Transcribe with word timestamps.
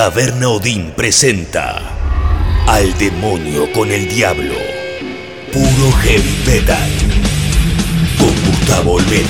Taberna 0.00 0.48
Odín 0.48 0.94
presenta 0.96 1.78
Al 2.66 2.96
demonio 2.96 3.70
con 3.70 3.90
el 3.90 4.08
diablo. 4.08 4.54
Puro 5.52 5.92
heavy 5.92 6.38
metal. 6.46 6.90
Con 8.16 8.32
Gustavo 8.46 8.92
Olmedo. 8.92 9.28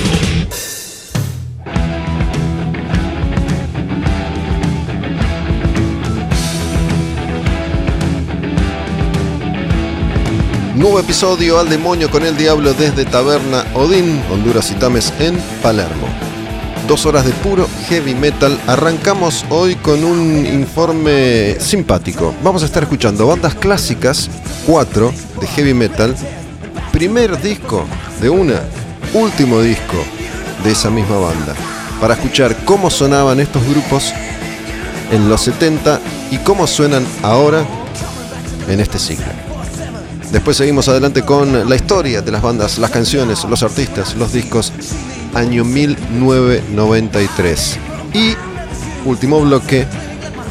Nuevo 10.75 11.01
episodio 11.01 11.59
al 11.59 11.67
demonio 11.67 12.09
con 12.09 12.25
el 12.25 12.37
diablo 12.37 12.73
desde 12.73 13.03
Taberna 13.03 13.65
Odín, 13.73 14.23
Honduras 14.31 14.71
y 14.71 14.75
Tames 14.75 15.13
en 15.19 15.37
Palermo. 15.61 16.07
Dos 16.87 17.05
horas 17.05 17.25
de 17.25 17.33
puro 17.33 17.67
heavy 17.91 18.15
metal. 18.15 18.57
Arrancamos 18.67 19.43
hoy 19.49 19.75
con 19.75 20.05
un 20.05 20.45
informe 20.45 21.57
simpático. 21.59 22.33
Vamos 22.41 22.63
a 22.63 22.65
estar 22.65 22.83
escuchando 22.83 23.27
bandas 23.27 23.53
clásicas, 23.53 24.29
cuatro 24.65 25.11
de 25.41 25.47
heavy 25.47 25.73
metal. 25.73 26.15
Primer 26.93 27.41
disco 27.41 27.83
de 28.21 28.29
una, 28.29 28.61
último 29.13 29.61
disco 29.61 29.97
de 30.63 30.71
esa 30.71 30.89
misma 30.89 31.17
banda. 31.17 31.53
Para 31.99 32.13
escuchar 32.13 32.55
cómo 32.63 32.89
sonaban 32.89 33.41
estos 33.41 33.61
grupos 33.67 34.13
en 35.11 35.27
los 35.27 35.41
70 35.41 35.99
y 36.31 36.37
cómo 36.37 36.67
suenan 36.67 37.05
ahora 37.23 37.65
en 38.69 38.79
este 38.79 38.99
siglo. 38.99 39.25
Después 40.31 40.55
seguimos 40.55 40.87
adelante 40.87 41.23
con 41.23 41.67
la 41.67 41.75
historia 41.75 42.21
de 42.21 42.31
las 42.31 42.41
bandas, 42.41 42.77
las 42.77 42.89
canciones, 42.89 43.43
los 43.43 43.63
artistas, 43.63 44.15
los 44.15 44.31
discos, 44.31 44.71
año 45.33 45.63
1993. 45.63 47.77
Y 48.13 48.35
último 49.05 49.39
bloque, 49.41 49.85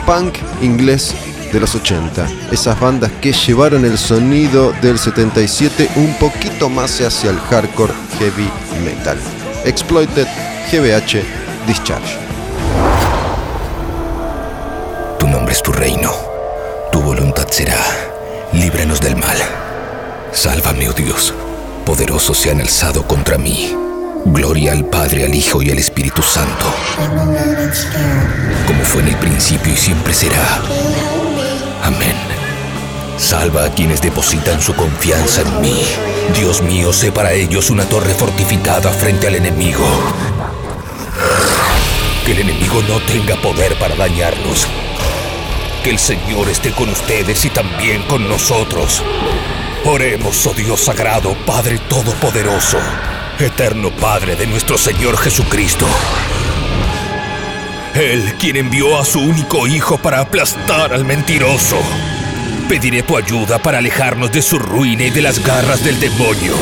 punk 0.06 0.34
inglés 0.62 1.14
de 1.52 1.60
los 1.60 1.74
80. 1.74 2.26
Esas 2.52 2.78
bandas 2.78 3.10
que 3.20 3.32
llevaron 3.32 3.84
el 3.84 3.98
sonido 3.98 4.72
del 4.82 4.98
77 4.98 5.90
un 5.96 6.14
poquito 6.14 6.68
más 6.68 7.00
hacia 7.00 7.30
el 7.30 7.38
hardcore 7.38 7.92
heavy 8.18 8.48
metal. 8.84 9.18
Exploited, 9.64 10.26
GBH, 10.70 11.22
Discharge. 11.66 12.18
Tu 15.18 15.28
nombre 15.28 15.52
es 15.52 15.62
tu 15.62 15.72
reino. 15.72 16.12
Tu 16.92 17.00
voluntad 17.00 17.48
será. 17.50 17.78
Líbranos 18.52 19.00
del 19.00 19.16
mal. 19.16 19.38
Sálvame, 20.32 20.88
oh 20.88 20.92
Dios. 20.92 21.34
Poderosos 21.84 22.38
se 22.38 22.50
han 22.50 22.60
alzado 22.60 23.06
contra 23.06 23.36
mí. 23.36 23.89
Gloria 24.26 24.72
al 24.72 24.84
Padre, 24.84 25.24
al 25.24 25.34
Hijo 25.34 25.62
y 25.62 25.70
al 25.70 25.78
Espíritu 25.78 26.22
Santo. 26.22 26.66
Como 28.66 28.84
fue 28.84 29.02
en 29.02 29.08
el 29.08 29.16
principio 29.16 29.72
y 29.72 29.76
siempre 29.76 30.12
será. 30.12 30.60
Amén. 31.82 32.14
Salva 33.16 33.64
a 33.64 33.70
quienes 33.70 34.00
depositan 34.00 34.60
su 34.60 34.74
confianza 34.74 35.42
en 35.42 35.60
mí. 35.60 35.82
Dios 36.34 36.62
mío, 36.62 36.92
sé 36.92 37.12
para 37.12 37.32
ellos 37.32 37.70
una 37.70 37.84
torre 37.84 38.14
fortificada 38.14 38.90
frente 38.90 39.26
al 39.26 39.36
enemigo. 39.36 39.86
Que 42.24 42.32
el 42.32 42.40
enemigo 42.40 42.82
no 42.88 43.00
tenga 43.00 43.36
poder 43.36 43.78
para 43.78 43.94
dañarnos. 43.96 44.66
Que 45.82 45.90
el 45.90 45.98
Señor 45.98 46.48
esté 46.48 46.72
con 46.72 46.88
ustedes 46.90 47.44
y 47.44 47.50
también 47.50 48.02
con 48.02 48.28
nosotros. 48.28 49.02
Oremos, 49.84 50.46
oh 50.46 50.52
Dios 50.52 50.80
sagrado, 50.80 51.34
Padre 51.46 51.78
Todopoderoso, 51.88 52.78
eterno 53.46 53.90
Padre 53.90 54.36
de 54.36 54.46
nuestro 54.46 54.76
Señor 54.76 55.16
Jesucristo. 55.16 55.86
Él 57.94 58.34
quien 58.38 58.56
envió 58.56 58.98
a 58.98 59.04
su 59.04 59.20
único 59.20 59.66
Hijo 59.66 59.98
para 59.98 60.20
aplastar 60.20 60.92
al 60.92 61.04
mentiroso. 61.04 61.76
Pediré 62.68 63.02
tu 63.02 63.16
ayuda 63.16 63.58
para 63.58 63.78
alejarnos 63.78 64.30
de 64.32 64.42
su 64.42 64.58
ruina 64.58 65.04
y 65.04 65.10
de 65.10 65.22
las 65.22 65.44
garras 65.44 65.82
del 65.82 65.98
demonio. 65.98 66.54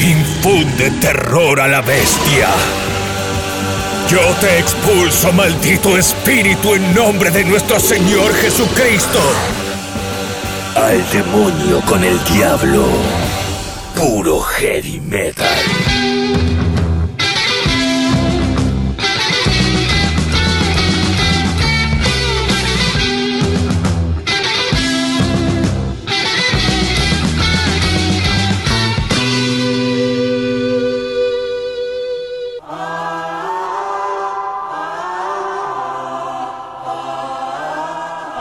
Infunde 0.00 0.90
terror 1.00 1.60
a 1.60 1.68
la 1.68 1.80
bestia. 1.80 2.48
Yo 4.10 4.20
te 4.40 4.58
expulso, 4.58 5.32
maldito 5.32 5.98
espíritu, 5.98 6.74
en 6.74 6.94
nombre 6.94 7.30
de 7.30 7.44
nuestro 7.44 7.78
Señor 7.78 8.34
Jesucristo. 8.34 9.20
Al 10.74 11.10
demonio 11.10 11.80
con 11.82 12.02
el 12.02 12.22
diablo. 12.24 13.27
Puro 13.98 14.38
heavy 14.38 15.00
metal. 15.00 15.44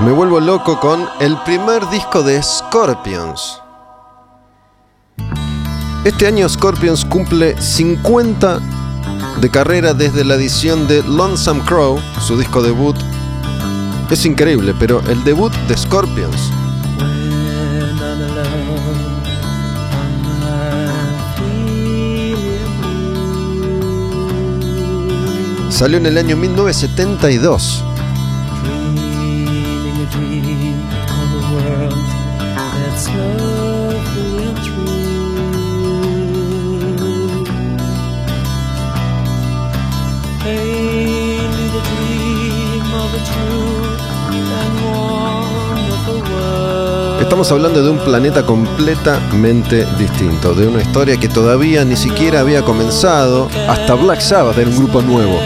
Me 0.01 0.11
vuelvo 0.11 0.39
loco 0.39 0.79
con 0.79 1.09
el 1.19 1.35
primer 1.37 1.89
disco 1.89 2.21
de 2.21 2.43
Scorpions. 2.43 3.66
Este 6.07 6.25
año 6.25 6.47
Scorpions 6.47 7.03
cumple 7.03 7.61
50 7.61 8.61
de 9.41 9.51
carrera 9.51 9.93
desde 9.93 10.23
la 10.23 10.35
edición 10.35 10.87
de 10.87 11.03
Lonesome 11.03 11.61
Crow, 11.65 11.99
su 12.25 12.37
disco 12.37 12.61
debut. 12.61 12.95
Es 14.09 14.25
increíble, 14.25 14.73
pero 14.79 15.01
el 15.09 15.21
debut 15.25 15.51
de 15.67 15.75
Scorpions 15.75 16.49
salió 25.69 25.97
en 25.97 26.05
el 26.05 26.17
año 26.17 26.37
1972. 26.37 27.86
Estamos 47.27 47.51
hablando 47.51 47.83
de 47.83 47.89
un 47.89 47.99
planeta 47.99 48.45
completamente 48.45 49.85
distinto, 49.97 50.53
de 50.55 50.65
una 50.65 50.81
historia 50.81 51.19
que 51.19 51.27
todavía 51.27 51.83
ni 51.83 51.97
siquiera 51.97 52.39
había 52.39 52.61
comenzado, 52.61 53.49
hasta 53.67 53.95
Black 53.95 54.21
Sabbath 54.21 54.57
era 54.57 54.69
un 54.69 54.77
grupo 54.77 55.01
nuevo. 55.01 55.37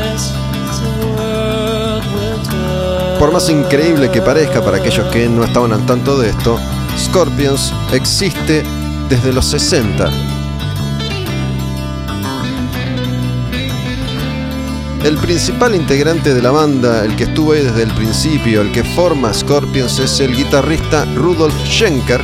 Por 3.18 3.34
más 3.34 3.50
increíble 3.50 4.12
que 4.12 4.22
parezca 4.22 4.64
para 4.64 4.78
aquellos 4.78 5.08
que 5.08 5.28
no 5.28 5.44
estaban 5.44 5.74
al 5.74 5.84
tanto 5.88 6.19
de 6.19 6.30
esto, 6.30 6.59
Scorpions 7.00 7.74
existe 7.92 8.63
desde 9.09 9.34
los 9.34 9.46
60 9.48 10.31
El 15.03 15.17
principal 15.17 15.73
integrante 15.73 16.34
de 16.34 16.41
la 16.44 16.51
banda, 16.51 17.03
el 17.03 17.16
que 17.16 17.23
estuvo 17.23 17.53
ahí 17.53 17.63
desde 17.63 17.84
el 17.84 17.91
principio, 17.91 18.62
el 18.62 18.72
que 18.72 18.84
forma 18.84 19.34
Scorpions, 19.34 19.97
es 19.97 20.19
el 20.19 20.35
guitarrista 20.35 21.06
Rudolf 21.16 21.56
Schenker. 21.66 22.22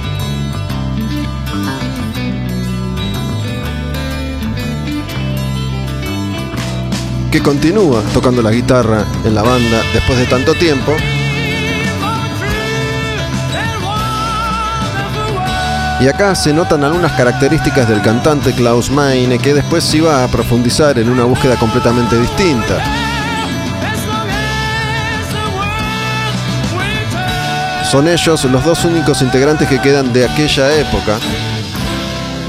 que 7.31 7.41
continúa 7.41 8.01
tocando 8.13 8.41
la 8.41 8.51
guitarra 8.51 9.05
en 9.25 9.35
la 9.35 9.43
banda 9.43 9.81
después 9.93 10.17
de 10.17 10.25
tanto 10.27 10.53
tiempo 10.53 10.95
Y 15.99 16.07
acá 16.07 16.35
se 16.35 16.53
notan 16.53 16.83
algunas 16.83 17.11
características 17.13 17.89
del 17.89 18.03
cantante 18.03 18.53
Klaus 18.53 18.91
Meine 18.91 19.39
que 19.39 19.55
después 19.55 19.91
iba 19.95 20.23
a 20.23 20.27
profundizar 20.27 20.99
en 20.99 21.09
una 21.09 21.23
búsqueda 21.23 21.55
completamente 21.55 22.19
distinta. 22.19 22.77
Son 27.89 28.07
ellos 28.07 28.43
los 28.45 28.63
dos 28.63 28.85
únicos 28.85 29.23
integrantes 29.23 29.67
que 29.67 29.79
quedan 29.81 30.13
de 30.13 30.25
aquella 30.25 30.71
época, 30.75 31.17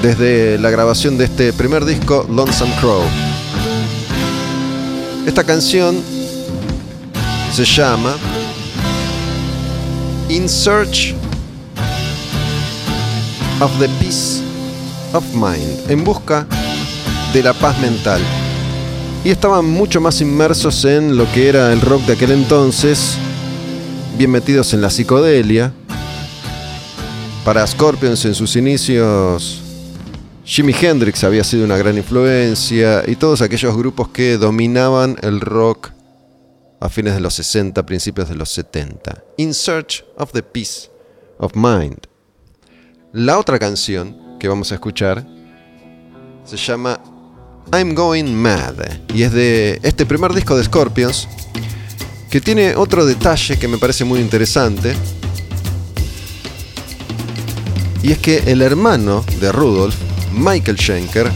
desde 0.02 0.58
la 0.58 0.68
grabación 0.68 1.16
de 1.16 1.24
este 1.24 1.54
primer 1.54 1.86
disco, 1.86 2.26
Lonesome 2.28 2.74
Crow. 2.80 3.02
Esta 5.26 5.42
canción 5.44 6.02
se 7.52 7.64
llama 7.64 8.14
In 10.28 10.48
Search 10.48 11.17
of 13.60 13.76
the 13.80 13.88
Peace 13.98 14.40
of 15.12 15.24
Mind, 15.34 15.90
en 15.90 16.04
busca 16.04 16.46
de 17.32 17.42
la 17.42 17.52
paz 17.52 17.78
mental. 17.80 18.20
Y 19.24 19.30
estaban 19.30 19.64
mucho 19.64 20.00
más 20.00 20.20
inmersos 20.20 20.84
en 20.84 21.16
lo 21.16 21.30
que 21.32 21.48
era 21.48 21.72
el 21.72 21.80
rock 21.80 22.02
de 22.02 22.12
aquel 22.12 22.30
entonces, 22.30 23.16
bien 24.16 24.30
metidos 24.30 24.72
en 24.74 24.80
la 24.80 24.90
psicodelia. 24.90 25.72
Para 27.44 27.66
Scorpions 27.66 28.24
en 28.26 28.34
sus 28.34 28.54
inicios, 28.54 29.60
Jimi 30.44 30.74
Hendrix 30.80 31.24
había 31.24 31.42
sido 31.42 31.64
una 31.64 31.76
gran 31.76 31.96
influencia 31.96 33.02
y 33.06 33.16
todos 33.16 33.42
aquellos 33.42 33.76
grupos 33.76 34.08
que 34.08 34.38
dominaban 34.38 35.16
el 35.22 35.40
rock 35.40 35.90
a 36.80 36.88
fines 36.88 37.14
de 37.14 37.20
los 37.20 37.34
60, 37.34 37.84
principios 37.84 38.28
de 38.28 38.36
los 38.36 38.50
70. 38.50 39.24
In 39.38 39.52
Search 39.52 40.04
of 40.16 40.30
the 40.32 40.42
Peace 40.44 40.88
of 41.38 41.52
Mind. 41.56 42.06
La 43.12 43.38
otra 43.38 43.58
canción 43.58 44.36
que 44.38 44.48
vamos 44.48 44.70
a 44.70 44.74
escuchar 44.74 45.26
se 46.44 46.58
llama 46.58 47.00
I'm 47.72 47.94
Going 47.94 48.34
Mad 48.34 48.74
y 49.14 49.22
es 49.22 49.32
de 49.32 49.80
este 49.82 50.04
primer 50.04 50.34
disco 50.34 50.54
de 50.54 50.64
Scorpions 50.64 51.26
que 52.28 52.42
tiene 52.42 52.76
otro 52.76 53.06
detalle 53.06 53.58
que 53.58 53.66
me 53.66 53.78
parece 53.78 54.04
muy 54.04 54.20
interesante 54.20 54.94
y 58.02 58.12
es 58.12 58.18
que 58.18 58.42
el 58.46 58.60
hermano 58.60 59.24
de 59.40 59.52
Rudolf, 59.52 59.96
Michael 60.34 60.76
Schenker, 60.76 61.30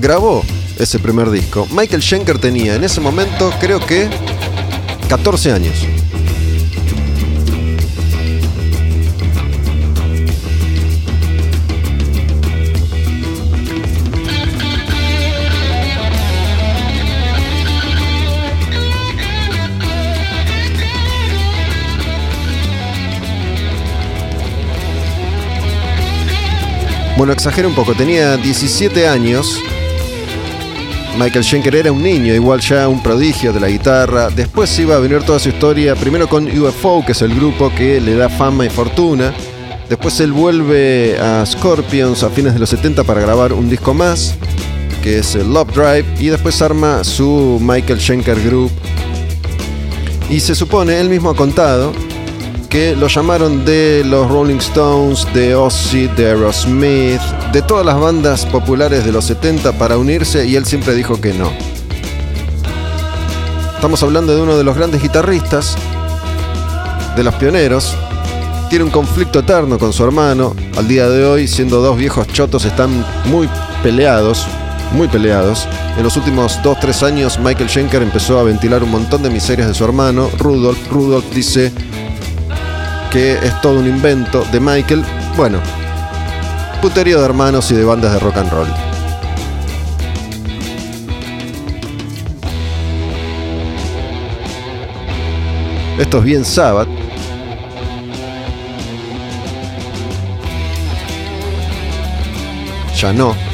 grabó 0.00 0.44
ese 0.78 1.00
primer 1.00 1.30
disco. 1.30 1.66
Michael 1.72 2.00
Schenker 2.00 2.38
tenía 2.38 2.76
en 2.76 2.84
ese 2.84 3.00
momento 3.00 3.52
creo 3.58 3.84
que 3.84 4.08
14 5.08 5.50
años. 5.50 5.97
Bueno, 27.18 27.32
exagero 27.32 27.66
un 27.66 27.74
poco, 27.74 27.94
tenía 27.94 28.36
17 28.36 29.08
años. 29.08 29.60
Michael 31.18 31.42
Schenker 31.44 31.74
era 31.74 31.90
un 31.90 32.00
niño, 32.00 32.32
igual 32.32 32.60
ya 32.60 32.86
un 32.86 33.02
prodigio 33.02 33.52
de 33.52 33.58
la 33.58 33.68
guitarra. 33.68 34.30
Después 34.30 34.78
iba 34.78 34.94
a 34.94 35.00
venir 35.00 35.24
toda 35.24 35.40
su 35.40 35.48
historia, 35.48 35.96
primero 35.96 36.28
con 36.28 36.46
UFO, 36.46 37.04
que 37.04 37.10
es 37.10 37.22
el 37.22 37.34
grupo 37.34 37.72
que 37.74 38.00
le 38.00 38.14
da 38.14 38.28
fama 38.28 38.66
y 38.66 38.70
fortuna. 38.70 39.34
Después 39.88 40.20
él 40.20 40.30
vuelve 40.30 41.18
a 41.18 41.44
Scorpions 41.44 42.22
a 42.22 42.30
fines 42.30 42.54
de 42.54 42.60
los 42.60 42.70
70 42.70 43.02
para 43.02 43.20
grabar 43.20 43.52
un 43.52 43.68
disco 43.68 43.92
más, 43.94 44.36
que 45.02 45.18
es 45.18 45.34
Love 45.34 45.72
Drive, 45.74 46.04
y 46.20 46.28
después 46.28 46.62
arma 46.62 47.02
su 47.02 47.58
Michael 47.60 47.98
Schenker 47.98 48.40
Group. 48.44 48.70
Y 50.30 50.38
se 50.38 50.54
supone, 50.54 51.00
él 51.00 51.08
mismo 51.08 51.30
ha 51.30 51.34
contado, 51.34 51.92
que 52.68 52.94
lo 52.94 53.08
llamaron 53.08 53.64
de 53.64 54.02
los 54.04 54.28
Rolling 54.30 54.58
Stones, 54.58 55.26
de 55.32 55.54
Ozzy, 55.54 56.06
de 56.08 56.26
Aerosmith, 56.26 57.20
de 57.52 57.62
todas 57.62 57.84
las 57.84 57.98
bandas 57.98 58.44
populares 58.46 59.04
de 59.04 59.12
los 59.12 59.24
70 59.24 59.72
para 59.78 59.96
unirse 59.96 60.46
y 60.46 60.56
él 60.56 60.66
siempre 60.66 60.94
dijo 60.94 61.20
que 61.20 61.32
no. 61.32 61.50
Estamos 63.74 64.02
hablando 64.02 64.34
de 64.34 64.42
uno 64.42 64.56
de 64.56 64.64
los 64.64 64.76
grandes 64.76 65.02
guitarristas, 65.02 65.76
de 67.16 67.22
los 67.22 67.34
pioneros. 67.36 67.96
Tiene 68.68 68.84
un 68.84 68.90
conflicto 68.90 69.38
eterno 69.38 69.78
con 69.78 69.92
su 69.92 70.04
hermano. 70.04 70.54
Al 70.76 70.86
día 70.86 71.08
de 71.08 71.24
hoy, 71.24 71.48
siendo 71.48 71.80
dos 71.80 71.96
viejos 71.96 72.26
chotos, 72.28 72.64
están 72.66 73.04
muy 73.26 73.48
peleados, 73.82 74.46
muy 74.92 75.08
peleados. 75.08 75.66
En 75.96 76.02
los 76.02 76.16
últimos 76.16 76.58
2-3 76.62 77.06
años, 77.06 77.38
Michael 77.38 77.70
Schenker 77.70 78.02
empezó 78.02 78.38
a 78.38 78.42
ventilar 78.42 78.82
un 78.82 78.90
montón 78.90 79.22
de 79.22 79.30
miserias 79.30 79.68
de 79.68 79.74
su 79.74 79.84
hermano, 79.84 80.28
Rudolf. 80.38 80.78
Rudolf 80.90 81.24
dice, 81.32 81.72
que 83.10 83.34
es 83.34 83.60
todo 83.60 83.80
un 83.80 83.86
invento 83.86 84.44
de 84.52 84.60
Michael. 84.60 85.04
Bueno, 85.36 85.60
puterío 86.82 87.18
de 87.18 87.24
hermanos 87.24 87.70
y 87.70 87.74
de 87.74 87.84
bandas 87.84 88.12
de 88.12 88.18
rock 88.18 88.36
and 88.36 88.50
roll. 88.50 88.68
Esto 95.98 96.18
es 96.18 96.24
bien 96.24 96.44
Sabbath. 96.44 96.88
Ya 103.00 103.12
no. 103.12 103.47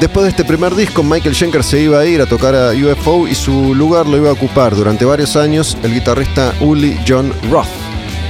Después 0.00 0.24
de 0.24 0.30
este 0.30 0.46
primer 0.46 0.74
disco, 0.74 1.02
Michael 1.02 1.34
Schenker 1.34 1.62
se 1.62 1.82
iba 1.82 1.98
a 1.98 2.06
ir 2.06 2.22
a 2.22 2.26
tocar 2.26 2.54
a 2.54 2.70
UFO 2.70 3.28
y 3.28 3.34
su 3.34 3.74
lugar 3.74 4.06
lo 4.06 4.16
iba 4.16 4.30
a 4.30 4.32
ocupar 4.32 4.74
durante 4.74 5.04
varios 5.04 5.36
años 5.36 5.76
el 5.82 5.92
guitarrista 5.92 6.54
Uli 6.60 6.98
John 7.06 7.30
Roth, 7.50 7.68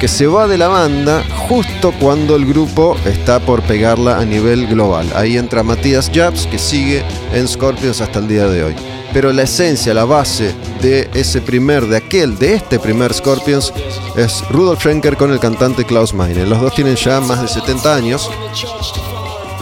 que 0.01 0.09
se 0.09 0.27
va 0.27 0.49
de 0.49 0.59
la 0.59 0.67
banda 0.67 1.23
justo 1.49 1.95
cuando 2.01 2.35
el 2.35 2.45
grupo 2.45 2.97
está 3.05 3.39
por 3.39 3.63
pegarla 3.63 4.19
a 4.19 4.25
nivel 4.25 4.67
global. 4.67 5.09
Ahí 5.15 5.37
entra 5.37 5.63
Matías 5.63 6.11
Jabs, 6.13 6.49
que 6.49 6.59
sigue 6.59 7.05
en 7.33 7.47
Scorpions 7.47 8.01
hasta 8.01 8.19
el 8.19 8.27
día 8.27 8.49
de 8.49 8.65
hoy. 8.65 8.75
Pero 9.13 9.33
la 9.33 9.43
esencia, 9.43 9.95
la 9.95 10.05
base 10.05 10.53
de 10.83 11.09
ese 11.15 11.41
primer, 11.41 11.87
de 11.87 11.99
aquel, 11.99 12.37
de 12.37 12.55
este 12.55 12.81
primer 12.81 13.15
Scorpions, 13.15 13.73
es 14.17 14.43
Rudolf 14.51 14.81
Schenker 14.81 15.17
con 15.17 15.31
el 15.31 15.39
cantante 15.39 15.85
Klaus 15.85 16.15
Meine. 16.15 16.47
Los 16.47 16.61
dos 16.61 16.75
tienen 16.75 16.97
ya 16.97 17.21
más 17.21 17.41
de 17.41 17.47
70 17.47 17.95
años 17.95 18.29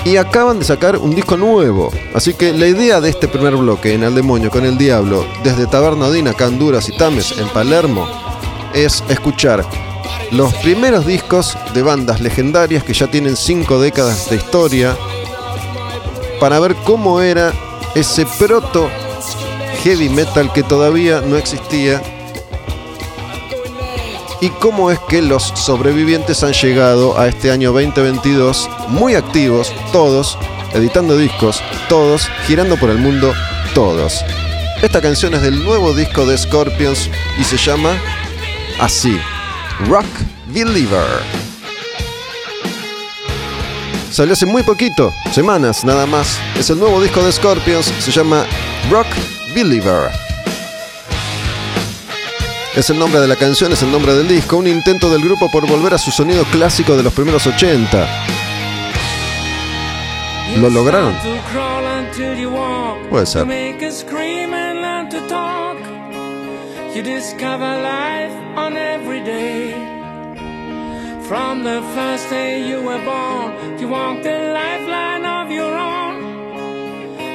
y 0.09 0.17
acaban 0.17 0.59
de 0.59 0.65
sacar 0.65 0.97
un 0.97 1.15
disco 1.15 1.37
nuevo. 1.37 1.91
Así 2.15 2.33
que 2.33 2.53
la 2.53 2.67
idea 2.67 3.01
de 3.01 3.11
este 3.11 3.29
primer 3.29 3.57
bloque 3.57 3.93
en 3.93 4.03
El 4.03 4.15
Demonio 4.15 4.51
con 4.51 4.65
el 4.65 4.79
Diablo, 4.79 5.27
desde 5.45 5.67
Taberna 5.67 6.07
Odina, 6.07 6.33
Canduras 6.33 6.89
y 6.89 6.97
Tames 6.97 7.35
en 7.39 7.47
Palermo, 7.49 8.09
es 8.73 9.05
escuchar 9.11 9.67
los 10.31 10.55
primeros 10.55 11.07
discos 11.07 11.59
de 11.75 11.83
bandas 11.83 12.21
legendarias 12.21 12.85
que 12.85 12.95
ya 12.95 13.07
tienen 13.07 13.37
cinco 13.37 13.81
décadas 13.81 14.31
de 14.31 14.37
historia 14.37 14.97
para 16.41 16.59
ver 16.59 16.75
cómo 16.85 17.21
era 17.21 17.53
ese 17.95 18.25
proto 18.39 18.89
heavy 19.83 20.09
metal 20.09 20.51
que 20.53 20.63
todavía 20.63 21.21
no 21.21 21.37
existía 21.37 22.03
y 24.41 24.51
cómo 24.51 24.91
es 24.91 24.99
que 25.09 25.23
los 25.23 25.43
sobrevivientes 25.43 26.43
han 26.43 26.53
llegado 26.53 27.19
a 27.19 27.29
este 27.29 27.51
año 27.51 27.73
2022 27.73 28.69
muy 28.89 29.15
activos, 29.15 29.73
todos, 29.93 30.39
editando 30.75 31.17
discos, 31.17 31.63
todos, 31.89 32.29
girando 32.47 32.77
por 32.77 32.91
el 32.91 32.99
mundo, 32.99 33.33
todos. 33.75 34.25
Esta 34.83 35.01
canción 35.01 35.35
es 35.35 35.43
del 35.43 35.65
nuevo 35.65 35.93
disco 35.93 36.25
de 36.25 36.39
Scorpions 36.39 37.11
y 37.39 37.45
se 37.45 37.57
llama 37.57 37.97
así, 38.81 39.19
Rock 39.89 40.07
Believer. 40.47 41.23
Salió 44.11 44.33
hace 44.33 44.47
muy 44.47 44.63
poquito, 44.63 45.13
semanas 45.33 45.85
nada 45.85 46.07
más. 46.07 46.39
Es 46.59 46.71
el 46.71 46.79
nuevo 46.79 47.01
disco 47.01 47.23
de 47.23 47.33
Scorpions, 47.33 47.87
se 48.01 48.11
llama 48.11 48.47
Rock 48.91 49.07
Believer. 49.55 50.28
Es 52.79 52.91
el 52.91 52.99
nombre 53.01 53.19
de 53.19 53.27
la 53.27 53.35
canción, 53.35 53.73
es 53.73 53.83
el 53.83 53.91
nombre 53.91 54.15
del 54.15 54.29
disco, 54.29 54.57
un 54.57 54.69
intento 54.69 55.11
del 55.11 55.21
grupo 55.21 55.51
por 55.51 55.67
volver 55.67 55.95
a 55.95 55.99
su 55.99 56.13
sonido 56.13 56.45
clásico 56.45 56.97
de 56.97 57.03
los 57.03 57.13
primeros 57.13 57.45
80. 57.45 58.07
¿Lo 60.61 60.71
lograron? 60.71 61.13
Puede 63.11 63.27
ser. 63.27 63.47
From 71.29 71.65
the 71.65 71.83
first 71.97 72.31
day 72.31 72.71
you 72.71 72.81
were 72.81 73.05
born, 73.05 73.79
you 73.81 73.89
walk 73.89 74.23
the 74.23 74.53
lifeline 74.55 75.27
of 75.27 75.51
your 75.51 75.75
own. 75.75 76.23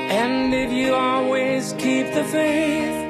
And 0.10 0.54
if 0.54 0.72
you 0.72 0.96
always 0.96 1.74
keep 1.74 2.14
the 2.14 2.24
faith, 2.24 3.03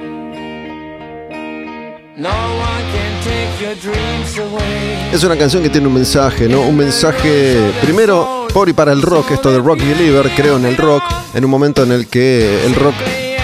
es 5.12 5.24
una 5.24 5.36
canción 5.36 5.64
que 5.64 5.70
tiene 5.70 5.88
un 5.88 5.94
mensaje, 5.94 6.48
¿no? 6.48 6.62
Un 6.62 6.78
mensaje, 6.78 7.72
primero, 7.82 8.48
por 8.54 8.70
y 8.70 8.74
para 8.74 8.92
el 8.92 9.02
rock, 9.02 9.32
esto 9.32 9.52
de 9.52 9.58
Rock 9.58 9.80
Believer, 9.80 10.30
creo 10.36 10.58
en 10.58 10.66
el 10.66 10.78
rock, 10.78 11.04
en 11.34 11.44
un 11.44 11.50
momento 11.50 11.82
en 11.84 11.92
el 11.92 12.08
que 12.08 12.66
el 12.66 12.76
rock 12.76 12.94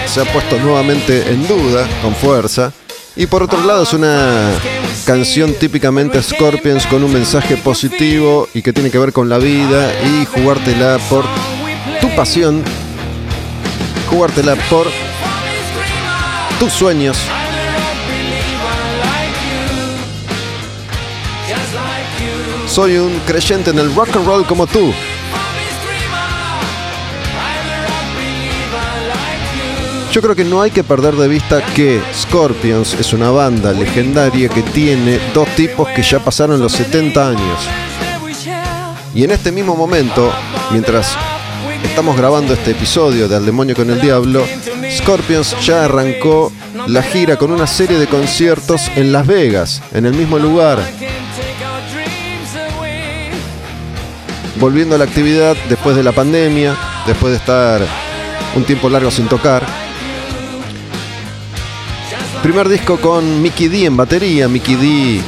se 0.06 0.20
ha 0.20 0.24
puesto 0.24 0.56
nuevamente 0.58 1.32
en 1.32 1.48
duda, 1.48 1.84
con 2.00 2.14
fuerza. 2.14 2.72
Y 3.16 3.26
por 3.26 3.42
otro 3.42 3.60
lado 3.64 3.82
es 3.82 3.92
una 3.92 4.50
canción 5.04 5.52
típicamente 5.54 6.22
Scorpions 6.22 6.86
con 6.86 7.02
un 7.02 7.12
mensaje 7.12 7.56
positivo 7.56 8.48
y 8.54 8.62
que 8.62 8.72
tiene 8.72 8.90
que 8.90 8.98
ver 8.98 9.12
con 9.12 9.28
la 9.28 9.38
vida 9.38 9.92
y 10.04 10.26
jugártela 10.26 10.98
por 11.08 11.24
tu 12.00 12.08
pasión, 12.14 12.62
jugártela 14.08 14.54
por 14.70 14.86
tus 16.60 16.72
sueños 16.72 17.18
Soy 22.70 22.98
un 22.98 23.18
creyente 23.26 23.70
en 23.70 23.80
el 23.80 23.92
rock 23.96 24.14
and 24.14 24.24
roll 24.24 24.46
como 24.46 24.64
tú. 24.64 24.92
Yo 30.12 30.22
creo 30.22 30.36
que 30.36 30.44
no 30.44 30.62
hay 30.62 30.70
que 30.70 30.84
perder 30.84 31.16
de 31.16 31.26
vista 31.26 31.64
que 31.74 32.00
Scorpions 32.14 32.94
es 32.94 33.12
una 33.12 33.30
banda 33.30 33.72
legendaria 33.72 34.48
que 34.48 34.62
tiene 34.62 35.18
dos 35.34 35.48
tipos 35.56 35.88
que 35.88 36.02
ya 36.02 36.20
pasaron 36.20 36.60
los 36.60 36.70
70 36.72 37.28
años. 37.28 37.58
Y 39.16 39.24
en 39.24 39.32
este 39.32 39.50
mismo 39.50 39.74
momento, 39.74 40.32
mientras 40.70 41.16
estamos 41.82 42.16
grabando 42.16 42.54
este 42.54 42.70
episodio 42.70 43.26
de 43.26 43.34
Al 43.34 43.46
Demonio 43.46 43.74
con 43.74 43.90
el 43.90 44.00
Diablo, 44.00 44.44
Scorpions 44.96 45.56
ya 45.66 45.86
arrancó 45.86 46.52
la 46.86 47.02
gira 47.02 47.36
con 47.36 47.50
una 47.50 47.66
serie 47.66 47.98
de 47.98 48.06
conciertos 48.06 48.88
en 48.94 49.10
Las 49.12 49.26
Vegas, 49.26 49.82
en 49.92 50.06
el 50.06 50.14
mismo 50.14 50.38
lugar. 50.38 50.78
Volviendo 54.60 54.94
a 54.94 54.98
la 54.98 55.04
actividad 55.04 55.56
después 55.68 55.96
de 55.96 56.02
la 56.02 56.12
pandemia, 56.12 56.76
después 57.06 57.32
de 57.32 57.38
estar 57.38 57.80
un 58.54 58.64
tiempo 58.64 58.90
largo 58.90 59.10
sin 59.10 59.26
tocar. 59.26 59.64
Primer 62.42 62.68
disco 62.68 62.98
con 62.98 63.40
Mickey 63.42 63.68
D 63.68 63.86
en 63.86 63.96
batería, 63.96 64.48
Mickey 64.48 64.74
D 64.74 65.20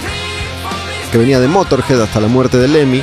que 1.10 1.18
venía 1.18 1.38
de 1.40 1.46
Motorhead 1.46 2.00
hasta 2.00 2.20
la 2.20 2.28
muerte 2.28 2.56
de 2.56 2.68
Lemmy. 2.68 3.02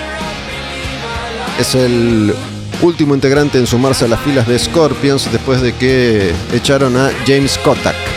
Es 1.60 1.76
el 1.76 2.34
último 2.82 3.14
integrante 3.14 3.60
en 3.60 3.68
sumarse 3.68 4.06
a 4.06 4.08
las 4.08 4.20
filas 4.22 4.48
de 4.48 4.58
Scorpions 4.58 5.32
después 5.32 5.62
de 5.62 5.74
que 5.74 6.34
echaron 6.54 6.98
a 6.98 7.12
James 7.28 7.58
Kotak. 7.60 8.09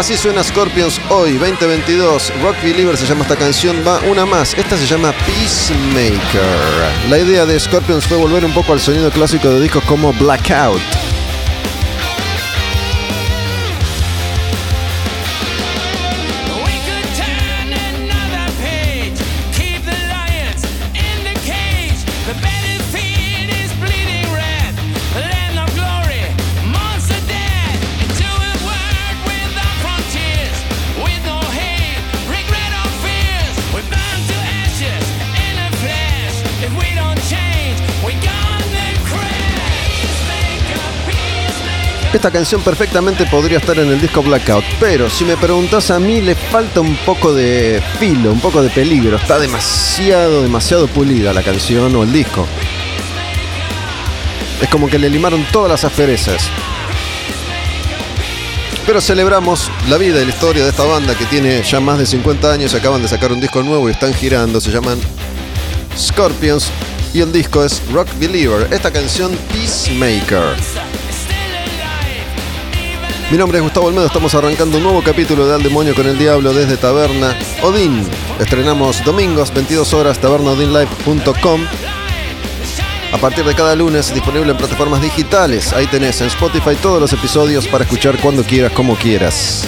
Así 0.00 0.16
suena 0.16 0.42
Scorpions 0.42 0.98
hoy, 1.10 1.34
2022. 1.34 2.32
Rock 2.42 2.56
Believer 2.62 2.96
se 2.96 3.04
llama 3.04 3.20
esta 3.20 3.36
canción, 3.36 3.84
va 3.86 4.00
una 4.10 4.24
más. 4.24 4.54
Esta 4.54 4.78
se 4.78 4.86
llama 4.86 5.12
Peacemaker. 5.26 6.40
La 7.10 7.18
idea 7.18 7.44
de 7.44 7.60
Scorpions 7.60 8.06
fue 8.06 8.16
volver 8.16 8.42
un 8.46 8.54
poco 8.54 8.72
al 8.72 8.80
sonido 8.80 9.10
clásico 9.10 9.50
de 9.50 9.60
discos 9.60 9.84
como 9.84 10.14
Blackout. 10.14 10.99
Esta 42.12 42.32
canción 42.32 42.60
perfectamente 42.62 43.24
podría 43.26 43.58
estar 43.58 43.78
en 43.78 43.88
el 43.88 44.00
disco 44.00 44.20
Blackout, 44.20 44.64
pero 44.80 45.08
si 45.08 45.24
me 45.24 45.36
preguntas 45.36 45.92
a 45.92 46.00
mí 46.00 46.20
le 46.20 46.34
falta 46.34 46.80
un 46.80 46.96
poco 47.06 47.32
de 47.32 47.80
filo, 48.00 48.32
un 48.32 48.40
poco 48.40 48.62
de 48.62 48.68
peligro. 48.68 49.16
Está 49.16 49.38
demasiado, 49.38 50.42
demasiado 50.42 50.88
pulida 50.88 51.32
la 51.32 51.44
canción 51.44 51.94
o 51.94 52.02
el 52.02 52.12
disco. 52.12 52.48
Es 54.60 54.68
como 54.70 54.88
que 54.88 54.98
le 54.98 55.08
limaron 55.08 55.46
todas 55.52 55.70
las 55.70 55.84
asperezas. 55.84 56.42
Pero 58.84 59.00
celebramos 59.00 59.70
la 59.88 59.96
vida 59.96 60.20
y 60.20 60.24
la 60.24 60.30
historia 60.30 60.64
de 60.64 60.70
esta 60.70 60.84
banda 60.84 61.14
que 61.14 61.26
tiene 61.26 61.62
ya 61.62 61.78
más 61.78 61.96
de 62.00 62.06
50 62.06 62.52
años, 62.52 62.74
acaban 62.74 63.02
de 63.02 63.06
sacar 63.08 63.30
un 63.30 63.40
disco 63.40 63.62
nuevo 63.62 63.88
y 63.88 63.92
están 63.92 64.12
girando, 64.14 64.60
se 64.60 64.72
llaman 64.72 64.98
Scorpions 65.96 66.72
y 67.14 67.20
el 67.20 67.30
disco 67.30 67.64
es 67.64 67.80
Rock 67.92 68.08
Believer, 68.18 68.66
esta 68.72 68.90
canción 68.90 69.30
Peacemaker. 69.52 70.56
Mi 73.30 73.38
nombre 73.38 73.58
es 73.58 73.62
Gustavo 73.62 73.86
Olmedo, 73.86 74.06
estamos 74.06 74.34
arrancando 74.34 74.78
un 74.78 74.82
nuevo 74.82 75.02
capítulo 75.04 75.46
de 75.46 75.54
Al 75.54 75.62
Demonio 75.62 75.94
con 75.94 76.04
el 76.04 76.18
Diablo 76.18 76.52
desde 76.52 76.76
Taberna 76.76 77.38
Odín. 77.62 78.04
Estrenamos 78.40 79.04
domingos, 79.04 79.54
22 79.54 79.94
horas, 79.94 80.18
tabernaodinlive.com. 80.18 81.60
A 83.12 83.18
partir 83.18 83.44
de 83.44 83.54
cada 83.54 83.76
lunes, 83.76 84.12
disponible 84.12 84.50
en 84.50 84.56
plataformas 84.56 85.00
digitales. 85.00 85.72
Ahí 85.72 85.86
tenés 85.86 86.20
en 86.20 86.26
Spotify 86.26 86.74
todos 86.82 87.00
los 87.00 87.12
episodios 87.12 87.68
para 87.68 87.84
escuchar 87.84 88.18
cuando 88.20 88.42
quieras, 88.42 88.72
como 88.72 88.96
quieras. 88.96 89.64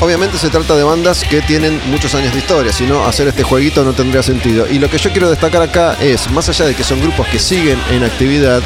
Obviamente 0.00 0.38
se 0.38 0.48
trata 0.48 0.74
de 0.76 0.82
bandas 0.82 1.24
que 1.24 1.42
tienen 1.42 1.78
muchos 1.90 2.14
años 2.14 2.32
de 2.32 2.38
historia, 2.38 2.72
si 2.72 2.86
no 2.86 3.04
hacer 3.04 3.28
este 3.28 3.42
jueguito 3.42 3.84
no 3.84 3.92
tendría 3.92 4.22
sentido. 4.22 4.66
Y 4.66 4.78
lo 4.78 4.88
que 4.88 4.96
yo 4.96 5.10
quiero 5.10 5.28
destacar 5.28 5.60
acá 5.60 5.94
es, 6.00 6.30
más 6.30 6.48
allá 6.48 6.64
de 6.64 6.74
que 6.74 6.82
son 6.82 7.02
grupos 7.02 7.26
que 7.26 7.38
siguen 7.38 7.78
en 7.90 8.02
actividad, 8.02 8.62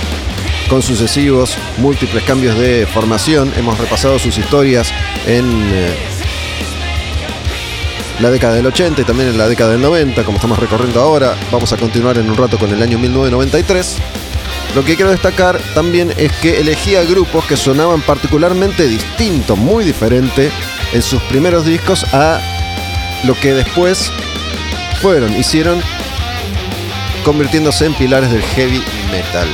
con 0.70 0.80
sucesivos 0.80 1.58
múltiples 1.78 2.22
cambios 2.22 2.56
de 2.56 2.86
formación, 2.86 3.52
hemos 3.56 3.76
repasado 3.78 4.16
sus 4.20 4.38
historias 4.38 4.92
en 5.26 5.44
eh, 5.72 5.96
la 8.20 8.30
década 8.30 8.54
del 8.54 8.66
80 8.66 9.02
y 9.02 9.04
también 9.04 9.30
en 9.30 9.36
la 9.36 9.48
década 9.48 9.72
del 9.72 9.82
90, 9.82 10.22
como 10.22 10.36
estamos 10.36 10.58
recorriendo 10.60 11.00
ahora. 11.00 11.34
Vamos 11.50 11.72
a 11.72 11.76
continuar 11.76 12.16
en 12.16 12.30
un 12.30 12.36
rato 12.36 12.58
con 12.58 12.70
el 12.70 12.80
año 12.80 12.96
1993. 12.96 13.96
Lo 14.76 14.84
que 14.84 14.94
quiero 14.94 15.10
destacar 15.10 15.60
también 15.74 16.12
es 16.16 16.30
que 16.34 16.60
elegía 16.60 17.02
grupos 17.02 17.44
que 17.46 17.56
sonaban 17.56 18.02
particularmente 18.02 18.86
distintos, 18.86 19.58
muy 19.58 19.84
diferente 19.84 20.52
en 20.92 21.02
sus 21.02 21.22
primeros 21.22 21.64
discos 21.64 22.04
a 22.12 22.40
lo 23.24 23.34
que 23.34 23.54
después 23.54 24.10
fueron, 25.00 25.36
hicieron, 25.36 25.80
convirtiéndose 27.24 27.86
en 27.86 27.94
pilares 27.94 28.30
del 28.30 28.42
heavy 28.42 28.82
metal. 29.10 29.48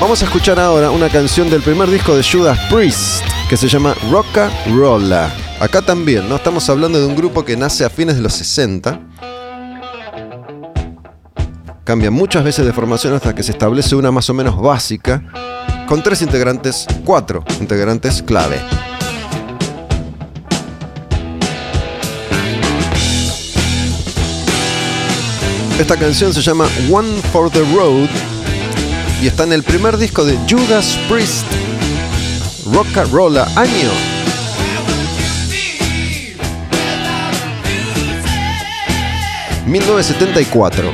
Vamos 0.00 0.20
a 0.22 0.26
escuchar 0.26 0.60
ahora 0.60 0.90
una 0.90 1.08
canción 1.08 1.48
del 1.48 1.62
primer 1.62 1.90
disco 1.90 2.14
de 2.16 2.22
Judas 2.22 2.58
Priest 2.70 3.24
que 3.48 3.56
se 3.56 3.68
llama 3.68 3.94
Rocka 4.10 4.50
Rolla. 4.74 5.32
Acá 5.60 5.80
también, 5.80 6.28
¿no? 6.28 6.36
Estamos 6.36 6.68
hablando 6.68 7.00
de 7.00 7.06
un 7.06 7.16
grupo 7.16 7.44
que 7.44 7.56
nace 7.56 7.84
a 7.84 7.90
fines 7.90 8.16
de 8.16 8.22
los 8.22 8.34
60. 8.34 9.00
Cambia 11.84 12.10
muchas 12.10 12.42
veces 12.42 12.66
de 12.66 12.72
formación 12.72 13.14
hasta 13.14 13.34
que 13.34 13.42
se 13.42 13.52
establece 13.52 13.94
una 13.94 14.10
más 14.10 14.28
o 14.28 14.34
menos 14.34 14.60
básica, 14.60 15.22
con 15.86 16.02
tres 16.02 16.20
integrantes, 16.20 16.86
cuatro 17.04 17.44
integrantes 17.60 18.22
clave. 18.22 18.60
Esta 25.78 25.96
canción 25.98 26.32
se 26.32 26.40
llama 26.40 26.66
One 26.90 27.20
for 27.32 27.50
the 27.50 27.60
Road 27.74 28.08
y 29.22 29.26
está 29.26 29.44
en 29.44 29.52
el 29.52 29.62
primer 29.62 29.98
disco 29.98 30.24
de 30.24 30.38
Judas 30.48 30.98
Priest, 31.08 31.46
Rock 32.72 32.88
Rolla, 33.12 33.46
año 33.56 33.90
1974. 39.66 40.92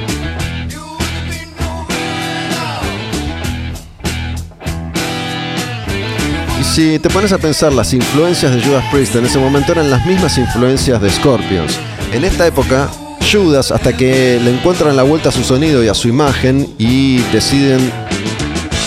Y 6.61 6.65
si 6.65 6.99
te 6.99 7.11
pones 7.11 7.33
a 7.33 7.39
pensar, 7.39 7.73
las 7.73 7.93
influencias 7.93 8.55
de 8.55 8.63
Judas 8.63 8.85
Priest 8.91 9.15
en 9.15 9.27
ese 9.27 9.39
momento 9.39 9.73
eran 9.73 9.91
las 9.91 10.05
mismas 10.07 10.39
influencias 10.39 11.01
de 11.01 11.11
Scorpions. 11.11 11.79
En 12.13 12.25
esta 12.25 12.47
época, 12.47 12.91
Judas 13.33 13.71
hasta 13.71 13.97
que 13.97 14.39
le 14.43 14.51
encuentran 14.51 14.95
la 14.95 15.05
vuelta 15.05 15.31
a 15.31 15.33
su 15.33 15.43
sonido 15.43 15.83
y 15.83 15.89
a 15.89 15.95
su 15.95 16.07
imagen 16.09 16.69
y 16.77 17.19
deciden 17.33 17.91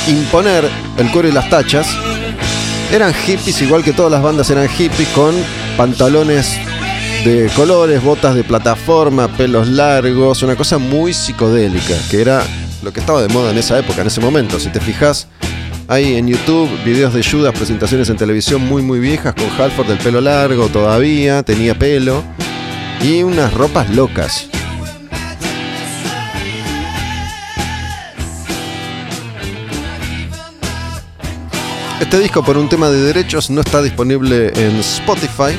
imponer 0.07 0.69
el 0.99 1.11
cuero 1.11 1.27
y 1.27 1.31
las 1.31 1.49
tachas. 1.49 1.87
Eran 2.91 3.11
hippies, 3.11 3.59
igual 3.63 3.83
que 3.83 3.91
todas 3.91 4.11
las 4.11 4.21
bandas 4.21 4.47
eran 4.51 4.69
hippies, 4.69 5.09
con 5.09 5.33
pantalones 5.75 6.57
de 7.25 7.49
colores, 7.55 8.03
botas 8.03 8.35
de 8.35 8.43
plataforma, 8.43 9.27
pelos 9.29 9.67
largos, 9.67 10.43
una 10.43 10.55
cosa 10.55 10.77
muy 10.77 11.13
psicodélica, 11.13 11.95
que 12.11 12.21
era 12.21 12.43
lo 12.83 12.93
que 12.93 12.99
estaba 12.99 13.23
de 13.23 13.29
moda 13.29 13.49
en 13.49 13.57
esa 13.57 13.79
época, 13.79 14.01
en 14.01 14.07
ese 14.07 14.21
momento. 14.21 14.59
Si 14.59 14.69
te 14.69 14.79
fijas, 14.79 15.27
hay 15.87 16.17
en 16.17 16.27
YouTube 16.27 16.69
videos 16.85 17.15
de 17.15 17.23
Judas, 17.23 17.53
presentaciones 17.57 18.09
en 18.11 18.17
televisión 18.17 18.63
muy 18.63 18.83
muy 18.83 18.99
viejas, 18.99 19.33
con 19.33 19.49
Halford 19.59 19.87
del 19.87 19.97
pelo 19.97 20.21
largo 20.21 20.67
todavía, 20.67 21.41
tenía 21.41 21.73
pelo 21.73 22.23
y 23.01 23.23
unas 23.23 23.53
ropas 23.53 23.89
locas. 23.89 24.47
Este 31.99 32.19
disco 32.19 32.43
por 32.43 32.57
un 32.57 32.69
tema 32.69 32.89
de 32.89 33.01
derechos 33.01 33.49
no 33.49 33.61
está 33.61 33.81
disponible 33.81 34.51
en 34.55 34.75
Spotify. 34.77 35.55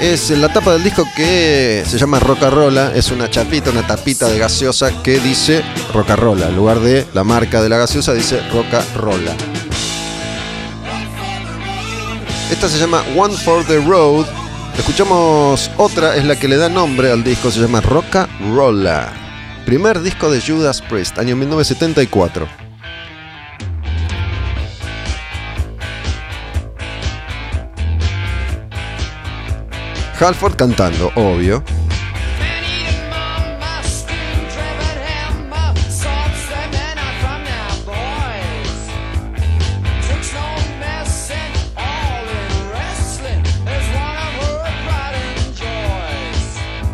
Es 0.00 0.30
la 0.30 0.52
tapa 0.52 0.74
del 0.74 0.84
disco 0.84 1.08
que 1.16 1.82
se 1.84 1.98
llama 1.98 2.20
Rolla, 2.20 2.92
es 2.94 3.10
una 3.10 3.28
chapita, 3.28 3.70
una 3.70 3.86
tapita 3.86 4.28
de 4.28 4.38
gaseosa 4.38 5.02
que 5.02 5.18
dice 5.18 5.64
Rolla. 5.92 6.48
En 6.48 6.56
lugar 6.56 6.78
de 6.80 7.06
la 7.14 7.24
marca 7.24 7.60
de 7.60 7.68
la 7.68 7.78
gaseosa 7.78 8.14
dice 8.14 8.40
Rolla. 8.94 9.34
Esta 12.50 12.68
se 12.68 12.78
llama 12.78 13.02
One 13.16 13.34
for 13.34 13.64
the 13.64 13.78
Road 13.78 14.26
Escuchamos 14.78 15.70
otra, 15.76 16.14
es 16.16 16.24
la 16.24 16.38
que 16.38 16.46
le 16.46 16.56
da 16.56 16.68
nombre 16.68 17.10
al 17.10 17.24
disco, 17.24 17.50
se 17.50 17.60
llama 17.60 17.80
Roca 17.80 18.28
Rolla. 18.54 19.12
Primer 19.66 20.00
disco 20.00 20.30
de 20.30 20.40
Judas 20.40 20.80
Priest, 20.80 21.18
año 21.18 21.34
1974. 21.34 22.48
Halford 30.20 30.54
cantando, 30.54 31.10
obvio. 31.16 31.62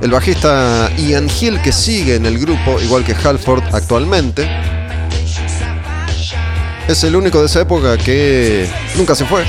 El 0.04 0.10
bajista 0.10 0.92
Ian 0.98 1.30
Hill, 1.30 1.62
que 1.62 1.72
sigue 1.72 2.16
en 2.16 2.26
el 2.26 2.38
grupo, 2.38 2.78
igual 2.78 3.06
que 3.06 3.14
Halford 3.14 3.62
actualmente, 3.74 4.46
es 6.86 7.04
el 7.04 7.16
único 7.16 7.40
de 7.40 7.46
esa 7.46 7.62
época 7.62 7.96
que 7.96 8.68
nunca 8.96 9.14
se 9.14 9.24
fue. 9.24 9.46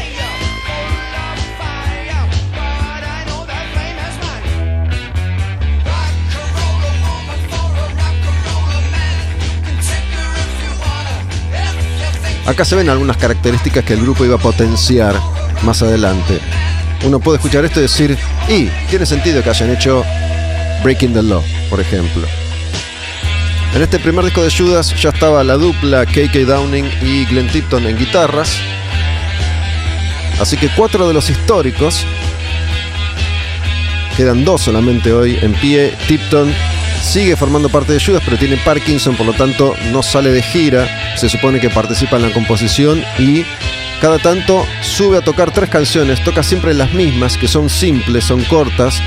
Acá 12.46 12.64
se 12.64 12.78
ven 12.78 12.90
algunas 12.90 13.18
características 13.18 13.84
que 13.84 13.96
el 13.96 14.04
grupo 14.04 14.24
iba 14.24 14.36
a 14.38 14.40
potenciar 14.40 15.20
más 15.64 15.82
adelante. 15.82 16.40
Uno 17.04 17.20
puede 17.20 17.40
escuchar 17.40 17.66
esto 17.66 17.80
y 17.82 17.84
decir, 17.84 18.18
y 18.48 18.70
tiene 18.90 19.06
sentido 19.06 19.44
que 19.44 19.50
hayan 19.50 19.72
hecho 19.72 20.06
Breaking 20.86 21.14
the 21.14 21.24
Law, 21.24 21.42
por 21.68 21.80
ejemplo. 21.80 22.28
En 23.74 23.82
este 23.82 23.98
primer 23.98 24.24
disco 24.24 24.44
de 24.44 24.52
Judas 24.56 24.94
ya 25.02 25.10
estaba 25.10 25.44
la 25.44 25.56
dupla 25.56 26.06
KK 26.06 26.46
Downing 26.46 26.86
y 27.02 27.26
Glenn 27.26 27.48
Tipton 27.48 27.88
en 27.88 27.98
guitarras. 27.98 28.56
Así 30.40 30.58
que 30.58 30.70
cuatro 30.70 31.08
de 31.08 31.16
los 31.16 31.28
históricos, 31.32 32.06
quedan 34.16 34.46
dos 34.46 34.62
solamente 34.62 35.12
hoy 35.12 35.40
en 35.42 35.54
pie. 35.54 35.92
Tipton 36.08 36.54
sigue 37.02 37.36
formando 37.36 37.70
parte 37.70 37.94
de 37.94 38.00
Judas, 38.00 38.22
pero 38.24 38.38
tiene 38.38 38.58
Parkinson, 38.58 39.16
por 39.16 39.26
lo 39.26 39.34
tanto 39.34 39.74
no 39.92 40.04
sale 40.04 40.30
de 40.30 40.44
gira. 40.44 41.18
Se 41.18 41.30
supone 41.30 41.60
que 41.60 41.72
participa 41.72 42.18
en 42.18 42.22
la 42.22 42.32
composición 42.32 43.04
y 43.18 43.44
cada 44.02 44.20
tanto 44.20 44.68
sube 44.82 45.18
a 45.18 45.22
tocar 45.22 45.50
tres 45.50 45.68
canciones. 45.72 46.24
Toca 46.24 46.44
siempre 46.44 46.76
las 46.76 46.94
mismas, 46.94 47.38
que 47.38 47.48
son 47.48 47.72
simples, 47.72 48.24
son 48.24 48.44
cortas. 48.44 49.02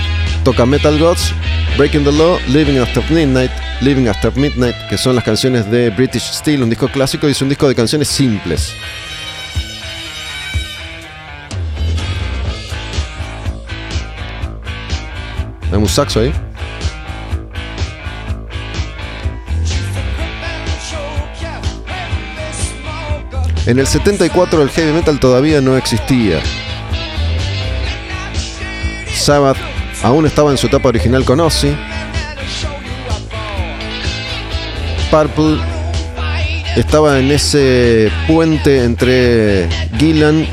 Toca 0.49 0.65
Metal 0.65 0.99
Gods, 0.99 1.35
Breaking 1.77 2.05
the 2.05 2.11
Law, 2.11 2.39
Living 2.49 2.79
After 2.79 3.05
Midnight, 3.11 3.51
Living 3.83 4.09
After 4.09 4.35
Midnight, 4.35 4.75
que 4.89 4.97
son 4.97 5.15
las 5.15 5.23
canciones 5.23 5.71
de 5.71 5.91
British 5.91 6.23
Steel, 6.23 6.63
un 6.63 6.71
disco 6.71 6.89
clásico 6.89 7.29
y 7.29 7.33
es 7.33 7.43
un 7.43 7.51
disco 7.51 7.69
de 7.69 7.75
canciones 7.75 8.09
simples. 8.09 8.73
Un 15.71 15.87
saxo 15.87 16.21
ahí. 16.21 16.33
En 23.67 23.79
el 23.79 23.87
74 23.87 24.63
el 24.63 24.71
heavy 24.71 24.93
metal 24.93 25.21
todavía 25.21 25.61
no 25.61 25.77
existía. 25.77 26.41
Sabbath 29.13 29.78
aún 30.03 30.27
estaba 30.27 30.51
en 30.51 30.59
su 30.59 30.67
etapa 30.67 30.89
original 30.89 31.25
con 31.25 31.41
Ozzy. 31.41 31.77
Purple 35.11 35.59
estaba 36.77 37.19
en 37.19 37.31
ese 37.31 38.11
puente 38.27 38.85
entre 38.85 39.69
Gillan 39.99 40.47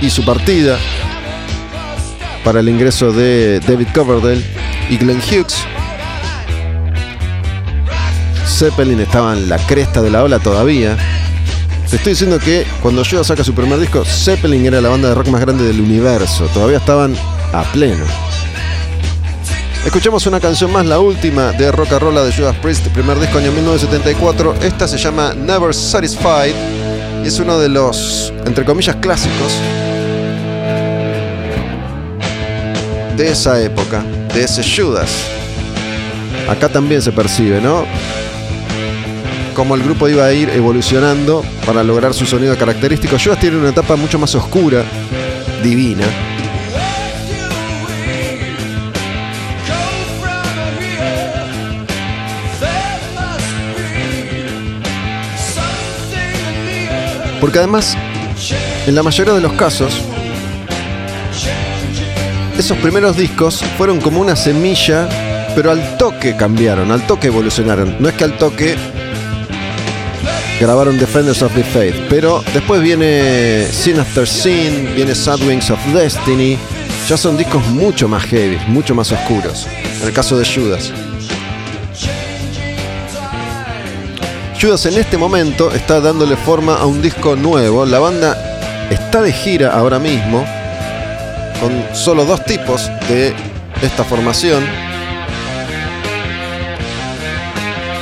y 0.00 0.10
su 0.10 0.24
partida 0.24 0.78
para 2.42 2.60
el 2.60 2.68
ingreso 2.68 3.12
de 3.12 3.60
David 3.60 3.88
Coverdale 3.94 4.42
y 4.90 4.96
Glenn 4.96 5.20
Hughes. 5.20 5.56
Zeppelin 8.46 9.00
estaba 9.00 9.32
en 9.32 9.48
la 9.48 9.58
cresta 9.58 10.02
de 10.02 10.10
la 10.10 10.22
ola 10.22 10.38
todavía. 10.38 10.96
Te 11.90 11.96
estoy 11.96 12.12
diciendo 12.12 12.38
que 12.38 12.66
cuando 12.82 13.04
Judas 13.04 13.26
saca 13.28 13.44
su 13.44 13.54
primer 13.54 13.78
disco, 13.78 14.04
Zeppelin 14.04 14.66
era 14.66 14.80
la 14.80 14.88
banda 14.88 15.08
de 15.08 15.14
rock 15.14 15.28
más 15.28 15.40
grande 15.40 15.64
del 15.64 15.80
universo. 15.80 16.46
Todavía 16.52 16.78
estaban 16.78 17.14
a 17.54 17.62
pleno. 17.72 18.04
Escuchamos 19.84 20.26
una 20.26 20.40
canción 20.40 20.72
más, 20.72 20.84
la 20.86 20.98
última 20.98 21.52
de 21.52 21.70
Rock 21.70 21.92
and 21.92 22.00
Roll 22.00 22.14
de 22.14 22.32
Judas 22.32 22.56
Priest, 22.56 22.86
primer 22.88 23.18
disco 23.20 23.38
año 23.38 23.52
1974. 23.52 24.54
Esta 24.62 24.88
se 24.88 24.98
llama 24.98 25.34
Never 25.34 25.72
Satisfied 25.72 26.54
y 27.22 27.28
es 27.28 27.38
uno 27.38 27.58
de 27.58 27.68
los, 27.68 28.32
entre 28.44 28.64
comillas, 28.64 28.96
clásicos 28.96 29.52
de 33.16 33.30
esa 33.30 33.60
época, 33.60 34.02
de 34.34 34.42
ese 34.42 34.62
Judas. 34.64 35.10
Acá 36.48 36.68
también 36.68 37.02
se 37.02 37.12
percibe, 37.12 37.60
¿no? 37.60 37.84
Como 39.54 39.76
el 39.76 39.82
grupo 39.84 40.08
iba 40.08 40.24
a 40.24 40.32
ir 40.32 40.50
evolucionando 40.50 41.44
para 41.64 41.84
lograr 41.84 42.14
su 42.14 42.26
sonido 42.26 42.58
característico. 42.58 43.16
Judas 43.22 43.38
tiene 43.38 43.58
una 43.58 43.68
etapa 43.68 43.94
mucho 43.94 44.18
más 44.18 44.34
oscura, 44.34 44.82
divina. 45.62 46.33
Porque 57.44 57.58
además, 57.58 57.94
en 58.86 58.94
la 58.94 59.02
mayoría 59.02 59.34
de 59.34 59.42
los 59.42 59.52
casos, 59.52 60.00
esos 62.58 62.78
primeros 62.78 63.18
discos 63.18 63.62
fueron 63.76 64.00
como 64.00 64.22
una 64.22 64.34
semilla, 64.34 65.06
pero 65.54 65.70
al 65.70 65.98
toque 65.98 66.38
cambiaron, 66.38 66.90
al 66.90 67.06
toque 67.06 67.26
evolucionaron. 67.26 67.96
No 68.00 68.08
es 68.08 68.14
que 68.14 68.24
al 68.24 68.38
toque 68.38 68.76
grabaron 70.58 70.98
Defenders 70.98 71.42
of 71.42 71.54
the 71.54 71.64
Faith, 71.64 71.94
pero 72.08 72.42
después 72.54 72.80
viene 72.80 73.66
Sin 73.70 74.00
After 74.00 74.26
Sin, 74.26 74.94
viene 74.94 75.14
Sad 75.14 75.42
Wings 75.46 75.68
of 75.68 75.78
Destiny. 75.92 76.56
Ya 77.10 77.18
son 77.18 77.36
discos 77.36 77.62
mucho 77.66 78.08
más 78.08 78.22
heavy, 78.22 78.56
mucho 78.68 78.94
más 78.94 79.12
oscuros. 79.12 79.68
En 80.00 80.08
el 80.08 80.14
caso 80.14 80.38
de 80.38 80.46
Judas. 80.46 80.90
En 84.64 84.96
este 84.96 85.18
momento 85.18 85.70
está 85.72 86.00
dándole 86.00 86.36
forma 86.36 86.76
a 86.76 86.86
un 86.86 87.02
disco 87.02 87.36
nuevo. 87.36 87.84
La 87.84 87.98
banda 87.98 88.88
está 88.90 89.20
de 89.20 89.30
gira 89.30 89.70
ahora 89.70 89.98
mismo 89.98 90.42
con 91.60 91.94
solo 91.94 92.24
dos 92.24 92.42
tipos 92.46 92.90
de 93.06 93.34
esta 93.82 94.04
formación. 94.04 94.64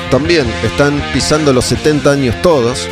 También 0.09 0.47
están 0.63 1.03
pisando 1.13 1.53
los 1.53 1.65
70 1.65 2.13
años 2.13 2.37
todos. 2.43 2.87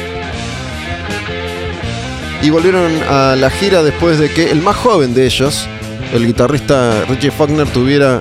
Y 2.42 2.50
volvieron 2.50 2.90
a 3.09 3.37
la 3.37 3.50
gira 3.50 3.85
después 3.85 4.18
de 4.18 4.30
que 4.30 4.50
el 4.50 4.62
más 4.62 4.74
joven 4.74 5.14
de 5.14 5.26
ellos, 5.26 5.64
el 6.12 6.26
guitarrista 6.26 7.04
Richie 7.09 7.30
Faulkner, 7.30 7.68
tuviera 7.68 8.20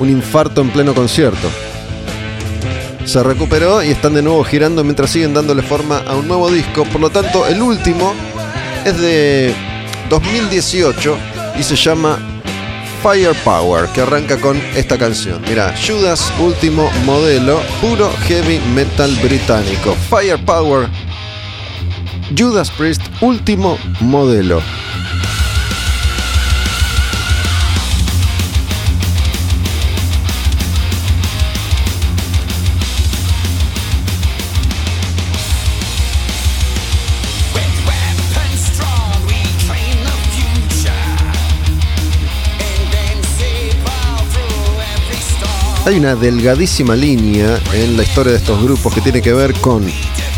un 0.00 0.10
infarto 0.10 0.60
en 0.60 0.68
pleno 0.68 0.94
concierto 0.94 1.48
se 3.04 3.22
recuperó 3.22 3.82
y 3.82 3.90
están 3.90 4.14
de 4.14 4.22
nuevo 4.22 4.44
girando 4.44 4.82
mientras 4.82 5.10
siguen 5.10 5.34
dándole 5.34 5.62
forma 5.62 5.98
a 6.06 6.14
un 6.14 6.26
nuevo 6.28 6.50
disco. 6.50 6.84
Por 6.84 7.00
lo 7.00 7.10
tanto, 7.10 7.46
el 7.46 7.60
último 7.60 8.14
es 8.84 8.98
de 9.00 9.54
2018 10.08 11.16
y 11.58 11.62
se 11.62 11.76
llama 11.76 12.18
Firepower, 13.02 13.88
que 13.90 14.00
arranca 14.00 14.40
con 14.40 14.56
esta 14.74 14.96
canción. 14.96 15.42
Mira, 15.46 15.74
Judas 15.86 16.32
último 16.40 16.90
modelo, 17.04 17.60
puro 17.80 18.10
heavy 18.26 18.58
metal 18.74 19.14
británico. 19.22 19.94
Firepower, 20.08 20.88
Judas 22.36 22.70
Priest 22.70 23.02
último 23.20 23.78
modelo. 24.00 24.62
Hay 45.86 45.98
una 45.98 46.14
delgadísima 46.14 46.96
línea 46.96 47.60
en 47.72 47.96
la 47.96 48.02
historia 48.02 48.32
de 48.32 48.38
estos 48.38 48.62
grupos 48.62 48.94
que 48.94 49.00
tiene 49.00 49.20
que 49.20 49.32
ver 49.32 49.52
con 49.60 49.86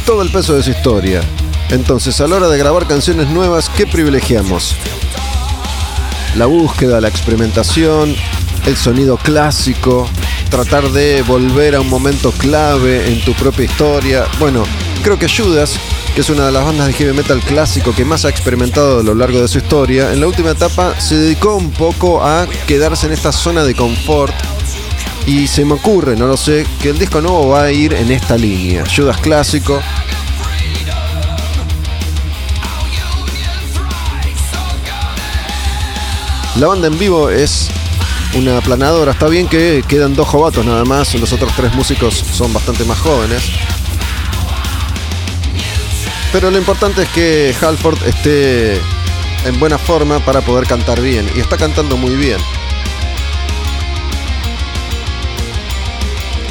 todo 0.04 0.22
el 0.22 0.30
peso 0.30 0.54
de 0.54 0.62
su 0.62 0.70
historia. 0.70 1.20
Entonces, 1.70 2.20
a 2.20 2.26
la 2.26 2.36
hora 2.36 2.48
de 2.48 2.58
grabar 2.58 2.86
canciones 2.86 3.28
nuevas, 3.28 3.68
¿qué 3.70 3.86
privilegiamos? 3.86 4.76
la 6.36 6.46
búsqueda, 6.46 7.00
la 7.00 7.08
experimentación, 7.08 8.14
el 8.66 8.76
sonido 8.76 9.16
clásico, 9.16 10.06
tratar 10.50 10.90
de 10.90 11.22
volver 11.22 11.74
a 11.74 11.80
un 11.80 11.88
momento 11.88 12.30
clave 12.32 13.10
en 13.10 13.24
tu 13.24 13.32
propia 13.32 13.64
historia. 13.64 14.26
Bueno, 14.38 14.64
creo 15.02 15.18
que 15.18 15.28
Judas, 15.28 15.78
que 16.14 16.20
es 16.20 16.30
una 16.30 16.46
de 16.46 16.52
las 16.52 16.64
bandas 16.64 16.88
de 16.88 16.92
heavy 16.92 17.16
metal 17.16 17.40
clásico 17.40 17.94
que 17.94 18.04
más 18.04 18.24
ha 18.24 18.28
experimentado 18.28 19.00
a 19.00 19.02
lo 19.02 19.14
largo 19.14 19.40
de 19.40 19.48
su 19.48 19.58
historia, 19.58 20.12
en 20.12 20.20
la 20.20 20.26
última 20.26 20.50
etapa 20.50 20.98
se 21.00 21.16
dedicó 21.16 21.56
un 21.56 21.70
poco 21.70 22.22
a 22.22 22.46
quedarse 22.66 23.06
en 23.06 23.12
esta 23.12 23.32
zona 23.32 23.64
de 23.64 23.74
confort. 23.74 24.34
Y 25.26 25.46
se 25.48 25.64
me 25.64 25.74
ocurre, 25.74 26.16
no 26.16 26.26
lo 26.26 26.36
sé, 26.36 26.66
que 26.80 26.90
el 26.90 26.98
disco 26.98 27.20
nuevo 27.20 27.48
va 27.48 27.64
a 27.64 27.72
ir 27.72 27.92
en 27.94 28.10
esta 28.10 28.36
línea. 28.36 28.84
Judas 28.86 29.18
clásico, 29.18 29.82
La 36.58 36.68
banda 36.68 36.86
en 36.86 36.98
vivo 36.98 37.28
es 37.28 37.68
una 38.34 38.56
aplanadora. 38.56 39.12
Está 39.12 39.28
bien 39.28 39.46
que 39.46 39.84
quedan 39.86 40.14
dos 40.14 40.26
jovatos 40.26 40.64
nada 40.64 40.86
más. 40.86 41.14
Los 41.14 41.30
otros 41.34 41.52
tres 41.54 41.74
músicos 41.74 42.14
son 42.14 42.50
bastante 42.50 42.82
más 42.86 42.98
jóvenes. 42.98 43.42
Pero 46.32 46.50
lo 46.50 46.56
importante 46.56 47.02
es 47.02 47.08
que 47.10 47.54
Halford 47.60 48.02
esté 48.06 48.76
en 49.44 49.60
buena 49.60 49.76
forma 49.76 50.18
para 50.20 50.40
poder 50.40 50.66
cantar 50.66 50.98
bien. 51.02 51.28
Y 51.36 51.40
está 51.40 51.58
cantando 51.58 51.98
muy 51.98 52.14
bien. 52.14 52.38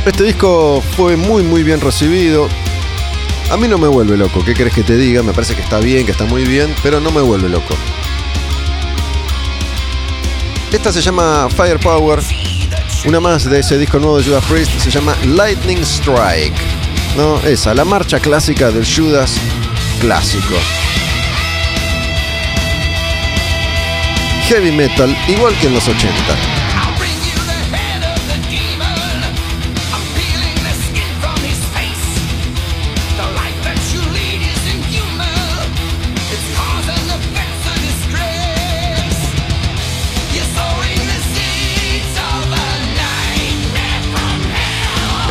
Este 0.05 0.23
disco 0.23 0.83
fue 0.95 1.15
muy 1.17 1.41
muy 1.41 1.63
bien 1.63 1.81
recibido. 1.81 2.47
A 3.49 3.57
mí 3.57 3.67
no 3.67 3.79
me 3.79 3.87
vuelve 3.87 4.15
loco, 4.15 4.43
¿qué 4.45 4.53
crees 4.53 4.73
que 4.73 4.83
te 4.83 4.95
diga? 4.97 5.23
Me 5.23 5.33
parece 5.33 5.55
que 5.55 5.63
está 5.63 5.79
bien, 5.79 6.05
que 6.05 6.11
está 6.11 6.25
muy 6.25 6.43
bien, 6.45 6.75
pero 6.83 6.99
no 6.99 7.09
me 7.09 7.21
vuelve 7.21 7.49
loco. 7.49 7.75
Esta 10.71 10.91
se 10.91 11.01
llama 11.01 11.47
Firepower. 11.49 12.19
Una 13.07 13.19
más 13.19 13.49
de 13.49 13.59
ese 13.59 13.79
disco 13.79 13.97
nuevo 13.97 14.19
de 14.19 14.25
Judas 14.25 14.43
Priest 14.45 14.79
se 14.79 14.91
llama 14.91 15.15
Lightning 15.25 15.81
Strike. 15.81 16.53
No, 17.17 17.39
esa, 17.39 17.73
la 17.73 17.85
marcha 17.85 18.19
clásica 18.19 18.69
del 18.69 18.85
Judas 18.85 19.35
clásico. 20.01 20.55
Heavy 24.43 24.71
metal, 24.71 25.17
igual 25.27 25.55
que 25.59 25.67
en 25.67 25.73
los 25.73 25.87
80. 25.87 26.54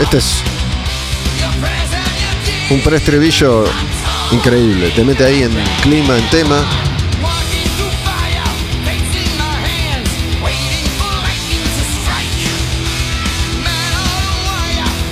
Este 0.01 0.19
es 0.19 0.43
un 2.71 2.81
preestribillo 2.81 3.65
increíble. 4.33 4.91
Te 4.91 5.05
mete 5.05 5.25
ahí 5.25 5.43
en 5.43 5.53
clima, 5.83 6.19
en 6.19 6.31
tema. 6.31 6.65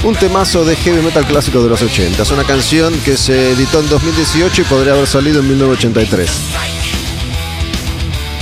Un 0.03 0.17
temazo 0.17 0.65
de 0.65 0.75
heavy 0.75 1.01
metal 1.01 1.25
clásico 1.25 1.63
de 1.63 1.69
los 1.69 1.81
80. 1.81 2.21
Es 2.21 2.31
una 2.33 2.43
canción 2.43 2.93
que 3.05 3.17
se 3.17 3.53
editó 3.53 3.81
en 3.81 3.89
2018 3.89 4.63
y 4.63 4.65
podría 4.65 4.95
haber 4.95 5.07
salido 5.07 5.41
en 5.41 5.49
1983. 5.49 6.72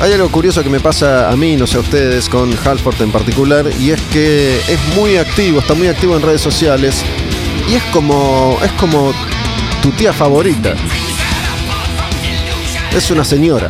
Hay 0.01 0.15
algo 0.15 0.31
curioso 0.31 0.63
que 0.63 0.71
me 0.71 0.81
pasa 0.81 1.31
a 1.31 1.37
mí, 1.37 1.57
no 1.57 1.67
sé 1.67 1.77
a 1.77 1.81
ustedes, 1.81 2.31
con 2.31 2.57
Halford 2.65 3.03
en 3.03 3.13
particular, 3.13 3.71
y 3.79 3.91
es 3.91 4.01
que 4.11 4.57
es 4.57 4.97
muy 4.97 5.19
activo, 5.19 5.61
está 5.61 5.75
muy 5.75 5.89
activo 5.89 6.17
en 6.17 6.23
redes 6.23 6.41
sociales, 6.41 7.03
y 7.71 7.75
es 7.75 7.83
como, 7.93 8.59
es 8.65 8.73
como 8.73 9.13
tu 9.83 9.91
tía 9.91 10.15
favorita. 10.15 10.75
Es 12.97 13.11
una 13.11 13.27
señora. 13.27 13.69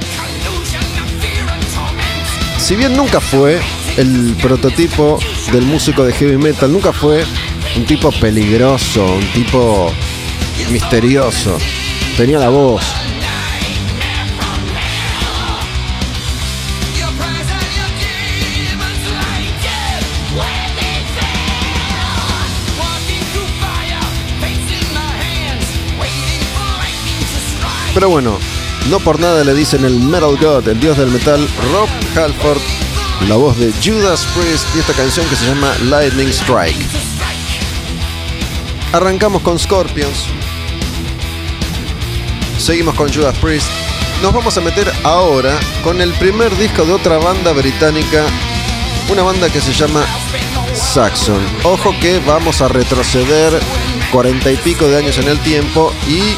Si 2.59 2.77
bien 2.77 2.97
nunca 2.97 3.21
fue 3.21 3.59
el 3.97 4.37
prototipo 4.41 5.19
del 5.51 5.63
músico 5.63 6.05
de 6.05 6.13
heavy 6.13 6.37
metal, 6.37 6.73
nunca 6.73 6.93
fue 6.93 7.25
un 7.77 7.85
tipo 7.87 8.13
peligroso, 8.13 9.05
un 9.05 9.33
tipo 9.33 9.93
misterioso. 10.71 11.59
Tenía 12.17 12.39
la 12.39 12.51
voz, 12.51 12.85
Pero 27.93 28.09
bueno, 28.09 28.39
no 28.89 29.01
por 29.01 29.19
nada 29.19 29.43
le 29.43 29.53
dicen 29.53 29.85
el 29.85 29.99
Metal 29.99 30.37
God, 30.37 30.69
el 30.69 30.79
dios 30.79 30.97
del 30.97 31.09
metal, 31.09 31.47
Rob 31.73 31.89
Halford, 32.17 32.61
la 33.29 33.37
voz 33.37 33.59
de 33.59 33.73
Judas 33.85 34.27
Priest 34.35 34.65
y 34.77 34.79
esta 34.79 34.93
canción 34.93 35.27
que 35.27 35.35
se 35.35 35.47
llama 35.47 35.73
Lightning 35.85 36.29
Strike. 36.29 36.77
Arrancamos 38.93 39.43
con 39.43 39.59
Scorpions. 39.59 40.27
Seguimos 42.59 42.95
con 42.95 43.13
Judas 43.13 43.37
Priest. 43.39 43.67
Nos 44.23 44.33
vamos 44.33 44.57
a 44.57 44.61
meter 44.61 44.93
ahora 45.03 45.59
con 45.83 46.01
el 46.01 46.13
primer 46.15 46.57
disco 46.59 46.85
de 46.85 46.93
otra 46.93 47.19
banda 47.19 47.53
británica, 47.53 48.25
una 49.11 49.23
banda 49.23 49.51
que 49.51 49.61
se 49.61 49.73
llama 49.73 50.05
Saxon. 50.75 51.41
Ojo 51.65 51.93
que 52.01 52.21
vamos 52.21 52.61
a 52.61 52.69
retroceder 52.69 53.61
cuarenta 54.13 54.51
y 54.53 54.57
pico 54.57 54.87
de 54.87 54.99
años 54.99 55.19
en 55.19 55.29
el 55.29 55.39
tiempo 55.41 55.93
y 56.09 56.37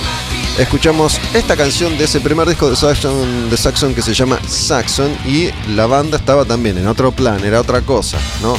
escuchamos 0.58 1.18
esta 1.34 1.56
canción 1.56 1.96
de 1.96 2.04
ese 2.04 2.20
primer 2.20 2.48
disco 2.48 2.68
de 2.68 2.76
Saxon, 2.76 3.50
de 3.50 3.56
Saxon 3.56 3.94
que 3.94 4.02
se 4.02 4.14
llama 4.14 4.38
Saxon 4.46 5.10
y 5.26 5.50
la 5.74 5.86
banda 5.86 6.18
estaba 6.18 6.44
también 6.44 6.78
en 6.78 6.86
otro 6.86 7.12
plan, 7.12 7.42
era 7.44 7.60
otra 7.60 7.80
cosa, 7.82 8.18
¿no? 8.42 8.56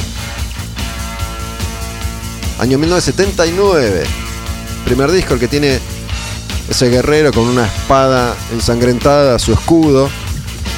Año 2.58 2.78
1979, 2.78 4.04
primer 4.84 5.10
disco 5.10 5.34
el 5.34 5.40
que 5.40 5.48
tiene 5.48 5.78
ese 6.68 6.88
guerrero 6.88 7.32
con 7.32 7.44
una 7.44 7.66
espada 7.66 8.34
ensangrentada, 8.52 9.38
su 9.38 9.52
escudo, 9.52 10.08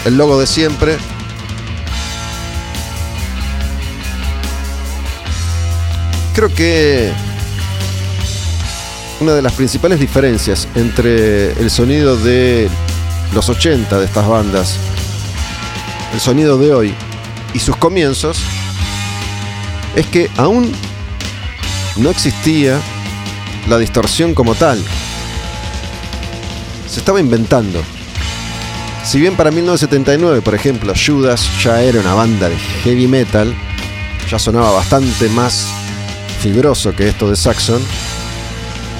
el 0.04 0.16
logo 0.16 0.38
de 0.40 0.46
siempre. 0.46 0.96
Creo 6.34 6.52
que 6.54 7.12
una 9.20 9.32
de 9.32 9.42
las 9.42 9.52
principales 9.52 9.98
diferencias 9.98 10.68
entre 10.74 11.52
el 11.52 11.70
sonido 11.70 12.16
de 12.16 12.68
los 13.34 13.48
80 13.48 13.98
de 13.98 14.04
estas 14.04 14.26
bandas, 14.28 14.76
el 16.12 16.20
sonido 16.20 16.58
de 16.58 16.72
hoy 16.72 16.94
y 17.54 17.58
sus 17.58 17.76
comienzos, 17.76 18.38
es 19.94 20.06
que 20.06 20.30
aún 20.36 20.70
no 21.96 22.10
existía 22.10 22.78
la 23.68 23.78
distorsión 23.78 24.34
como 24.34 24.54
tal. 24.54 24.82
Se 26.88 27.00
estaba 27.00 27.18
inventando. 27.18 27.82
Si 29.04 29.18
bien 29.18 29.36
para 29.36 29.50
1979, 29.50 30.42
por 30.42 30.54
ejemplo, 30.54 30.92
Judas 30.94 31.48
ya 31.62 31.80
era 31.80 32.00
una 32.00 32.14
banda 32.14 32.48
de 32.48 32.56
heavy 32.84 33.06
metal, 33.06 33.54
ya 34.30 34.38
sonaba 34.38 34.72
bastante 34.72 35.28
más 35.30 35.68
fibroso 36.40 36.94
que 36.94 37.08
esto 37.08 37.30
de 37.30 37.36
Saxon, 37.36 37.80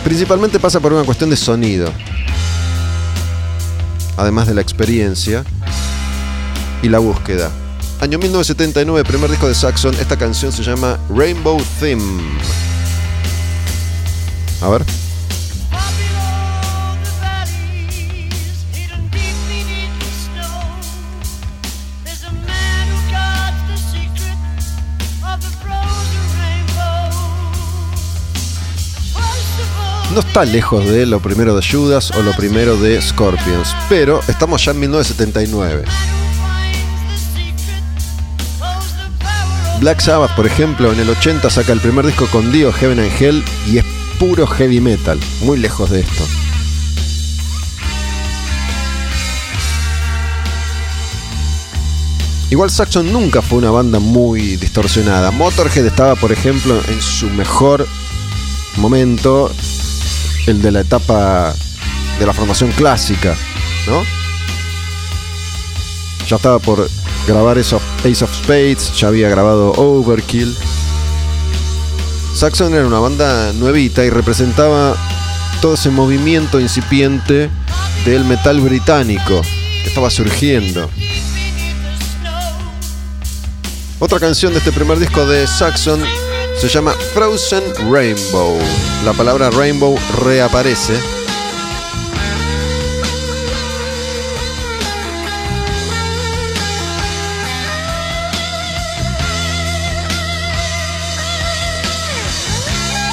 Principalmente 0.07 0.61
pasa 0.61 0.79
por 0.79 0.93
una 0.93 1.03
cuestión 1.03 1.31
de 1.31 1.37
sonido, 1.37 1.93
además 4.17 4.47
de 4.47 4.55
la 4.55 4.61
experiencia 4.61 5.45
y 6.81 6.89
la 6.89 7.01
búsqueda. 7.01 7.51
Año 7.99 8.17
1979, 8.17 9.03
primer 9.03 9.29
disco 9.29 9.49
de 9.49 9.55
Saxon, 9.57 9.97
esta 9.97 10.17
canción 10.17 10.53
se 10.53 10.63
llama 10.63 10.97
Rainbow 11.09 11.61
Theme. 11.81 12.23
A 14.61 14.69
ver. 14.69 15.06
No 30.17 30.21
está 30.21 30.47
lejos 30.47 30.83
de 30.87 31.05
lo 31.05 31.21
primero 31.21 31.55
de 31.55 31.63
Judas 31.63 32.11
o 32.13 32.23
lo 32.23 32.33
primero 32.33 32.79
de 32.79 33.03
Scorpions, 33.03 33.77
pero 33.87 34.23
estamos 34.29 34.65
ya 34.65 34.71
en 34.71 34.81
1979. 34.81 35.85
Black 39.79 40.01
Sabbath, 40.01 40.35
por 40.35 40.47
ejemplo, 40.47 40.91
en 40.91 41.01
el 41.01 41.11
80 41.11 41.51
saca 41.51 41.71
el 41.75 41.81
primer 41.81 42.07
disco 42.07 42.27
con 42.33 42.51
Dio, 42.51 42.73
Heaven 42.73 42.99
and 42.99 43.13
Hell, 43.21 43.45
y 43.67 43.77
es 43.77 43.85
puro 44.19 44.47
heavy 44.47 44.81
metal, 44.81 45.21
muy 45.43 45.59
lejos 45.59 45.91
de 45.91 46.01
esto. 46.01 46.25
Igual 52.49 52.71
Saxon 52.71 53.13
nunca 53.13 53.43
fue 53.43 53.59
una 53.59 53.71
banda 53.71 53.99
muy 53.99 54.57
distorsionada. 54.57 55.31
Motorhead 55.31 55.85
estaba, 55.85 56.15
por 56.15 56.33
ejemplo, 56.33 56.81
en 56.89 57.03
su 57.03 57.29
mejor 57.29 57.87
momento, 58.79 59.51
el 60.47 60.63
de 60.63 60.73
la 60.73 60.81
etapa 60.81 61.55
de 62.19 62.27
la 62.27 62.33
formación 62.33 62.71
clásica, 62.73 63.35
¿no? 63.87 64.03
Ya 66.29 66.37
estaba 66.37 66.59
por 66.59 66.89
grabar 67.27 67.59
Ace 67.59 67.75
of, 67.75 67.83
Spades, 68.35 68.93
ya 68.97 69.09
había 69.09 69.29
grabado 69.29 69.73
Overkill. 69.73 70.57
Saxon 72.35 72.75
era 72.75 72.87
una 72.87 72.99
banda 72.99 73.53
nuevita 73.55 74.05
y 74.05 74.11
representaba 74.11 74.97
todo 75.61 75.75
ese 75.75 75.91
movimiento 75.91 76.61
incipiente 76.61 77.51
del 78.05 78.25
metal 78.25 78.61
británico 78.61 79.41
que 79.83 79.89
estaba 79.89 80.11
surgiendo. 80.11 80.91
Otra 83.99 84.21
canción 84.21 84.53
de 84.53 84.59
este 84.59 84.73
primer 84.73 84.99
disco 84.99 85.27
de 85.27 85.47
Saxon 85.47 86.01
se 86.59 86.69
llama 86.69 86.93
Frozen 87.13 87.63
Rainbow. 87.91 88.59
La 89.05 89.13
palabra 89.13 89.51
rainbow 89.51 89.95
reaparece. 90.23 90.95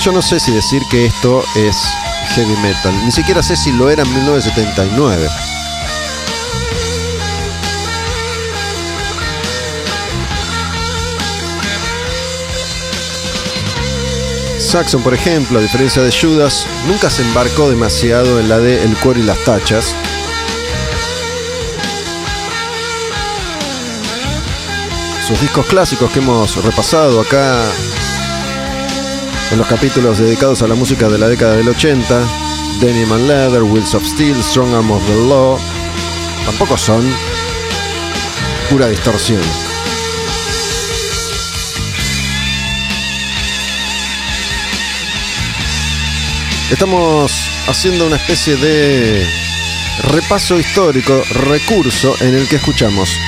Yo 0.02 0.12
no 0.12 0.22
sé 0.22 0.40
si 0.40 0.52
decir 0.52 0.82
que 0.92 1.06
esto 1.06 1.44
es 1.56 1.78
heavy 2.36 2.58
metal, 2.58 2.94
ni 3.06 3.12
siquiera 3.12 3.42
sé 3.42 3.56
si 3.56 3.72
lo 3.72 3.90
era 3.90 4.04
en 4.04 4.14
1979. 4.14 5.53
Saxon, 14.74 15.04
por 15.04 15.14
ejemplo, 15.14 15.60
a 15.60 15.62
diferencia 15.62 16.02
de 16.02 16.12
Judas, 16.12 16.66
nunca 16.88 17.08
se 17.12 17.22
embarcó 17.22 17.70
demasiado 17.70 18.40
en 18.40 18.50
la 18.50 18.58
de 18.58 18.84
el 18.84 18.98
cuero 18.98 19.20
y 19.20 19.24
las 19.24 19.38
tachas. 19.44 19.94
Sus 25.28 25.40
discos 25.42 25.68
clásicos 25.68 26.10
que 26.10 26.18
hemos 26.18 26.56
repasado 26.66 27.22
acá 27.22 27.62
en 29.52 29.60
los 29.60 29.68
capítulos 29.68 30.18
dedicados 30.18 30.64
a 30.64 30.68
la 30.68 30.74
música 30.74 31.08
de 31.08 31.20
la 31.20 31.28
década 31.28 31.56
del 31.56 31.70
80, 31.70 32.24
Denim 32.82 33.14
and 33.14 33.28
Leather, 33.28 33.62
Wheels 33.62 33.94
of 33.94 34.04
Steel, 34.04 34.42
Strong 34.42 34.74
Arm 34.74 34.90
of 34.90 35.06
the 35.06 35.28
Law, 35.28 35.60
tampoco 36.48 36.80
son 36.80 37.08
pura 38.72 38.88
distorsión. 38.88 39.73
Estamos 46.72 47.50
haciendo 47.68 48.08
una 48.08 48.16
especie 48.16 48.56
de 48.56 49.28
repaso 50.12 50.60
histórico, 50.60 51.22
recurso 51.30 52.16
en 52.22 52.36
el 52.36 52.48
que 52.48 52.56
escuchamos 52.56 53.20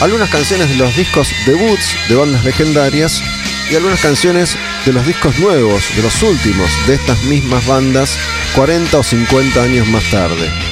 algunas 0.00 0.28
canciones 0.28 0.68
de 0.68 0.76
los 0.76 0.96
discos 0.96 1.32
debuts 1.46 1.96
de 2.08 2.14
bandas 2.14 2.44
legendarias 2.44 3.22
y 3.70 3.74
algunas 3.74 4.00
canciones 4.00 4.56
de 4.84 4.92
los 4.92 5.06
discos 5.06 5.38
nuevos, 5.38 5.84
de 5.96 6.02
los 6.02 6.22
últimos 6.22 6.70
de 6.86 6.94
estas 6.94 7.22
mismas 7.24 7.66
bandas 7.66 8.18
40 8.54 8.98
o 8.98 9.02
50 9.02 9.62
años 9.62 9.88
más 9.88 10.04
tarde. 10.10 10.63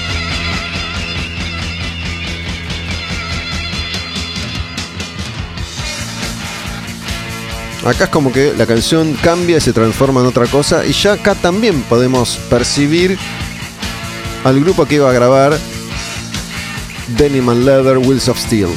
Acá 7.85 8.05
es 8.05 8.11
como 8.11 8.33
que 8.33 8.55
la 8.57 8.67
canción 8.67 9.15
cambia 9.23 9.57
y 9.57 9.61
se 9.61 9.73
transforma 9.73 10.21
en 10.21 10.27
otra 10.27 10.47
cosa 10.47 10.87
y 10.87 10.93
ya 10.93 11.15
acá 11.15 11.35
también 11.35 11.83
podemos 11.83 12.37
percibir 12.49 13.19
al 14.45 14.61
grupo 14.61 14.87
que 14.87 14.97
iba 14.97 15.11
a 15.11 15.13
grabar 15.13 15.59
Denim 17.19 17.49
and 17.49 17.65
Leather 17.65 17.99
Wheels 17.99 18.29
of 18.29 18.39
Steel. 18.39 18.69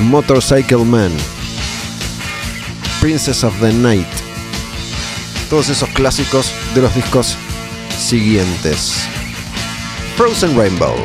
Motorcycle 0.00 0.84
Man. 0.84 1.12
Princess 3.00 3.44
of 3.44 3.58
the 3.60 3.72
Night. 3.72 4.08
Todos 5.50 5.68
esos 5.68 5.88
clásicos 5.90 6.52
de 6.74 6.80
los 6.80 6.94
discos 6.94 7.36
siguientes. 7.98 8.94
Frozen 10.16 10.56
Rainbow. 10.56 10.96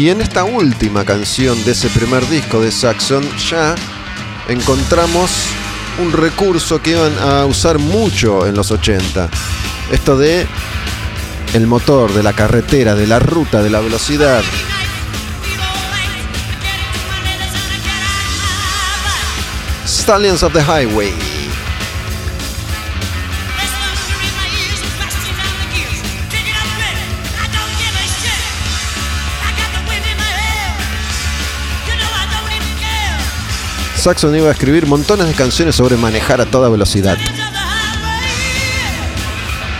Y 0.00 0.08
en 0.08 0.22
esta 0.22 0.44
última 0.44 1.04
canción 1.04 1.62
de 1.62 1.72
ese 1.72 1.90
primer 1.90 2.26
disco 2.30 2.58
de 2.58 2.72
Saxon 2.72 3.22
ya 3.50 3.74
encontramos 4.48 5.30
un 6.02 6.10
recurso 6.10 6.80
que 6.80 6.92
iban 6.92 7.12
a 7.18 7.44
usar 7.44 7.78
mucho 7.78 8.46
en 8.46 8.54
los 8.54 8.70
80. 8.70 9.28
Esto 9.92 10.16
de 10.16 10.46
el 11.52 11.66
motor, 11.66 12.14
de 12.14 12.22
la 12.22 12.32
carretera, 12.32 12.94
de 12.94 13.06
la 13.06 13.18
ruta, 13.18 13.62
de 13.62 13.68
la 13.68 13.80
velocidad. 13.80 14.42
Stallions 19.86 20.42
of 20.42 20.54
the 20.54 20.62
Highway. 20.62 21.39
Saxon 34.00 34.34
iba 34.34 34.48
a 34.48 34.52
escribir 34.52 34.86
montones 34.86 35.26
de 35.26 35.34
canciones 35.34 35.76
sobre 35.76 35.98
manejar 35.98 36.40
a 36.40 36.46
toda 36.46 36.70
velocidad. 36.70 37.18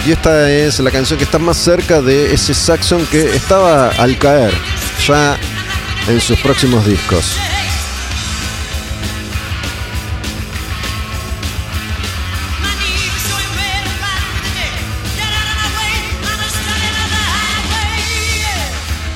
Y 0.06 0.12
esta 0.12 0.50
es 0.50 0.78
la 0.80 0.90
canción 0.90 1.18
que 1.18 1.24
está 1.24 1.38
más 1.38 1.56
cerca 1.56 2.02
de 2.02 2.34
ese 2.34 2.52
Saxon 2.52 3.06
que 3.06 3.34
estaba 3.34 3.88
al 3.88 4.18
caer 4.18 4.52
ya 5.06 5.38
en 6.06 6.20
sus 6.20 6.38
próximos 6.40 6.84
discos. 6.84 7.34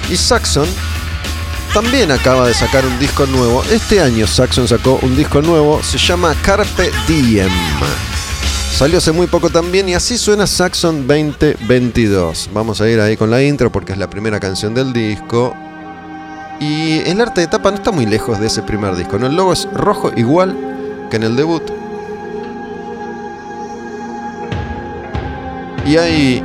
Y 0.08 0.16
Saxon 0.16 0.93
también 1.74 2.12
acaba 2.12 2.46
de 2.46 2.54
sacar 2.54 2.86
un 2.86 3.00
disco 3.00 3.26
nuevo. 3.26 3.64
Este 3.64 4.00
año 4.00 4.28
Saxon 4.28 4.68
sacó 4.68 5.00
un 5.02 5.16
disco 5.16 5.42
nuevo, 5.42 5.82
se 5.82 5.98
llama 5.98 6.32
Carpe 6.40 6.92
Diem. 7.08 7.50
Salió 8.70 8.98
hace 8.98 9.10
muy 9.10 9.26
poco 9.26 9.50
también 9.50 9.88
y 9.88 9.94
así 9.94 10.16
suena 10.16 10.46
Saxon 10.46 11.08
2022. 11.08 12.50
Vamos 12.54 12.80
a 12.80 12.88
ir 12.88 13.00
ahí 13.00 13.16
con 13.16 13.28
la 13.28 13.42
intro 13.42 13.72
porque 13.72 13.90
es 13.90 13.98
la 13.98 14.08
primera 14.08 14.38
canción 14.38 14.72
del 14.72 14.92
disco. 14.92 15.56
Y 16.60 17.00
el 17.00 17.20
arte 17.20 17.40
de 17.40 17.48
tapa 17.48 17.72
no 17.72 17.78
está 17.78 17.90
muy 17.90 18.06
lejos 18.06 18.38
de 18.38 18.46
ese 18.46 18.62
primer 18.62 18.94
disco. 18.94 19.18
¿no? 19.18 19.26
El 19.26 19.34
logo 19.34 19.52
es 19.52 19.68
rojo 19.72 20.12
igual 20.14 20.56
que 21.10 21.16
en 21.16 21.24
el 21.24 21.34
debut. 21.34 21.62
Y 25.84 25.96
hay 25.96 26.40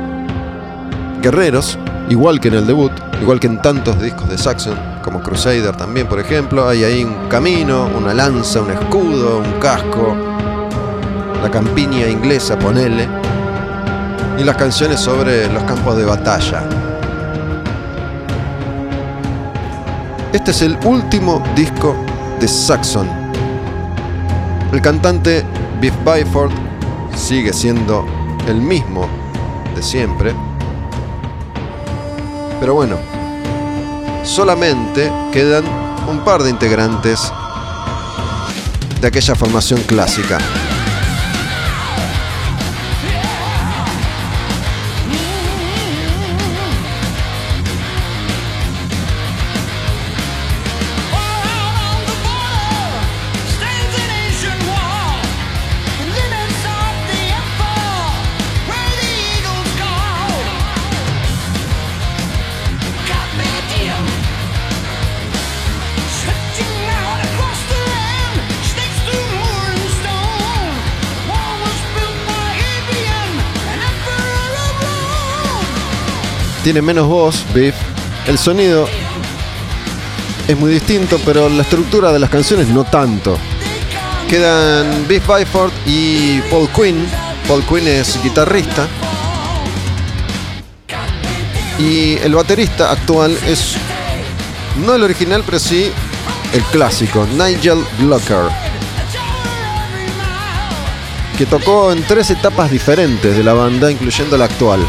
guerreros, 1.22 1.78
igual 2.10 2.40
que 2.40 2.48
en 2.48 2.54
el 2.54 2.66
debut, 2.66 2.92
igual 3.22 3.38
que 3.38 3.46
en 3.46 3.62
tantos 3.62 4.02
discos 4.02 4.28
de 4.28 4.36
Saxon, 4.36 4.76
como 5.02 5.22
Crusader 5.22 5.74
también, 5.76 6.08
por 6.08 6.18
ejemplo. 6.18 6.68
Hay 6.68 6.84
ahí 6.84 7.04
un 7.04 7.28
camino, 7.28 7.88
una 7.96 8.12
lanza, 8.12 8.60
un 8.60 8.70
escudo, 8.72 9.38
un 9.38 9.60
casco, 9.60 10.16
la 11.40 11.50
campiña 11.50 12.08
inglesa, 12.08 12.58
ponele, 12.58 13.08
y 14.38 14.44
las 14.44 14.56
canciones 14.56 15.00
sobre 15.00 15.50
los 15.52 15.62
campos 15.62 15.96
de 15.96 16.04
batalla. 16.04 16.64
Este 20.32 20.50
es 20.50 20.62
el 20.62 20.76
último 20.84 21.42
disco 21.54 21.96
de 22.40 22.48
Saxon. 22.48 23.08
El 24.72 24.80
cantante 24.80 25.44
Biff 25.80 25.94
Byford 26.04 26.52
sigue 27.14 27.52
siendo 27.52 28.04
el 28.48 28.60
mismo 28.60 29.08
de 29.76 29.82
siempre. 29.82 30.49
Pero 32.60 32.74
bueno, 32.74 32.98
solamente 34.22 35.10
quedan 35.32 35.64
un 36.08 36.20
par 36.20 36.42
de 36.42 36.50
integrantes 36.50 37.32
de 39.00 39.06
aquella 39.06 39.34
formación 39.34 39.80
clásica. 39.82 40.38
Tiene 76.62 76.82
menos 76.82 77.06
voz, 77.06 77.44
Biff. 77.54 77.74
El 78.26 78.38
sonido 78.38 78.86
es 80.46 80.58
muy 80.58 80.72
distinto, 80.72 81.18
pero 81.24 81.48
la 81.48 81.62
estructura 81.62 82.12
de 82.12 82.18
las 82.18 82.30
canciones 82.30 82.68
no 82.68 82.84
tanto. 82.84 83.38
Quedan 84.28 85.06
Biff 85.08 85.26
Byford 85.26 85.72
y 85.86 86.40
Paul 86.50 86.68
Quinn. 86.68 87.06
Paul 87.48 87.64
Quinn 87.64 87.88
es 87.88 88.22
guitarrista. 88.22 88.86
Y 91.78 92.18
el 92.18 92.34
baterista 92.34 92.90
actual 92.90 93.36
es 93.46 93.76
no 94.84 94.94
el 94.94 95.02
original, 95.02 95.42
pero 95.44 95.58
sí 95.58 95.90
el 96.52 96.62
clásico, 96.64 97.26
Nigel 97.32 97.84
Glocker, 98.00 98.50
que 101.38 101.46
tocó 101.46 101.92
en 101.92 102.02
tres 102.02 102.30
etapas 102.30 102.70
diferentes 102.70 103.36
de 103.36 103.42
la 103.42 103.52
banda, 103.52 103.90
incluyendo 103.90 104.36
la 104.36 104.44
actual. 104.46 104.80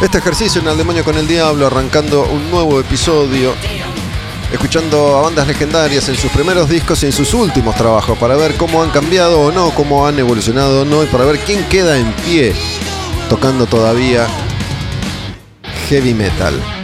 Este 0.00 0.18
ejercicio 0.18 0.60
en 0.60 0.68
El 0.68 0.76
Demonio 0.76 1.02
con 1.04 1.16
el 1.16 1.26
Diablo, 1.26 1.66
arrancando 1.66 2.24
un 2.24 2.50
nuevo 2.50 2.78
episodio, 2.78 3.54
escuchando 4.52 5.16
a 5.16 5.22
bandas 5.22 5.46
legendarias 5.48 6.06
en 6.10 6.16
sus 6.16 6.30
primeros 6.32 6.68
discos 6.68 7.02
y 7.02 7.06
en 7.06 7.12
sus 7.12 7.32
últimos 7.32 7.74
trabajos, 7.76 8.18
para 8.18 8.36
ver 8.36 8.56
cómo 8.56 8.82
han 8.82 8.90
cambiado 8.90 9.40
o 9.40 9.50
no, 9.50 9.70
cómo 9.70 10.06
han 10.06 10.18
evolucionado 10.18 10.82
o 10.82 10.84
no, 10.84 11.02
y 11.02 11.06
para 11.06 11.24
ver 11.24 11.38
quién 11.38 11.64
queda 11.70 11.96
en 11.96 12.12
pie 12.12 12.52
tocando 13.30 13.64
todavía 13.64 14.26
heavy 15.88 16.12
metal. 16.12 16.75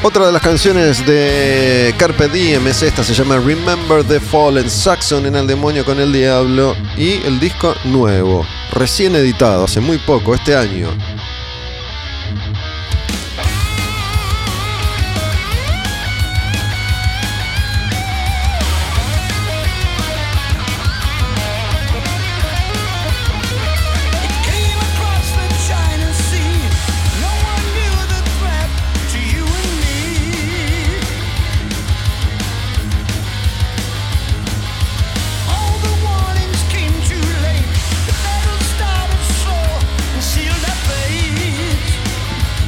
Otra 0.00 0.26
de 0.26 0.32
las 0.32 0.42
canciones 0.42 1.04
de 1.04 1.92
Carpe 1.98 2.28
Diem 2.28 2.68
es 2.68 2.82
esta, 2.82 3.02
se 3.02 3.12
llama 3.12 3.38
Remember 3.38 4.04
the 4.04 4.20
Fallen 4.20 4.70
Saxon 4.70 5.26
en 5.26 5.34
El 5.34 5.46
Demonio 5.48 5.84
con 5.84 5.98
el 5.98 6.12
Diablo 6.12 6.76
y 6.96 7.14
el 7.26 7.40
disco 7.40 7.74
nuevo, 7.84 8.46
recién 8.70 9.16
editado, 9.16 9.64
hace 9.64 9.80
muy 9.80 9.98
poco, 9.98 10.36
este 10.36 10.54
año. 10.54 10.88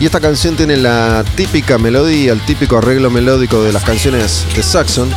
Y 0.01 0.07
esta 0.07 0.19
canción 0.19 0.57
tiene 0.57 0.79
la 0.79 1.23
típica 1.37 1.77
melodía, 1.77 2.33
el 2.33 2.41
típico 2.41 2.79
arreglo 2.79 3.11
melódico 3.11 3.63
de 3.63 3.71
las 3.71 3.85
canciones 3.85 4.47
de 4.57 4.63
Saxon. 4.63 5.11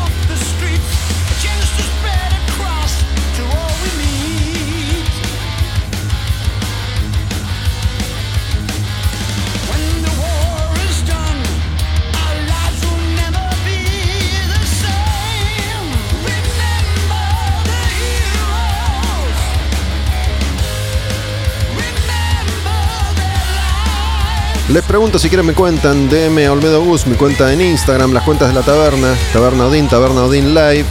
Les 24.73 24.83
pregunto 24.83 25.19
si 25.19 25.29
quieren 25.29 25.45
me 25.45 25.53
cuentan, 25.53 26.09
DM 26.09 26.49
Olmedo 26.49 26.83
Gus, 26.83 27.05
mi 27.05 27.15
cuenta 27.15 27.53
en 27.53 27.61
Instagram, 27.61 28.11
las 28.11 28.23
cuentas 28.23 28.47
de 28.47 28.55
la 28.55 28.63
taberna, 28.63 29.13
Taberna 29.31 29.67
Odín, 29.67 29.87
Taberna 29.87 30.23
Odín 30.23 30.55
Live. 30.55 30.85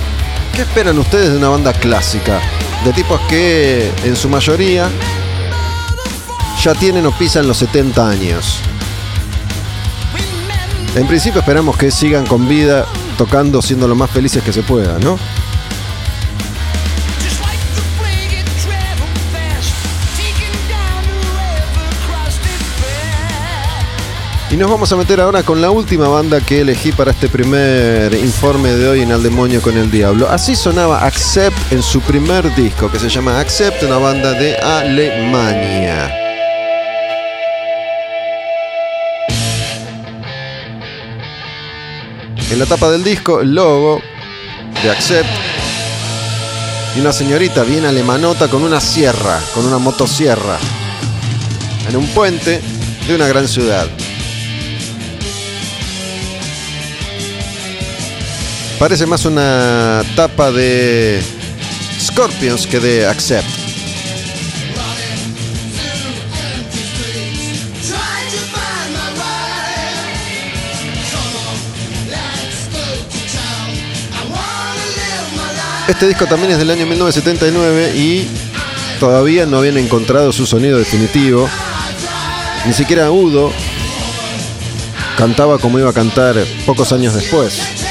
¿Qué 0.55 0.63
esperan 0.63 1.01
ustedes 1.01 1.33
de 1.33 1.39
una 1.39 1.49
banda 1.49 1.73
clásica? 1.73 2.41
De 2.85 2.93
tipos 2.93 3.21
que 3.23 3.91
en 4.05 4.15
su 4.15 4.29
mayoría 4.29 4.89
ya 6.63 6.75
tienen 6.77 7.07
o 7.07 7.11
pisan 7.11 7.49
los 7.49 7.57
70 7.57 8.09
años. 8.09 8.61
En 10.95 11.09
principio 11.09 11.41
esperamos 11.41 11.77
que 11.77 11.91
sigan 11.91 12.25
con 12.25 12.47
vida, 12.47 12.87
tocando, 13.19 13.61
siendo 13.61 13.89
lo 13.89 13.97
más 13.97 14.13
felices 14.13 14.45
que 14.45 14.53
se 14.53 14.63
pueda, 14.63 15.01
¿no? 15.01 15.19
Y 24.53 24.57
nos 24.59 24.71
vamos 24.71 24.93
a 24.93 24.97
meter 24.97 25.19
ahora 25.19 25.43
con 25.43 25.63
la 25.63 25.71
última 25.71 26.09
banda 26.09 26.39
que 26.43 26.61
elegí 26.61 26.93
para 26.93 27.13
este 27.13 27.27
primer 27.31 28.13
informe 28.13 28.69
de 28.73 28.87
hoy 28.87 29.01
en 29.01 29.11
Al 29.11 29.23
Demonio 29.23 29.63
con 29.63 29.79
el 29.79 29.91
Diablo. 29.91 30.29
Así 30.29 30.55
sonaba 30.55 31.07
Accept 31.07 31.73
en 31.73 31.83
su 31.83 32.03
primer 32.03 32.55
disco, 32.55 32.93
que 32.93 32.99
se 32.99 33.09
llama 33.09 33.41
Accept, 33.41 33.83
una 33.83 33.97
banda 33.97 34.33
de 34.33 34.55
Alemania. 34.59 36.15
En 42.51 42.59
la 42.59 42.67
tapa 42.67 42.91
del 42.91 43.03
disco, 43.03 43.41
el 43.41 43.55
logo 43.55 44.03
de 44.83 44.91
Accept 44.91 45.31
y 46.95 47.01
una 47.01 47.15
señorita 47.15 47.63
bien 47.63 47.87
alemanota 47.87 48.49
con 48.49 48.63
una 48.63 48.83
sierra, 48.83 49.41
con 49.55 49.65
una 49.65 49.79
motosierra, 49.79 50.59
en 51.89 51.97
un 51.97 52.07
puente 52.09 52.61
de 53.09 53.15
una 53.15 53.27
gran 53.27 53.49
ciudad. 53.49 53.89
Parece 58.83 59.07
más 59.07 59.25
una 59.27 60.03
tapa 60.17 60.51
de 60.51 61.23
Scorpions 62.01 62.67
que 62.67 62.81
de 62.81 63.07
Accept. 63.07 63.47
Este 75.87 76.09
disco 76.09 76.27
también 76.27 76.51
es 76.51 76.59
del 76.59 76.71
año 76.71 76.85
1979 76.85 77.93
y 77.95 78.27
todavía 78.99 79.47
no 79.47 79.59
habían 79.59 79.77
encontrado 79.77 80.33
su 80.33 80.45
sonido 80.45 80.79
definitivo. 80.79 81.49
Ni 82.67 82.73
siquiera 82.73 83.13
Udo 83.13 83.53
cantaba 85.17 85.59
como 85.59 85.79
iba 85.79 85.91
a 85.91 85.93
cantar 85.93 86.35
pocos 86.67 86.93
años 86.93 87.15
después 87.15 87.82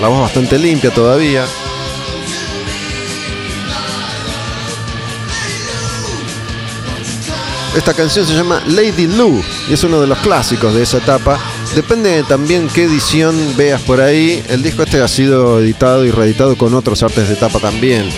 la 0.00 0.08
voz 0.08 0.20
bastante 0.20 0.58
limpia 0.58 0.90
todavía. 0.90 1.44
Esta 7.76 7.92
canción 7.92 8.26
se 8.26 8.34
llama 8.34 8.62
Lady 8.66 9.06
Lou 9.06 9.42
y 9.68 9.74
es 9.74 9.84
uno 9.84 10.00
de 10.00 10.06
los 10.06 10.18
clásicos 10.18 10.74
de 10.74 10.82
esa 10.82 10.96
etapa. 10.96 11.38
Depende 11.74 12.22
también 12.22 12.68
qué 12.68 12.84
edición 12.84 13.54
veas 13.54 13.82
por 13.82 14.00
ahí. 14.00 14.42
El 14.48 14.62
disco 14.62 14.82
este 14.82 15.02
ha 15.02 15.08
sido 15.08 15.60
editado 15.60 16.04
y 16.06 16.10
reeditado 16.10 16.56
con 16.56 16.72
otros 16.72 17.02
artes 17.02 17.28
de 17.28 17.34
etapa 17.34 17.58
también. 17.58 18.08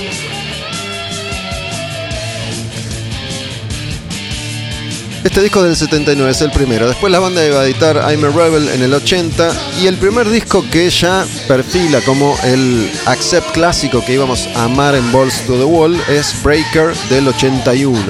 Este 5.29 5.43
disco 5.43 5.63
del 5.63 5.77
79 5.77 6.31
es 6.31 6.41
el 6.41 6.51
primero. 6.51 6.89
Después 6.89 7.13
la 7.13 7.19
banda 7.19 7.47
iba 7.47 7.61
a 7.61 7.67
editar 7.67 7.97
I'm 7.97 8.25
a 8.25 8.29
Rebel 8.31 8.67
en 8.71 8.83
el 8.83 8.95
80 8.95 9.53
y 9.83 9.87
el 9.87 9.99
primer 9.99 10.27
disco 10.31 10.65
que 10.71 10.89
ya 10.89 11.27
perfila 11.47 12.01
como 12.01 12.35
el 12.45 12.91
accept 13.05 13.51
clásico 13.51 14.03
que 14.03 14.15
íbamos 14.15 14.47
a 14.57 14.65
amar 14.65 14.95
en 14.95 15.13
Balls 15.13 15.43
to 15.47 15.59
the 15.59 15.65
Wall 15.65 16.01
es 16.09 16.35
Breaker 16.43 16.97
del 17.11 17.29
81. 17.29 18.01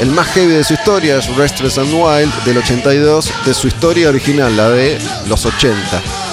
El 0.00 0.10
más 0.10 0.28
heavy 0.28 0.54
de 0.54 0.64
su 0.64 0.72
historia 0.72 1.18
es 1.18 1.36
Restless 1.36 1.76
and 1.76 1.92
Wild 1.92 2.32
del 2.46 2.56
82 2.56 3.30
de 3.44 3.52
su 3.52 3.68
historia 3.68 4.08
original, 4.08 4.56
la 4.56 4.70
de 4.70 4.98
los 5.28 5.44
80. 5.44 6.25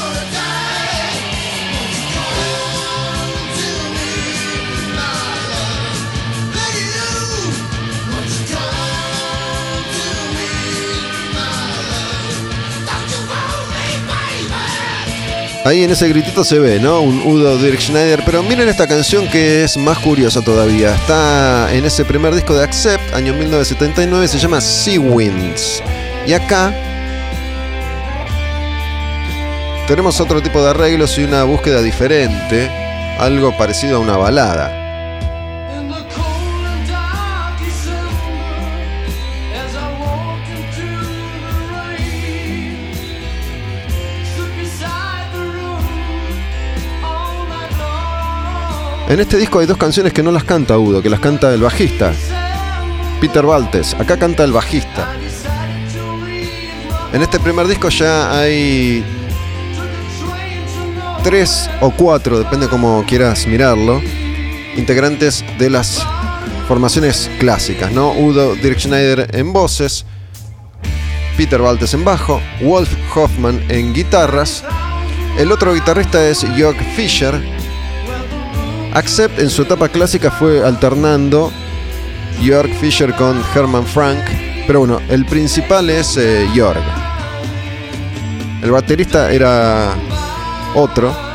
Ahí 15.66 15.82
en 15.82 15.92
ese 15.92 16.10
gritito 16.10 16.44
se 16.44 16.60
ve, 16.60 16.78
¿no? 16.82 17.00
Un 17.00 17.22
Udo 17.26 17.58
Dirk 17.58 17.80
Schneider. 17.80 18.24
Pero 18.26 18.44
miren 18.44 18.68
esta 18.68 18.86
canción 18.86 19.30
que 19.30 19.64
es 19.64 19.78
más 19.78 19.98
curiosa 20.00 20.42
todavía. 20.42 20.94
Está 20.94 21.74
en 21.74 21.86
ese 21.86 22.04
primer 22.04 22.36
disco 22.36 22.54
de 22.54 22.66
Accept, 22.66 23.14
año 23.14 23.34
1979, 23.34 24.28
se 24.28 24.40
llama 24.40 24.60
Sea 24.60 25.00
Winds. 25.00 25.82
Y 26.28 26.34
acá 26.34 26.74
tenemos 29.88 30.20
otro 30.20 30.42
tipo 30.42 30.62
de 30.62 30.72
arreglos 30.72 31.18
y 31.18 31.24
una 31.24 31.44
búsqueda 31.46 31.82
diferente, 31.82 32.70
algo 33.18 33.56
parecido 33.58 33.98
a 33.98 34.00
una 34.00 34.18
balada. 34.18 34.83
En 49.14 49.20
este 49.20 49.38
disco 49.38 49.60
hay 49.60 49.68
dos 49.68 49.78
canciones 49.78 50.12
que 50.12 50.24
no 50.24 50.32
las 50.32 50.44
canta 50.44 50.76
Udo, 50.80 51.04
que 51.04 51.10
las 51.12 51.20
canta 51.20 51.54
el 51.54 51.62
bajista, 51.62 52.12
Peter 53.22 53.46
Baltes. 53.46 53.94
Acá 53.94 54.18
canta 54.18 54.44
el 54.44 54.52
bajista. 54.52 55.08
En 57.14 57.22
este 57.22 57.40
primer 57.40 57.68
disco 57.68 57.90
ya 57.90 58.36
hay 58.36 59.06
tres 61.24 61.70
o 61.82 61.92
cuatro, 61.92 62.40
depende 62.40 62.68
como 62.68 63.06
quieras 63.06 63.46
mirarlo, 63.46 64.02
integrantes 64.76 65.46
de 65.60 65.70
las 65.70 66.04
formaciones 66.68 67.30
clásicas, 67.38 67.92
¿no? 67.92 68.14
Udo 68.14 68.56
Dirk 68.56 68.80
Schneider 68.80 69.30
en 69.36 69.54
voces, 69.54 70.08
Peter 71.38 71.62
Baltes 71.62 71.94
en 71.94 72.04
bajo, 72.04 72.42
Wolf 72.64 72.90
Hoffman 73.16 73.64
en 73.70 73.94
guitarras, 73.94 74.64
el 75.38 75.52
otro 75.52 75.76
guitarrista 75.76 76.28
es 76.28 76.44
Jörg 76.58 76.82
Fischer 76.96 77.63
Accept 78.94 79.40
en 79.40 79.50
su 79.50 79.64
etapa 79.64 79.90
clásica 79.90 80.30
fue 80.30 80.64
alternando 80.64 81.52
Jörg 82.44 82.72
Fischer 82.76 83.12
con 83.16 83.42
Herman 83.56 83.88
Frank, 83.88 84.24
pero 84.68 84.80
bueno, 84.80 85.02
el 85.10 85.26
principal 85.26 85.90
es 85.90 86.16
eh, 86.18 86.48
Jörg. 86.54 86.84
El 88.62 88.70
baterista 88.70 89.32
era 89.32 89.96
otro. 90.76 91.33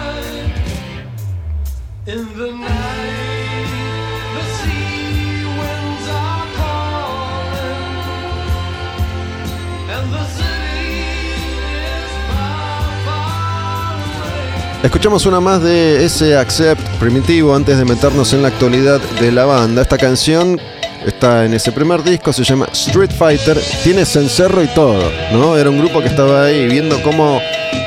Escuchamos 14.83 15.27
una 15.27 15.41
más 15.41 15.61
de 15.61 16.05
ese 16.05 16.37
Accept 16.37 16.81
primitivo 17.01 17.53
antes 17.53 17.77
de 17.79 17.85
meternos 17.85 18.33
en 18.33 18.43
la 18.43 18.49
actualidad 18.49 19.01
de 19.21 19.33
la 19.33 19.45
banda. 19.45 19.83
Esta 19.83 19.99
canción 19.99 20.61
está 21.05 21.45
en 21.45 21.53
ese 21.53 21.73
primer 21.73 22.05
disco, 22.05 22.33
se 22.33 22.45
llama 22.45 22.69
Street 22.73 23.11
Fighter, 23.11 23.59
tiene 23.83 24.07
cencerro 24.07 24.63
y 24.63 24.69
todo, 24.69 25.11
¿no? 25.33 25.59
Era 25.59 25.69
un 25.69 25.79
grupo 25.79 26.01
que 26.01 26.07
estaba 26.07 26.45
ahí 26.45 26.69
viendo 26.69 27.03
cómo 27.03 27.41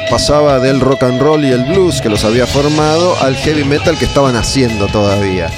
pasaba 0.10 0.60
del 0.60 0.82
rock 0.82 1.04
and 1.04 1.22
roll 1.22 1.46
y 1.46 1.52
el 1.52 1.64
blues 1.64 2.02
que 2.02 2.10
los 2.10 2.26
había 2.26 2.46
formado 2.46 3.16
al 3.22 3.38
heavy 3.38 3.64
metal 3.64 3.98
que 3.98 4.06
estaban 4.06 4.36
haciendo 4.36 4.88
todavía. 4.88 5.50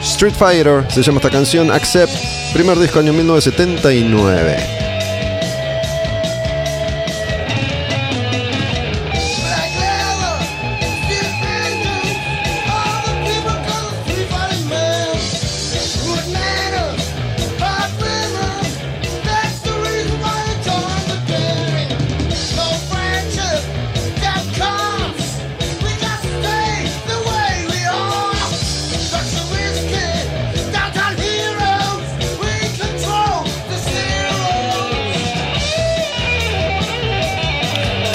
Street 0.00 0.34
Fighter 0.34 0.82
se 0.88 1.02
llama 1.02 1.18
esta 1.18 1.30
canción, 1.30 1.70
Accept, 1.70 2.12
primer 2.54 2.78
disco 2.78 3.00
año 3.00 3.12
1979. 3.12 4.83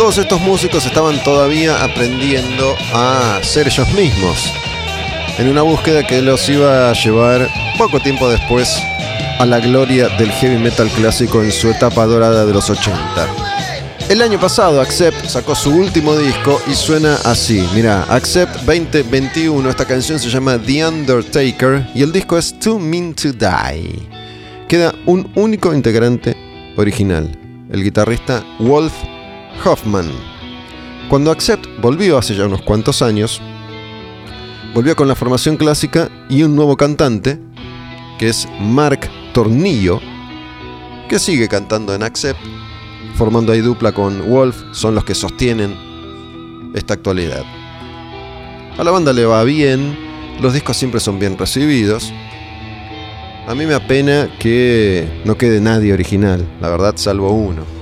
Todos 0.09 0.25
estos 0.25 0.41
músicos 0.41 0.87
estaban 0.87 1.23
todavía 1.23 1.83
aprendiendo 1.83 2.75
a 2.95 3.39
ser 3.43 3.67
ellos 3.67 3.93
mismos, 3.93 4.51
en 5.37 5.47
una 5.49 5.61
búsqueda 5.61 6.01
que 6.01 6.19
los 6.23 6.49
iba 6.49 6.89
a 6.89 6.93
llevar 6.93 7.47
poco 7.77 7.99
tiempo 7.99 8.27
después 8.27 8.81
a 9.37 9.45
la 9.45 9.59
gloria 9.59 10.09
del 10.17 10.31
heavy 10.31 10.57
metal 10.57 10.89
clásico 10.89 11.43
en 11.43 11.51
su 11.51 11.69
etapa 11.69 12.07
dorada 12.07 12.47
de 12.47 12.53
los 12.53 12.71
80. 12.71 12.97
El 14.09 14.23
año 14.23 14.39
pasado 14.39 14.81
Accept 14.81 15.27
sacó 15.27 15.53
su 15.53 15.69
último 15.69 16.17
disco 16.17 16.59
y 16.65 16.73
suena 16.73 17.13
así. 17.25 17.63
Mira, 17.75 18.01
Accept 18.09 18.63
2021, 18.65 19.69
esta 19.69 19.85
canción 19.85 20.17
se 20.17 20.31
llama 20.31 20.57
The 20.57 20.87
Undertaker 20.87 21.87
y 21.93 22.01
el 22.01 22.11
disco 22.11 22.35
es 22.35 22.57
Too 22.57 22.79
Mean 22.79 23.13
to 23.13 23.31
Die. 23.31 24.09
Queda 24.67 24.91
un 25.05 25.31
único 25.35 25.71
integrante 25.71 26.35
original, 26.77 27.29
el 27.71 27.83
guitarrista 27.83 28.43
Wolf 28.57 28.93
Hoffman. 29.65 30.09
Cuando 31.09 31.31
Accept 31.31 31.65
volvió 31.81 32.17
hace 32.17 32.35
ya 32.35 32.45
unos 32.45 32.61
cuantos 32.61 33.01
años, 33.01 33.41
volvió 34.73 34.95
con 34.95 35.07
la 35.07 35.15
formación 35.15 35.57
clásica 35.57 36.09
y 36.29 36.43
un 36.43 36.55
nuevo 36.55 36.77
cantante, 36.77 37.39
que 38.17 38.29
es 38.29 38.47
Mark 38.59 39.09
Tornillo, 39.33 39.99
que 41.09 41.19
sigue 41.19 41.47
cantando 41.47 41.93
en 41.93 42.03
Accept, 42.03 42.39
formando 43.15 43.51
ahí 43.51 43.61
dupla 43.61 43.91
con 43.91 44.29
Wolf, 44.29 44.55
son 44.71 44.95
los 44.95 45.03
que 45.03 45.15
sostienen 45.15 45.75
esta 46.75 46.93
actualidad. 46.93 47.43
A 48.77 48.83
la 48.83 48.91
banda 48.91 49.11
le 49.13 49.25
va 49.25 49.43
bien, 49.43 49.97
los 50.41 50.53
discos 50.53 50.77
siempre 50.77 50.99
son 50.99 51.19
bien 51.19 51.37
recibidos. 51.37 52.13
A 53.47 53.55
mí 53.55 53.65
me 53.65 53.73
apena 53.73 54.29
que 54.39 55.21
no 55.25 55.37
quede 55.37 55.59
nadie 55.59 55.91
original, 55.91 56.47
la 56.61 56.69
verdad, 56.69 56.93
salvo 56.95 57.31
uno. 57.31 57.78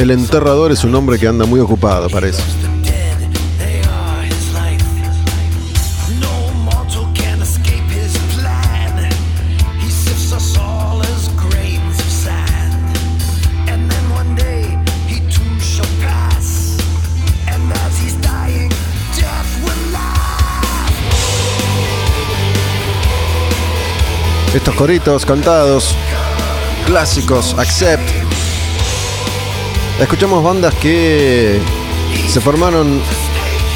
El 0.00 0.10
enterrador 0.10 0.72
es 0.72 0.82
un 0.82 0.94
hombre 0.94 1.18
que 1.18 1.28
anda 1.28 1.44
muy 1.44 1.60
ocupado, 1.60 2.08
parece. 2.08 2.42
Estos 24.54 24.74
coritos 24.76 25.26
cantados, 25.26 25.94
clásicos, 26.86 27.54
accept, 27.58 28.00
Escuchamos 30.00 30.42
bandas 30.42 30.74
que 30.76 31.60
se 32.28 32.40
formaron 32.40 33.00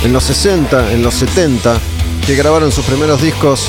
en 0.04 0.12
los 0.12 0.24
60, 0.24 0.92
en 0.92 1.02
los 1.02 1.14
70, 1.14 1.76
que 2.26 2.34
grabaron 2.34 2.72
sus 2.72 2.84
primeros 2.86 3.20
discos 3.20 3.68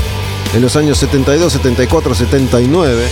en 0.53 0.61
los 0.61 0.77
años 0.77 0.97
72, 0.99 1.51
74, 1.51 2.15
79 2.15 3.07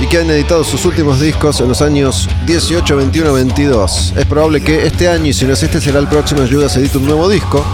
y 0.00 0.06
que 0.06 0.18
han 0.18 0.30
editado 0.30 0.62
sus 0.62 0.84
últimos 0.84 1.20
discos 1.20 1.60
en 1.60 1.68
los 1.68 1.82
años 1.82 2.28
18, 2.46 2.96
21, 2.96 3.32
22. 3.32 4.14
Es 4.16 4.26
probable 4.26 4.60
que 4.60 4.86
este 4.86 5.08
año, 5.08 5.26
y 5.26 5.32
si 5.32 5.44
no 5.44 5.54
es 5.54 5.62
este, 5.62 5.80
será 5.80 5.98
el 5.98 6.06
próximo, 6.06 6.42
Ayudas 6.42 6.76
edite 6.76 6.98
un 6.98 7.06
nuevo 7.06 7.28
disco. 7.28 7.64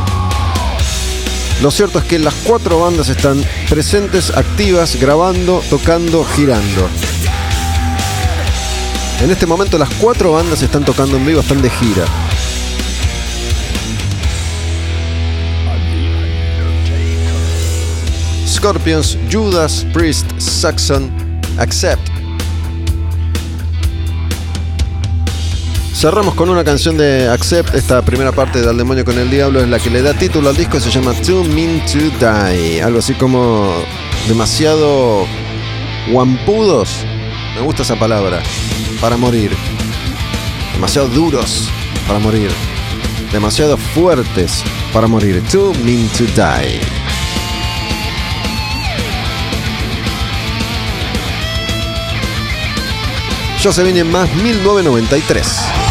Lo 1.62 1.70
cierto 1.70 1.99
es 1.99 2.05
que 2.07 2.18
las 2.18 2.34
cuatro 2.45 2.80
bandas 2.80 3.11
están 3.11 3.45
presentes, 3.68 4.30
activas, 4.34 4.97
grabando, 4.97 5.62
tocando, 5.68 6.24
girando. 6.24 6.89
En 9.21 9.33
este 9.33 9.47
momento 9.47 9.79
las 9.79 9.89
cuatro 9.95 10.33
bandas 10.33 10.62
están 10.62 10.85
tocando 10.85 11.16
en 11.16 11.27
vivo, 11.27 11.41
están 11.41 11.61
de 11.61 11.69
gira. 11.71 12.05
Scorpions, 18.47 19.19
Judas, 19.31 19.85
Priest, 19.93 20.27
Saxon, 20.39 21.11
Accept. 21.59 22.09
Cerramos 25.95 26.35
con 26.35 26.49
una 26.49 26.62
canción 26.62 26.97
de 26.97 27.29
Accept. 27.29 27.75
Esta 27.75 28.03
primera 28.03 28.31
parte 28.31 28.61
de 28.61 28.69
Al 28.69 28.79
Demonio 28.79 29.05
con 29.05 29.19
el 29.19 29.29
Diablo 29.31 29.61
es 29.61 29.69
la 29.69 29.81
que 29.81 29.91
le 29.91 30.01
da 30.01 30.14
título 30.14 30.49
al 30.49 30.57
disco. 30.57 30.79
Se 30.79 30.91
llama 30.91 31.12
Too 31.12 31.43
Mean 31.43 31.85
to 31.87 31.99
Die. 32.21 32.81
Algo 32.81 33.01
así 33.01 33.14
como 33.14 33.75
demasiado 34.29 35.27
guampudos. 36.12 37.05
Me 37.57 37.62
gusta 37.62 37.83
esa 37.83 37.97
palabra. 37.97 38.41
Para 39.01 39.17
morir. 39.17 39.53
Demasiado 40.75 41.09
duros 41.09 41.69
para 42.07 42.19
morir. 42.19 42.51
Demasiado 43.33 43.77
fuertes 43.77 44.63
para 44.93 45.07
morir. 45.07 45.43
Too 45.51 45.73
Mean 45.85 46.09
to 46.09 46.25
Die. 46.25 46.81
Ya 53.63 53.73
se 53.73 53.83
viene 53.83 54.05
más 54.05 54.33
1993. 54.35 55.88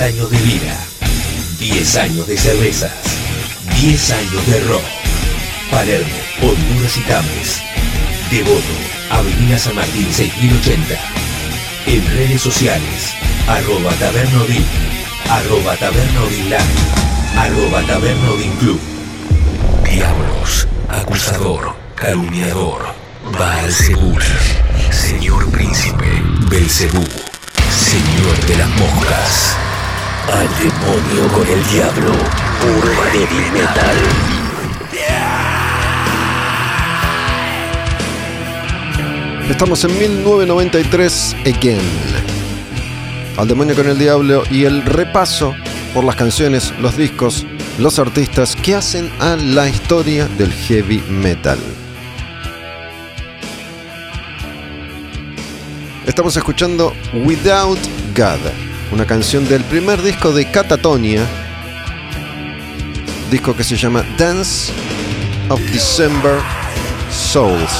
Años 0.00 0.30
de 0.30 0.38
vida, 0.38 0.78
10 1.58 1.96
años 1.96 2.26
de 2.26 2.36
cervezas, 2.36 2.92
10 3.80 4.10
años 4.12 4.46
de 4.46 4.60
rock. 4.60 4.82
Palermo, 5.70 6.14
Honduras 6.40 6.96
y 6.96 7.00
Tames. 7.00 7.62
Devoto, 8.30 8.62
Avenida 9.10 9.58
San 9.58 9.74
Martín 9.74 10.06
6080. 10.12 10.94
En 11.86 12.06
redes 12.16 12.40
sociales, 12.40 13.14
arroba 13.48 13.90
tabernodin, 13.94 14.64
arroba 15.28 15.76
tabernodin 15.76 16.54
arroba 17.36 17.82
tabernodin 17.82 18.52
club. 18.58 18.80
Diablos, 19.84 20.68
acusador, 20.88 21.74
calumniador, 21.96 22.94
Baal 23.38 23.72
Señor 23.72 25.50
Príncipe, 25.50 26.22
Belcebú, 26.50 27.04
Señor 27.70 28.46
de 28.46 28.56
las 28.56 28.68
Moscas. 28.68 29.67
Al 30.32 30.48
demonio 30.58 31.32
con 31.32 31.46
el 31.46 31.64
diablo. 31.68 32.12
Puro 32.60 32.92
heavy 33.12 33.50
metal. 33.50 33.96
Estamos 39.48 39.82
en 39.84 39.98
1993 39.98 41.36
again. 41.46 41.80
Al 43.38 43.48
demonio 43.48 43.74
con 43.74 43.88
el 43.88 43.98
diablo 43.98 44.42
y 44.50 44.64
el 44.64 44.82
repaso 44.82 45.54
por 45.94 46.04
las 46.04 46.16
canciones, 46.16 46.74
los 46.78 46.96
discos, 46.96 47.46
los 47.78 47.98
artistas 47.98 48.54
que 48.56 48.74
hacen 48.74 49.10
a 49.20 49.36
la 49.36 49.68
historia 49.68 50.28
del 50.36 50.52
heavy 50.52 51.02
metal. 51.08 51.58
Estamos 56.06 56.36
escuchando 56.36 56.92
Without 57.24 57.78
God, 58.14 58.67
una 58.92 59.04
canción 59.06 59.46
del 59.48 59.64
primer 59.64 60.02
disco 60.02 60.32
de 60.32 60.50
Catatonia, 60.50 61.26
disco 63.30 63.54
que 63.54 63.64
se 63.64 63.76
llama 63.76 64.04
Dance 64.16 64.72
of 65.48 65.60
December 65.72 66.40
Souls. 67.10 67.70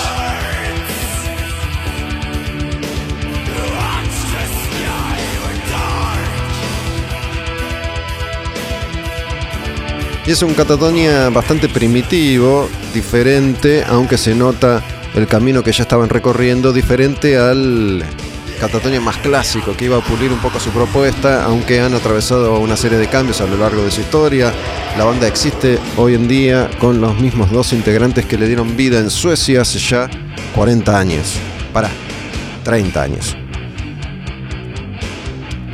Y 10.27 10.31
es 10.31 10.43
un 10.43 10.53
catatonia 10.53 11.31
bastante 11.31 11.71
primitivo, 11.71 12.69
diferente, 12.93 13.83
aunque 13.89 14.19
se 14.19 14.35
nota 14.35 14.83
el 15.15 15.27
camino 15.27 15.63
que 15.63 15.73
ya 15.73 15.85
estaban 15.85 16.11
recorriendo, 16.11 16.75
diferente 16.75 17.39
al 17.39 18.05
catatonia 18.59 19.01
más 19.01 19.17
clásico, 19.19 19.77
que 19.77 19.87
iba 19.87 19.97
a 19.97 20.01
pulir 20.01 20.33
un 20.33 20.39
poco 20.39 20.59
su 20.61 20.71
propuesta, 20.71 21.45
aunque 21.45 21.81
han 21.81 21.95
atravesado 21.95 22.59
una 22.59 22.77
serie 22.77 22.99
de 22.99 23.07
cambios 23.07 23.41
a 23.41 23.47
lo 23.47 23.57
largo 23.57 23.83
de 23.83 23.91
su 23.91 24.01
historia. 24.01 24.53
La 24.97 25.05
banda 25.05 25.27
existe 25.27 25.79
hoy 25.97 26.15
en 26.15 26.29
día 26.29 26.71
con 26.79 27.01
los 27.01 27.19
mismos 27.19 27.51
dos 27.51 27.73
integrantes 27.73 28.27
que 28.27 28.37
le 28.37 28.47
dieron 28.47 28.77
vida 28.77 28.99
en 28.99 29.11
Suecia 29.11 29.63
hace 29.63 29.79
ya 29.79 30.09
40 30.55 30.99
años. 30.99 31.35
Para, 31.73 31.91
30 32.65 33.03
años. 33.03 33.37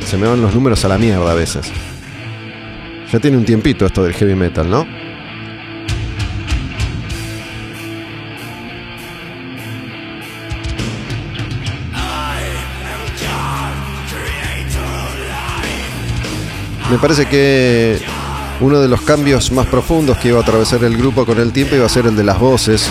Se 0.05 0.17
me 0.17 0.27
van 0.27 0.41
los 0.41 0.55
números 0.55 0.85
a 0.85 0.89
la 0.89 0.99
mierda 0.99 1.31
a 1.31 1.35
veces. 1.35 1.71
Ya 3.11 3.21
tiene 3.21 3.37
un 3.37 3.45
tiempito 3.45 3.87
esto 3.87 4.03
del 4.03 4.13
heavy 4.13 4.35
metal, 4.35 4.69
¿no? 4.69 5.04
Me 16.95 17.01
parece 17.01 17.27
que 17.27 18.01
uno 18.61 18.79
de 18.79 18.87
los 18.87 19.03
cambios 19.03 19.51
más 19.51 19.67
profundos 19.67 20.17
que 20.19 20.29
iba 20.29 20.39
a 20.39 20.43
atravesar 20.43 20.85
el 20.85 20.97
grupo 20.97 21.27
con 21.27 21.41
el 21.41 21.53
tiempo 21.53 21.75
iba 21.75 21.87
a 21.87 21.89
ser 21.89 22.07
el 22.07 22.15
de 22.15 22.23
las 22.23 22.39
voces. 22.39 22.89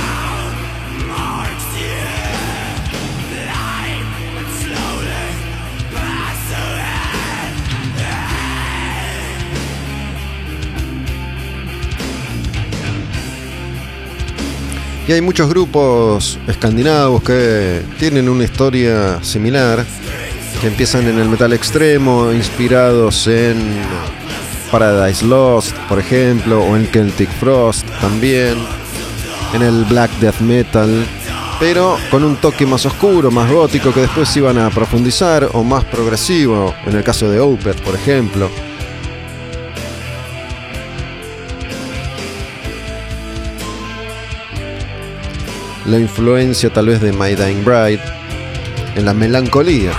Y 15.08 15.14
hay 15.14 15.22
muchos 15.22 15.48
grupos 15.48 16.38
escandinavos 16.46 17.24
que 17.24 17.84
tienen 17.98 18.28
una 18.28 18.44
historia 18.44 19.24
similar, 19.24 19.86
que 20.64 20.70
empiezan 20.70 21.10
en 21.10 21.20
el 21.20 21.28
metal 21.28 21.52
extremo, 21.52 22.32
inspirados 22.32 23.28
en 23.28 23.58
Paradise 24.72 25.26
Lost, 25.26 25.76
por 25.90 26.00
ejemplo, 26.00 26.64
o 26.64 26.78
en 26.78 26.88
Celtic 26.88 27.30
Frost 27.32 27.86
también, 28.00 28.56
en 29.54 29.62
el 29.62 29.84
black 29.84 30.10
death 30.22 30.40
metal, 30.40 31.06
pero 31.60 31.98
con 32.10 32.24
un 32.24 32.38
toque 32.38 32.66
más 32.66 32.86
oscuro, 32.86 33.30
más 33.30 33.52
gótico, 33.52 33.94
que 33.94 34.00
después 34.00 34.34
iban 34.38 34.58
a 34.58 34.70
profundizar, 34.70 35.50
o 35.52 35.66
más 35.66 35.84
progresivo, 35.84 36.74
en 36.86 36.96
el 36.96 37.04
caso 37.04 37.30
de 37.30 37.42
Opeth, 37.42 37.82
por 37.82 37.96
ejemplo. 37.96 38.50
la 45.86 46.00
influencia 46.00 46.70
tal 46.70 46.86
vez 46.86 47.02
de 47.02 47.12
My 47.12 47.36
Dying 47.36 47.66
Bride 47.66 48.00
en 48.96 49.04
la 49.04 49.14
melancolía. 49.14 49.92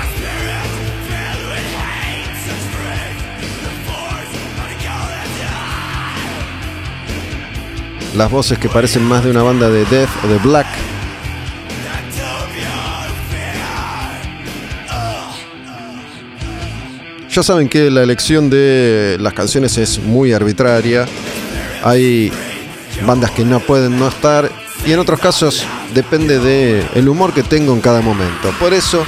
Las 8.14 8.30
voces 8.30 8.58
que 8.58 8.68
parecen 8.68 9.02
más 9.02 9.24
de 9.24 9.30
una 9.30 9.42
banda 9.42 9.68
de 9.68 9.84
death 9.86 10.08
o 10.24 10.28
de 10.28 10.38
black. 10.38 10.66
Ya 17.28 17.42
saben 17.42 17.68
que 17.68 17.90
la 17.90 18.04
elección 18.04 18.48
de 18.48 19.16
las 19.18 19.32
canciones 19.32 19.76
es 19.78 19.98
muy 19.98 20.32
arbitraria. 20.32 21.06
Hay 21.82 22.30
bandas 23.04 23.32
que 23.32 23.44
no 23.44 23.58
pueden 23.58 23.98
no 23.98 24.06
estar 24.06 24.48
y 24.86 24.92
en 24.92 25.00
otros 25.00 25.18
casos 25.18 25.64
depende 25.94 26.38
de 26.38 26.86
el 26.94 27.08
humor 27.08 27.32
que 27.32 27.42
tengo 27.42 27.72
en 27.72 27.80
cada 27.80 28.00
momento. 28.02 28.52
Por 28.60 28.72
eso 28.72 29.04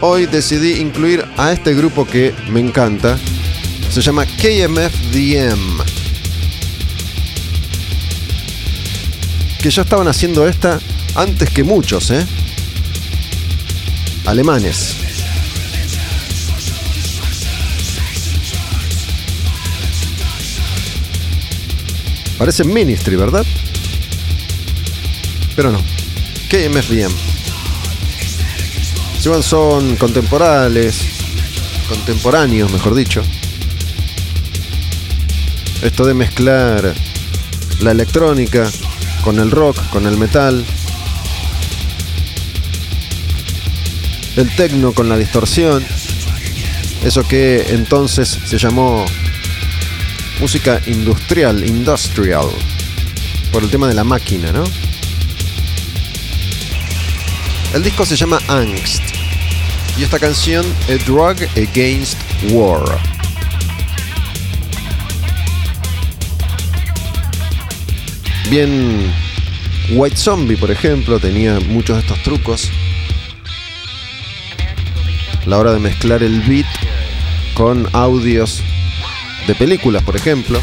hoy 0.00 0.26
decidí 0.26 0.80
incluir 0.80 1.24
a 1.38 1.52
este 1.52 1.72
grupo 1.72 2.06
que 2.06 2.34
me 2.50 2.60
encanta. 2.60 3.16
Se 3.88 4.02
llama 4.02 4.26
KMFDM. 4.26 5.91
Que 9.62 9.70
ya 9.70 9.82
estaban 9.82 10.08
haciendo 10.08 10.48
esta 10.48 10.80
antes 11.14 11.48
que 11.50 11.62
muchos, 11.62 12.10
¿eh? 12.10 12.26
Alemanes. 14.26 14.96
Parece 22.38 22.64
Ministry, 22.64 23.14
¿verdad? 23.14 23.46
Pero 25.54 25.70
no. 25.70 25.78
KMFDM. 26.50 27.12
Si 29.20 29.30
son 29.44 29.94
contemporáneos, 29.94 30.96
contemporáneos, 31.88 32.72
mejor 32.72 32.96
dicho. 32.96 33.22
Esto 35.82 36.04
de 36.04 36.14
mezclar 36.14 36.92
la 37.80 37.90
electrónica 37.92 38.68
con 39.22 39.38
el 39.38 39.50
rock, 39.50 39.76
con 39.90 40.06
el 40.06 40.16
metal, 40.16 40.64
el 44.36 44.56
techno 44.56 44.92
con 44.92 45.08
la 45.08 45.16
distorsión, 45.16 45.84
eso 47.04 47.26
que 47.26 47.66
entonces 47.70 48.38
se 48.44 48.58
llamó 48.58 49.04
música 50.40 50.80
industrial, 50.86 51.66
industrial, 51.66 52.46
por 53.52 53.62
el 53.62 53.70
tema 53.70 53.88
de 53.88 53.94
la 53.94 54.04
máquina, 54.04 54.50
¿no? 54.52 54.64
El 57.74 57.82
disco 57.82 58.04
se 58.04 58.16
llama 58.16 58.38
Angst 58.48 59.02
y 59.96 60.02
esta 60.02 60.18
canción 60.18 60.64
A 60.88 61.04
Drug 61.04 61.36
Against 61.56 62.18
War. 62.50 63.11
Bien, 68.52 69.10
White 69.92 70.18
Zombie, 70.18 70.58
por 70.58 70.70
ejemplo, 70.70 71.18
tenía 71.18 71.58
muchos 71.58 71.96
de 71.96 72.02
estos 72.02 72.22
trucos. 72.22 72.70
La 75.46 75.56
hora 75.56 75.72
de 75.72 75.78
mezclar 75.78 76.22
el 76.22 76.42
beat 76.42 76.66
con 77.54 77.88
audios 77.94 78.62
de 79.46 79.54
películas, 79.54 80.02
por 80.02 80.16
ejemplo. 80.16 80.60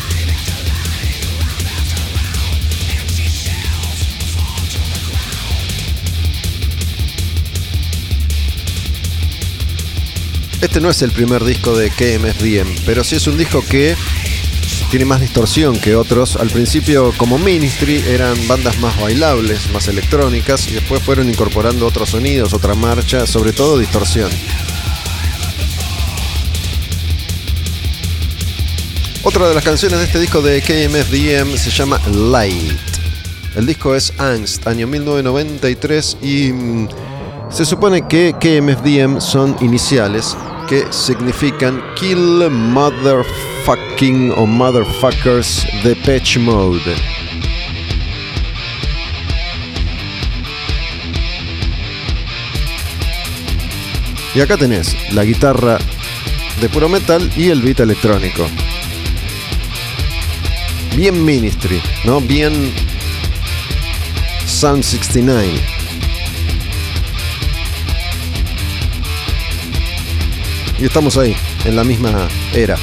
Este 10.61 10.79
no 10.79 10.91
es 10.91 11.01
el 11.01 11.09
primer 11.09 11.43
disco 11.43 11.75
de 11.75 11.89
KMFDM, 11.89 12.85
pero 12.85 13.03
sí 13.03 13.15
es 13.15 13.25
un 13.25 13.35
disco 13.35 13.63
que 13.67 13.95
tiene 14.89 15.05
más 15.05 15.21
distorsión 15.21 15.79
que 15.79 15.95
otros. 15.95 16.35
Al 16.35 16.49
principio, 16.49 17.13
como 17.17 17.37
Ministry, 17.37 18.03
eran 18.07 18.35
bandas 18.47 18.79
más 18.79 18.99
bailables, 18.99 19.71
más 19.71 19.87
electrónicas, 19.87 20.67
y 20.67 20.73
después 20.73 21.01
fueron 21.03 21.29
incorporando 21.29 21.85
otros 21.85 22.09
sonidos, 22.09 22.53
otra 22.53 22.73
marcha, 22.73 23.27
sobre 23.27 23.53
todo 23.53 23.77
distorsión. 23.77 24.31
Otra 29.23 29.47
de 29.47 29.53
las 29.53 29.63
canciones 29.63 29.99
de 29.99 30.05
este 30.05 30.19
disco 30.19 30.41
de 30.41 30.61
KMFDM 30.61 31.55
se 31.57 31.69
llama 31.69 31.99
Light. 32.07 32.79
El 33.55 33.65
disco 33.65 33.93
es 33.95 34.13
Angst, 34.17 34.65
año 34.65 34.87
1993 34.87 36.17
y 36.21 36.51
mm, 36.51 36.89
se 37.51 37.65
supone 37.65 38.07
que 38.07 38.33
KMFDM 38.39 39.19
son 39.19 39.55
iniciales 39.61 40.35
que 40.67 40.85
significan 40.91 41.83
Kill 41.95 42.49
Motherfucking 43.69 44.31
o 44.31 44.47
Motherfuckers 44.47 45.63
de 45.83 45.95
Patch 45.95 46.37
Mode. 46.37 46.95
Y 54.33 54.41
acá 54.41 54.57
tenés 54.57 54.95
la 55.13 55.23
guitarra 55.23 55.77
de 56.59 56.69
puro 56.69 56.89
metal 56.89 57.31
y 57.37 57.49
el 57.49 57.61
beat 57.61 57.81
electrónico. 57.81 58.47
Bien 60.95 61.23
Ministry, 61.23 61.79
¿no? 62.05 62.21
Bien 62.21 62.73
Psalm 64.47 64.81
69. 64.81 65.61
y 70.79 70.85
estamos 70.85 71.17
ahí, 71.17 71.35
en 71.65 71.75
la 71.75 71.83
misma 71.83 72.29
era. 72.53 72.77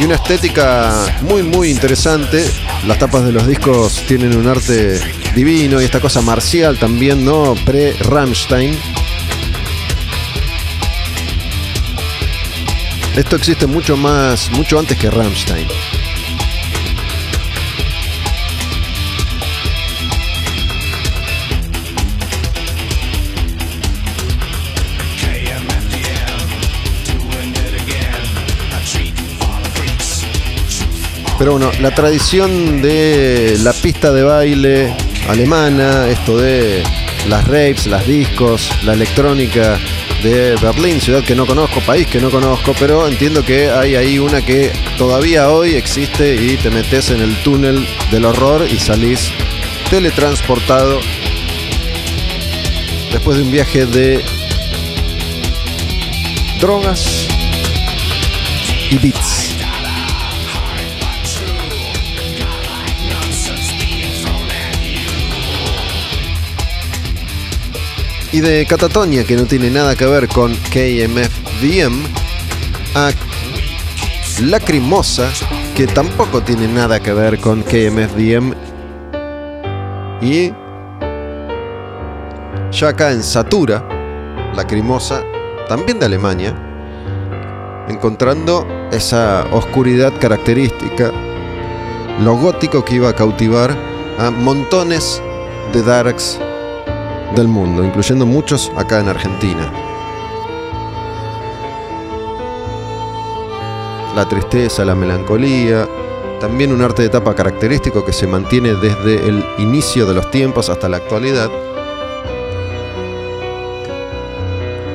Y 0.00 0.04
una 0.04 0.14
estética 0.14 1.18
muy 1.22 1.42
muy 1.42 1.70
interesante. 1.70 2.50
Las 2.86 2.98
tapas 2.98 3.24
de 3.24 3.32
los 3.32 3.46
discos 3.46 4.02
tienen 4.08 4.34
un 4.34 4.48
arte 4.48 4.98
divino 5.34 5.80
y 5.80 5.84
esta 5.84 6.00
cosa 6.00 6.22
marcial 6.22 6.78
también, 6.78 7.24
¿no? 7.24 7.54
Pre-Rammstein. 7.66 8.78
Esto 13.14 13.36
existe 13.36 13.66
mucho 13.66 13.96
más, 13.96 14.50
mucho 14.52 14.78
antes 14.78 14.96
que 14.96 15.10
Rammstein. 15.10 15.66
Pero 31.40 31.52
bueno, 31.52 31.72
la 31.80 31.94
tradición 31.94 32.82
de 32.82 33.56
la 33.60 33.72
pista 33.72 34.12
de 34.12 34.22
baile 34.22 34.94
alemana, 35.26 36.06
esto 36.06 36.36
de 36.36 36.82
las 37.30 37.48
rapes, 37.48 37.86
las 37.86 38.06
discos, 38.06 38.70
la 38.84 38.92
electrónica 38.92 39.78
de 40.22 40.54
Berlín, 40.60 41.00
ciudad 41.00 41.24
que 41.24 41.34
no 41.34 41.46
conozco, 41.46 41.80
país 41.80 42.06
que 42.08 42.20
no 42.20 42.30
conozco, 42.30 42.74
pero 42.78 43.08
entiendo 43.08 43.42
que 43.42 43.70
hay 43.70 43.96
ahí 43.96 44.18
una 44.18 44.44
que 44.44 44.70
todavía 44.98 45.48
hoy 45.48 45.76
existe 45.76 46.34
y 46.34 46.58
te 46.58 46.68
metes 46.68 47.08
en 47.08 47.22
el 47.22 47.34
túnel 47.42 47.88
del 48.10 48.26
horror 48.26 48.66
y 48.70 48.78
salís 48.78 49.32
teletransportado 49.88 51.00
después 53.12 53.38
de 53.38 53.44
un 53.44 53.50
viaje 53.50 53.86
de 53.86 54.22
drogas 56.60 57.26
y 58.90 58.98
beats. 58.98 59.59
Y 68.32 68.40
de 68.40 68.64
Catatonia, 68.66 69.24
que 69.24 69.36
no 69.36 69.44
tiene 69.44 69.70
nada 69.70 69.96
que 69.96 70.06
ver 70.06 70.28
con 70.28 70.54
KMFDM, 70.54 72.04
a 72.94 73.10
Lacrimosa, 74.42 75.28
que 75.74 75.86
tampoco 75.86 76.40
tiene 76.40 76.68
nada 76.68 77.00
que 77.00 77.12
ver 77.12 77.40
con 77.40 77.62
KMFDM, 77.62 78.54
y 80.20 80.52
ya 82.70 82.88
acá 82.88 83.10
en 83.10 83.22
Satura, 83.22 83.84
Lacrimosa, 84.54 85.22
también 85.68 85.98
de 85.98 86.06
Alemania, 86.06 86.54
encontrando 87.88 88.66
esa 88.92 89.44
oscuridad 89.52 90.12
característica, 90.20 91.10
lo 92.22 92.36
gótico 92.36 92.84
que 92.84 92.96
iba 92.96 93.08
a 93.08 93.16
cautivar 93.16 93.76
a 94.18 94.30
montones 94.30 95.20
de 95.72 95.82
darks 95.82 96.38
del 97.34 97.48
mundo, 97.48 97.84
incluyendo 97.84 98.26
muchos 98.26 98.70
acá 98.76 99.00
en 99.00 99.08
Argentina. 99.08 99.72
La 104.14 104.28
tristeza, 104.28 104.84
la 104.84 104.94
melancolía, 104.94 105.88
también 106.40 106.72
un 106.72 106.82
arte 106.82 107.02
de 107.02 107.08
tapa 107.08 107.34
característico 107.34 108.04
que 108.04 108.12
se 108.12 108.26
mantiene 108.26 108.74
desde 108.74 109.28
el 109.28 109.44
inicio 109.58 110.06
de 110.06 110.14
los 110.14 110.30
tiempos 110.30 110.68
hasta 110.68 110.88
la 110.88 110.96
actualidad. 110.96 111.50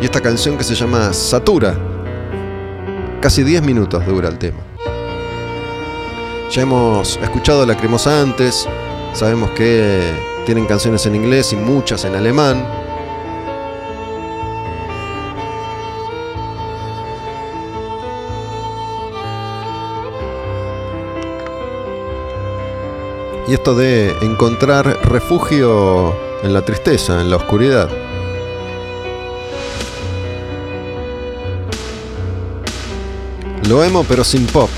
Y 0.01 0.05
esta 0.05 0.21
canción 0.21 0.57
que 0.57 0.63
se 0.63 0.75
llama 0.75 1.13
Satura, 1.13 1.77
casi 3.21 3.43
10 3.43 3.63
minutos 3.63 4.05
dura 4.05 4.27
el 4.27 4.37
tema. 4.37 4.57
Ya 6.51 6.61
hemos 6.61 7.17
escuchado 7.17 7.65
la 7.65 7.75
cremosa 7.75 8.21
antes, 8.21 8.67
sabemos 9.13 9.49
que 9.51 10.34
tienen 10.45 10.67
canciones 10.67 11.05
en 11.05 11.15
inglés 11.15 11.51
y 11.53 11.55
muchas 11.55 12.05
en 12.05 12.15
alemán. 12.15 12.65
Y 23.47 23.53
esto 23.53 23.75
de 23.75 24.09
encontrar 24.21 24.85
refugio 25.03 26.13
en 26.43 26.53
la 26.53 26.63
tristeza, 26.63 27.21
en 27.21 27.29
la 27.29 27.37
oscuridad. 27.37 27.89
Lo 33.67 33.83
emo 33.83 34.03
pero 34.07 34.23
sin 34.23 34.45
pop. 34.45 34.69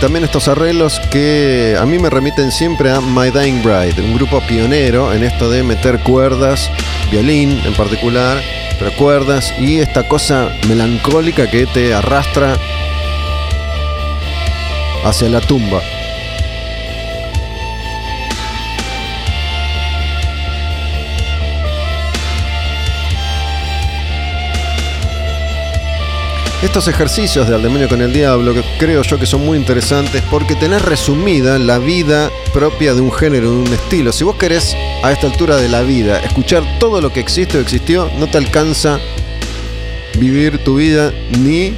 También 0.00 0.24
estos 0.24 0.48
arreglos 0.48 1.00
que 1.10 1.76
a 1.78 1.84
mí 1.84 1.98
me 1.98 2.08
remiten 2.08 2.52
siempre 2.52 2.90
a 2.90 3.00
My 3.00 3.30
Dying 3.30 3.62
Bride, 3.62 4.00
un 4.02 4.14
grupo 4.14 4.40
pionero 4.42 5.12
en 5.12 5.24
esto 5.24 5.50
de 5.50 5.62
meter 5.62 5.98
cuerdas, 6.00 6.70
violín 7.10 7.60
en 7.64 7.74
particular, 7.74 8.40
pero 8.78 8.92
cuerdas 8.92 9.52
y 9.58 9.78
esta 9.78 10.06
cosa 10.06 10.52
melancólica 10.68 11.50
que 11.50 11.66
te 11.66 11.94
arrastra 11.94 12.56
hacia 15.04 15.28
la 15.28 15.40
tumba. 15.40 15.82
Estos 26.62 26.88
ejercicios 26.88 27.48
de 27.48 27.54
Al 27.54 27.62
demonio 27.62 27.88
con 27.88 28.02
el 28.02 28.12
diablo, 28.12 28.52
creo 28.78 29.02
yo 29.02 29.18
que 29.18 29.26
son 29.26 29.46
muy 29.46 29.56
interesantes 29.56 30.22
porque 30.30 30.56
tenés 30.56 30.82
resumida 30.82 31.58
la 31.58 31.78
vida 31.78 32.30
propia 32.52 32.94
de 32.94 33.00
un 33.00 33.12
género, 33.12 33.50
de 33.50 33.56
un 33.58 33.72
estilo. 33.72 34.12
Si 34.12 34.24
vos 34.24 34.36
querés 34.36 34.76
a 35.02 35.12
esta 35.12 35.28
altura 35.28 35.56
de 35.56 35.68
la 35.68 35.82
vida 35.82 36.18
escuchar 36.20 36.64
todo 36.80 37.00
lo 37.00 37.12
que 37.12 37.20
existe 37.20 37.58
o 37.58 37.60
existió, 37.60 38.10
no 38.18 38.26
te 38.26 38.38
alcanza 38.38 38.98
vivir 40.18 40.58
tu 40.64 40.76
vida 40.76 41.12
ni 41.38 41.74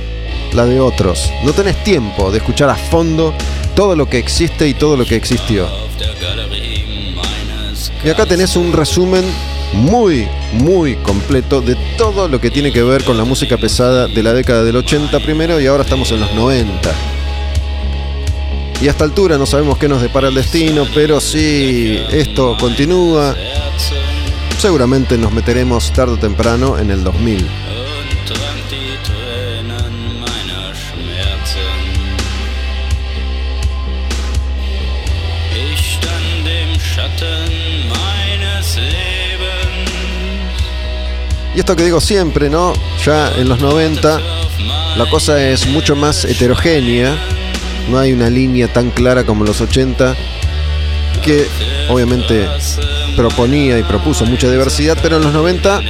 la 0.55 0.65
de 0.65 0.81
otros. 0.81 1.31
No 1.45 1.53
tenés 1.53 1.83
tiempo 1.85 2.31
de 2.31 2.39
escuchar 2.39 2.71
a 2.71 2.75
fondo 2.75 3.35
todo 3.75 3.95
lo 3.95 4.09
que 4.09 4.19
existe 4.19 4.67
y 4.67 4.75
todo 4.75 4.97
lo 4.97 5.05
que 5.05 5.17
existió. 5.17 5.69
Y 8.03 8.09
acá 8.09 8.25
tenés 8.25 8.57
un 8.57 8.73
resumen 8.73 9.25
muy, 9.73 10.29
muy 10.53 10.97
completo 10.97 11.61
de 11.61 11.77
todo 11.97 12.29
lo 12.29 12.41
que 12.41 12.51
tiene 12.51 12.73
que 12.73 12.83
ver 12.83 13.05
con 13.05 13.17
la 13.17 13.25
música 13.25 13.57
pesada 13.57 14.09
de 14.09 14.23
la 14.23 14.33
década 14.33 14.65
del 14.65 14.77
80 14.77 15.21
primero 15.21 15.61
y 15.61 15.67
ahora 15.67 15.85
estamos 15.85 16.11
en 16.13 16.21
los 16.21 16.35
90. 16.35 16.91
Y 18.83 18.89
a 18.89 18.91
esta 18.91 19.05
altura 19.05 19.37
no 19.37 19.47
sabemos 19.47 19.79
qué 19.79 19.89
nos 19.89 20.01
depara 20.01 20.29
el 20.29 20.35
destino, 20.35 20.87
pero 20.95 21.21
si 21.21 21.99
esto 22.11 22.57
continúa, 22.59 23.37
seguramente 24.59 25.19
nos 25.19 25.33
meteremos 25.33 25.93
tarde 25.93 26.15
o 26.15 26.19
temprano 26.19 26.79
en 26.79 26.91
el 26.91 27.05
2000. 27.05 27.70
Y 41.55 41.61
esto 41.61 41.75
que 41.75 41.85
digo 41.85 42.01
siempre, 42.01 42.49
¿no? 42.49 42.73
Ya 43.05 43.33
en 43.37 43.49
los 43.49 43.61
90 43.61 44.21
la 44.97 45.09
cosa 45.09 45.43
es 45.49 45.67
mucho 45.69 45.97
más 45.97 46.25
heterogénea, 46.25 47.17
no 47.89 47.99
hay 47.99 48.13
una 48.13 48.29
línea 48.29 48.73
tan 48.73 48.91
clara 48.91 49.25
como 49.25 49.43
en 49.43 49.49
los 49.49 49.61
80, 49.61 50.15
que 51.25 51.47
obviamente 51.89 52.49
proponía 53.17 53.79
y 53.79 53.83
propuso 53.83 54.27
mucha 54.27 54.51
diversidad, 54.51 54.99
pero 55.01 55.17
en 55.17 55.23
los 55.23 55.33
90 55.33 55.81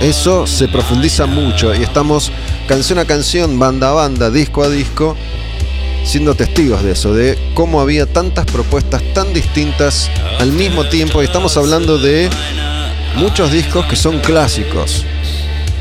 eso 0.00 0.46
se 0.46 0.68
profundiza 0.68 1.26
mucho 1.26 1.74
y 1.74 1.82
estamos 1.82 2.32
canción 2.66 2.98
a 2.98 3.04
canción, 3.04 3.58
banda 3.58 3.90
a 3.90 3.92
banda, 3.92 4.30
disco 4.30 4.64
a 4.64 4.68
disco, 4.68 5.16
siendo 6.04 6.34
testigos 6.34 6.82
de 6.82 6.92
eso, 6.92 7.12
de 7.14 7.38
cómo 7.54 7.80
había 7.80 8.06
tantas 8.06 8.46
propuestas 8.46 9.02
tan 9.14 9.32
distintas 9.32 10.10
al 10.38 10.52
mismo 10.52 10.88
tiempo 10.88 11.22
y 11.22 11.26
estamos 11.26 11.56
hablando 11.56 11.98
de 11.98 12.30
muchos 13.16 13.50
discos 13.50 13.86
que 13.86 13.96
son 13.96 14.20
clásicos. 14.20 15.04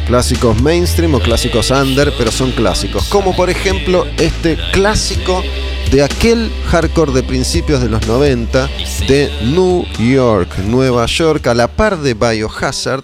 Clásicos 0.08 0.62
mainstream 0.62 1.16
o 1.16 1.20
clásicos 1.20 1.72
under, 1.72 2.14
pero 2.18 2.32
son 2.32 2.52
clásicos. 2.52 3.08
Como 3.10 3.36
por 3.36 3.50
ejemplo 3.50 4.06
este 4.18 4.58
clásico 4.72 5.44
de 5.92 6.04
aquel 6.04 6.52
hardcore 6.68 7.12
de 7.12 7.24
principios 7.24 7.82
de 7.82 7.90
los 7.90 8.06
90 8.08 8.70
de 9.08 9.32
New 9.44 9.86
York, 10.00 10.58
Nueva 10.60 11.06
York, 11.08 11.48
a 11.48 11.54
la 11.54 11.68
par 11.68 12.00
de 12.00 12.14
Biohazard, 12.14 13.04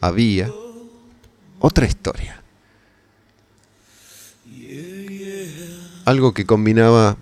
había 0.00 0.50
otra 1.58 1.86
historia. 1.86 2.42
Algo 6.04 6.34
que 6.34 6.44
combinaba 6.44 7.16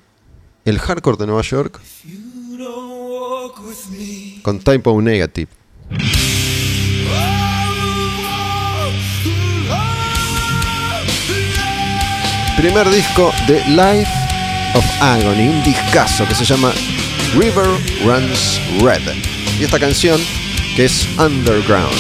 el 0.65 0.79
hardcore 0.79 1.17
de 1.19 1.27
Nueva 1.27 1.43
York 1.43 1.81
con 4.43 4.59
Typo 4.59 5.01
Negative. 5.01 5.62
Primer 12.57 12.89
disco 12.91 13.33
de 13.49 13.61
Life 13.71 14.13
of 14.75 14.85
Agony, 15.01 15.49
un 15.49 15.63
discazo 15.65 16.27
que 16.29 16.35
se 16.35 16.45
llama 16.45 16.73
River 17.35 17.67
Runs 18.05 18.61
Red. 18.81 19.03
Y 19.59 19.65
esta 19.65 19.81
canción 19.81 20.21
que 20.77 20.85
es 20.85 21.09
Underground. 21.19 21.93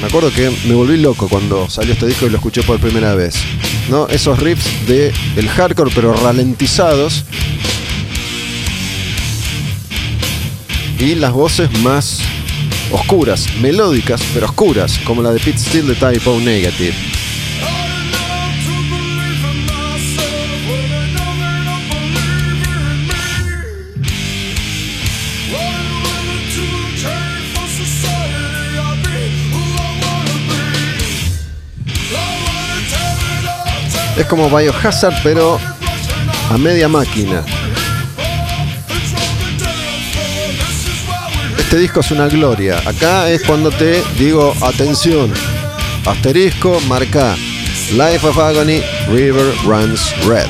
Me 0.00 0.06
acuerdo 0.06 0.30
que 0.32 0.50
me 0.66 0.74
volví 0.74 0.98
loco 0.98 1.28
cuando 1.28 1.68
salió 1.68 1.92
este 1.92 2.06
disco 2.06 2.26
y 2.26 2.30
lo 2.30 2.36
escuché 2.36 2.62
por 2.62 2.78
primera 2.78 3.14
vez. 3.14 3.36
¿No? 3.88 4.08
Esos 4.08 4.38
riffs 4.38 4.86
de 4.86 5.12
el 5.36 5.48
hardcore 5.48 5.90
pero 5.94 6.14
ralentizados. 6.14 7.24
Y 10.98 11.14
las 11.14 11.32
voces 11.32 11.70
más 11.82 12.20
oscuras, 12.90 13.46
melódicas 13.60 14.22
pero 14.32 14.46
oscuras, 14.46 14.98
como 15.04 15.22
la 15.22 15.32
de 15.32 15.40
Pete 15.40 15.58
Steele 15.58 15.88
de 15.88 15.94
Type 15.94 16.28
O 16.28 16.40
Negative. 16.40 16.94
Es 34.16 34.24
como 34.26 34.48
Biohazard, 34.48 35.14
pero 35.22 35.60
a 36.50 36.56
media 36.56 36.88
máquina. 36.88 37.44
Este 41.58 41.78
disco 41.78 42.00
es 42.00 42.10
una 42.10 42.28
gloria. 42.28 42.78
Acá 42.86 43.30
es 43.30 43.42
cuando 43.42 43.70
te 43.70 44.02
digo, 44.18 44.54
atención, 44.62 45.32
asterisco, 46.04 46.80
marca. 46.88 47.36
Life 47.92 48.26
of 48.26 48.38
Agony, 48.38 48.82
River 49.08 49.54
Runs 49.64 50.12
Red. 50.26 50.48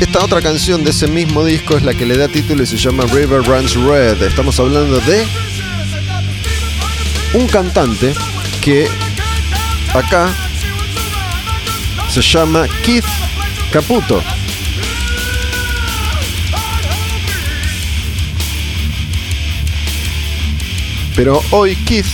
Esta 0.00 0.24
otra 0.24 0.40
canción 0.40 0.84
de 0.84 0.90
ese 0.90 1.06
mismo 1.06 1.44
disco 1.44 1.76
es 1.76 1.82
la 1.82 1.92
que 1.92 2.06
le 2.06 2.16
da 2.16 2.28
título 2.28 2.62
y 2.62 2.66
se 2.66 2.76
llama 2.76 3.04
River 3.12 3.42
Runs 3.44 3.74
Red. 3.74 4.22
Estamos 4.22 4.58
hablando 4.58 4.98
de 5.00 5.26
un 7.38 7.46
cantante 7.46 8.14
que 8.60 8.88
acá 9.94 10.28
se 12.10 12.20
llama 12.20 12.66
Keith 12.84 13.04
Caputo. 13.72 14.20
Pero 21.14 21.40
hoy 21.50 21.76
Keith, 21.76 22.06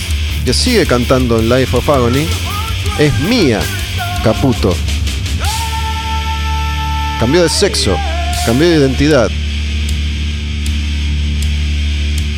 que 0.45 0.53
sigue 0.53 0.85
cantando 0.85 1.39
en 1.39 1.49
Life 1.49 1.75
of 1.75 1.89
Agony, 1.89 2.27
es 2.99 3.19
Mía 3.21 3.61
Caputo. 4.23 4.75
Cambió 7.19 7.41
de 7.41 7.49
sexo, 7.49 7.97
cambió 8.45 8.69
de 8.69 8.77
identidad. 8.77 9.31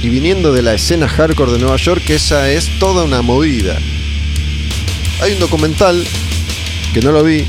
Y 0.02 0.10
viniendo 0.10 0.54
de 0.54 0.62
la 0.62 0.74
escena 0.74 1.08
hardcore 1.08 1.54
de 1.54 1.60
Nueva 1.60 1.78
York, 1.78 2.04
esa 2.10 2.50
es 2.50 2.70
toda 2.80 3.04
una 3.04 3.22
movida. 3.22 3.78
Hay 5.22 5.34
un 5.34 5.40
documental 5.40 6.06
que 6.94 7.02
no 7.02 7.12
lo 7.12 7.24
vi, 7.24 7.46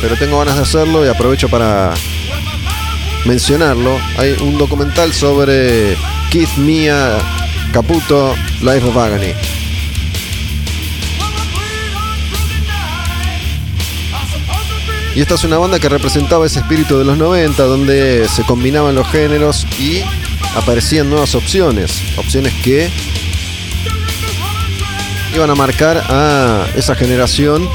pero 0.00 0.16
tengo 0.16 0.38
ganas 0.38 0.56
de 0.56 0.62
hacerlo 0.62 1.04
y 1.04 1.08
aprovecho 1.08 1.48
para 1.48 1.92
mencionarlo. 3.26 3.98
Hay 4.16 4.32
un 4.40 4.56
documental 4.56 5.12
sobre 5.12 5.96
Keith 6.30 6.56
Mia 6.56 7.18
Caputo, 7.72 8.34
Life 8.62 8.86
of 8.86 8.96
Agony. 8.96 9.34
Y 15.14 15.20
esta 15.20 15.34
es 15.34 15.44
una 15.44 15.56
banda 15.56 15.78
que 15.78 15.88
representaba 15.88 16.44
ese 16.44 16.60
espíritu 16.60 16.98
de 16.98 17.04
los 17.04 17.16
90, 17.16 17.62
donde 17.64 18.28
se 18.28 18.42
combinaban 18.42 18.94
los 18.94 19.06
géneros 19.08 19.66
y 19.78 20.02
aparecían 20.56 21.08
nuevas 21.10 21.34
opciones. 21.34 22.02
Opciones 22.16 22.52
que 22.64 22.90
iban 25.34 25.50
a 25.50 25.54
marcar 25.54 26.02
a 26.08 26.66
esa 26.76 26.94
generación. 26.94 27.68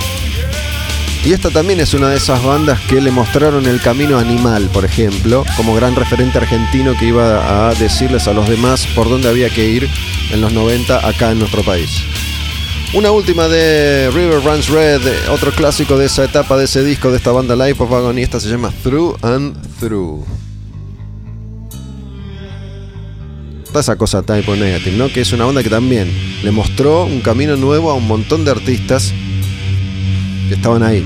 Y 1.23 1.33
esta 1.33 1.51
también 1.51 1.79
es 1.79 1.93
una 1.93 2.09
de 2.09 2.17
esas 2.17 2.43
bandas 2.43 2.79
que 2.81 2.99
le 2.99 3.11
mostraron 3.11 3.67
el 3.67 3.79
camino 3.79 4.17
animal, 4.17 4.69
por 4.73 4.83
ejemplo, 4.85 5.45
como 5.55 5.75
gran 5.75 5.95
referente 5.95 6.39
argentino 6.39 6.95
que 6.97 7.05
iba 7.05 7.69
a 7.69 7.75
decirles 7.75 8.27
a 8.27 8.33
los 8.33 8.49
demás 8.49 8.87
por 8.95 9.07
dónde 9.07 9.29
había 9.29 9.49
que 9.49 9.67
ir 9.67 9.87
en 10.31 10.41
los 10.41 10.51
90 10.51 11.07
acá 11.07 11.31
en 11.31 11.39
nuestro 11.39 11.61
país. 11.61 11.89
Una 12.93 13.11
última 13.11 13.47
de 13.47 14.09
River 14.11 14.43
Runs 14.43 14.67
Red, 14.69 15.01
otro 15.29 15.51
clásico 15.51 15.97
de 15.97 16.07
esa 16.07 16.25
etapa, 16.25 16.57
de 16.57 16.65
ese 16.65 16.83
disco, 16.83 17.11
de 17.11 17.17
esta 17.17 17.31
banda 17.31 17.55
Life 17.55 17.81
of 17.81 17.93
Agonista, 17.93 18.39
se 18.39 18.49
llama 18.49 18.73
Through 18.83 19.17
and 19.21 19.55
Through. 19.79 20.50
Esa 23.79 23.95
cosa 23.95 24.21
Type 24.21 24.57
Negative, 24.57 24.97
¿no? 24.97 25.07
Que 25.07 25.21
es 25.21 25.31
una 25.33 25.45
banda 25.45 25.63
que 25.63 25.69
también 25.69 26.11
le 26.43 26.51
mostró 26.51 27.05
un 27.05 27.21
camino 27.21 27.55
nuevo 27.55 27.89
a 27.89 27.93
un 27.93 28.07
montón 28.07 28.43
de 28.45 28.51
artistas 28.51 29.13
que 30.49 30.55
estaban 30.55 30.83
ahí. 30.83 31.05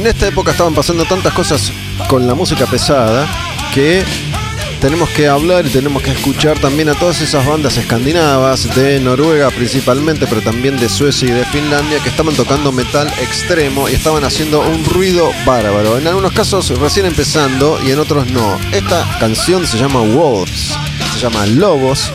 En 0.00 0.06
esta 0.06 0.26
época 0.28 0.52
estaban 0.52 0.74
pasando 0.74 1.04
tantas 1.04 1.34
cosas 1.34 1.70
con 2.08 2.26
la 2.26 2.34
música 2.34 2.64
pesada 2.64 3.28
que 3.74 4.02
tenemos 4.80 5.10
que 5.10 5.28
hablar 5.28 5.66
y 5.66 5.68
tenemos 5.68 6.02
que 6.02 6.12
escuchar 6.12 6.58
también 6.58 6.88
a 6.88 6.94
todas 6.94 7.20
esas 7.20 7.44
bandas 7.46 7.76
escandinavas, 7.76 8.74
de 8.74 8.98
Noruega 8.98 9.50
principalmente, 9.50 10.26
pero 10.26 10.40
también 10.40 10.78
de 10.78 10.88
Suecia 10.88 11.28
y 11.28 11.32
de 11.32 11.44
Finlandia, 11.44 12.02
que 12.02 12.08
estaban 12.08 12.34
tocando 12.34 12.72
metal 12.72 13.08
extremo 13.20 13.90
y 13.90 13.92
estaban 13.92 14.24
haciendo 14.24 14.60
un 14.60 14.86
ruido 14.86 15.30
bárbaro. 15.44 15.98
En 15.98 16.06
algunos 16.06 16.32
casos 16.32 16.70
recién 16.78 17.04
empezando 17.04 17.78
y 17.84 17.90
en 17.90 17.98
otros 17.98 18.26
no. 18.30 18.58
Esta 18.72 19.06
canción 19.20 19.66
se 19.66 19.76
llama 19.76 20.00
Wolves, 20.00 20.72
se 21.12 21.20
llama 21.20 21.44
Lobos 21.44 22.10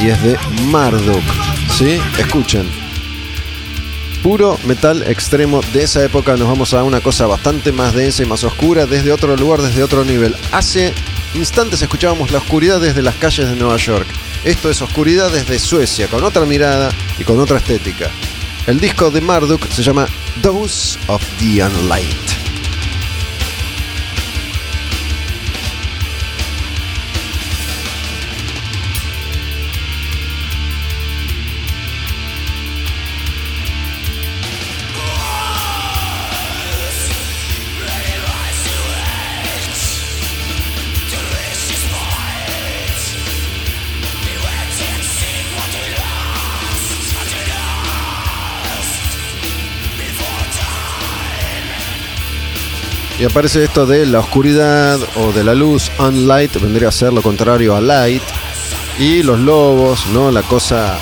y 0.00 0.08
es 0.08 0.20
de 0.24 0.36
Marduk. 0.70 1.22
¿Sí? 1.78 2.00
Escuchen. 2.18 2.81
Puro 4.22 4.56
metal 4.64 5.02
extremo 5.02 5.60
de 5.72 5.82
esa 5.82 6.04
época. 6.04 6.36
Nos 6.36 6.48
vamos 6.48 6.72
a 6.74 6.84
una 6.84 7.00
cosa 7.00 7.26
bastante 7.26 7.72
más 7.72 7.92
densa 7.92 8.22
y 8.22 8.26
más 8.26 8.44
oscura, 8.44 8.86
desde 8.86 9.12
otro 9.12 9.36
lugar, 9.36 9.60
desde 9.60 9.82
otro 9.82 10.04
nivel. 10.04 10.36
Hace 10.52 10.94
instantes 11.34 11.82
escuchábamos 11.82 12.30
la 12.30 12.38
oscuridad 12.38 12.80
desde 12.80 13.02
las 13.02 13.16
calles 13.16 13.48
de 13.48 13.56
Nueva 13.56 13.76
York. 13.76 14.06
Esto 14.44 14.70
es 14.70 14.80
oscuridad 14.80 15.30
desde 15.30 15.58
Suecia, 15.58 16.06
con 16.08 16.24
otra 16.24 16.46
mirada 16.46 16.90
y 17.18 17.24
con 17.24 17.40
otra 17.40 17.58
estética. 17.58 18.10
El 18.66 18.80
disco 18.80 19.10
de 19.10 19.20
Marduk 19.20 19.68
se 19.68 19.82
llama 19.82 20.06
Dose 20.40 20.98
of 21.08 21.22
the 21.38 21.64
Unlight. 21.64 22.31
Y 53.22 53.24
aparece 53.24 53.62
esto 53.62 53.86
de 53.86 54.04
la 54.04 54.18
oscuridad 54.18 54.98
o 55.14 55.30
de 55.30 55.44
la 55.44 55.54
luz, 55.54 55.92
unlight, 56.00 56.60
vendría 56.60 56.88
a 56.88 56.90
ser 56.90 57.12
lo 57.12 57.22
contrario 57.22 57.76
a 57.76 57.80
light. 57.80 58.22
Y 58.98 59.22
los 59.22 59.38
lobos, 59.38 60.08
¿no? 60.08 60.32
La 60.32 60.42
cosa 60.42 60.98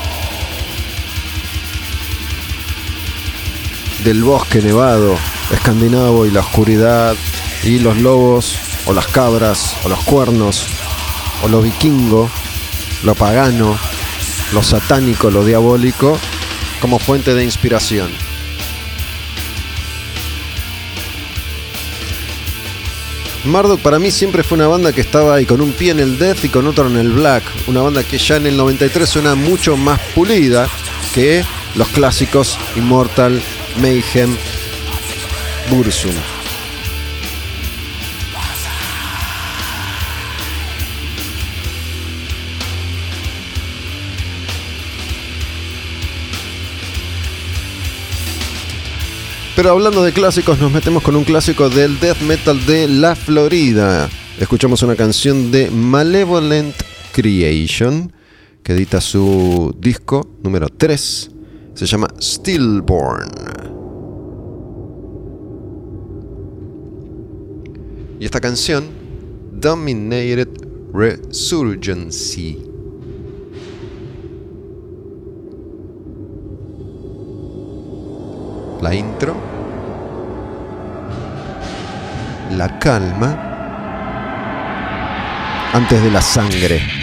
del 4.05 4.23
bosque 4.23 4.61
nevado 4.61 5.17
escandinavo 5.51 6.27
y 6.27 6.31
la 6.31 6.41
oscuridad. 6.41 7.17
Y 7.63 7.79
los 7.79 7.97
lobos, 7.97 8.55
o 8.85 8.93
las 8.93 9.07
cabras, 9.07 9.77
o 9.85 9.89
los 9.89 10.01
cuernos, 10.01 10.67
o 11.43 11.49
lo 11.49 11.63
vikingo, 11.63 12.29
lo 13.03 13.15
pagano, 13.15 13.79
lo 14.53 14.63
satánico, 14.63 15.31
lo 15.31 15.43
diabólico, 15.43 16.19
como 16.83 16.99
fuente 16.99 17.33
de 17.33 17.45
inspiración. 17.45 18.30
Marduk 23.45 23.81
para 23.81 23.99
mí 23.99 24.11
siempre 24.11 24.43
fue 24.43 24.57
una 24.57 24.69
banda 24.69 24.93
que 24.93 25.01
estaba 25.01 25.35
ahí 25.35 25.47
con 25.47 25.61
un 25.61 25.73
pie 25.73 25.93
en 25.93 26.01
el 26.01 26.19
death 26.19 26.45
y 26.45 26.49
con 26.49 26.67
otro 26.67 26.89
en 26.89 26.97
el 26.97 27.11
black. 27.11 27.43
Una 27.67 27.81
banda 27.81 28.05
que 28.05 28.19
ya 28.19 28.37
en 28.37 28.47
el 28.47 28.57
93 28.57 29.09
suena 29.09 29.35
mucho 29.35 29.77
más 29.77 29.99
pulida 30.15 30.69
que 31.15 31.43
los 31.75 31.89
clásicos 31.89 32.59
Immortal, 32.77 33.41
Mayhem, 33.81 34.37
Bursum. 35.71 36.40
Pero 49.61 49.73
hablando 49.73 50.03
de 50.03 50.15
clásicos, 50.15 50.59
nos 50.59 50.73
metemos 50.73 51.03
con 51.03 51.15
un 51.17 51.23
clásico 51.23 51.69
del 51.69 52.01
death 52.01 52.23
metal 52.23 52.65
de 52.65 52.89
la 52.89 53.15
Florida. 53.15 54.09
Escuchamos 54.39 54.83
una 54.83 54.97
canción 54.97 55.51
de 55.53 55.71
Malevolent 55.71 56.75
Creation, 57.13 58.11
que 58.63 58.73
edita 58.73 59.03
su 59.03 59.77
disco 59.79 60.27
número 60.43 60.67
3. 60.71 61.31
Se 61.75 61.85
llama 61.85 62.09
Stillborn. 62.19 63.31
Y 68.19 68.25
esta 68.25 68.41
canción, 68.41 68.89
Dominated 69.53 70.49
Resurgency. 70.95 72.70
La 78.81 78.95
intro 78.95 79.37
la 82.57 82.79
calma 82.79 83.37
antes 85.73 86.03
de 86.03 86.11
la 86.11 86.21
sangre. 86.21 87.00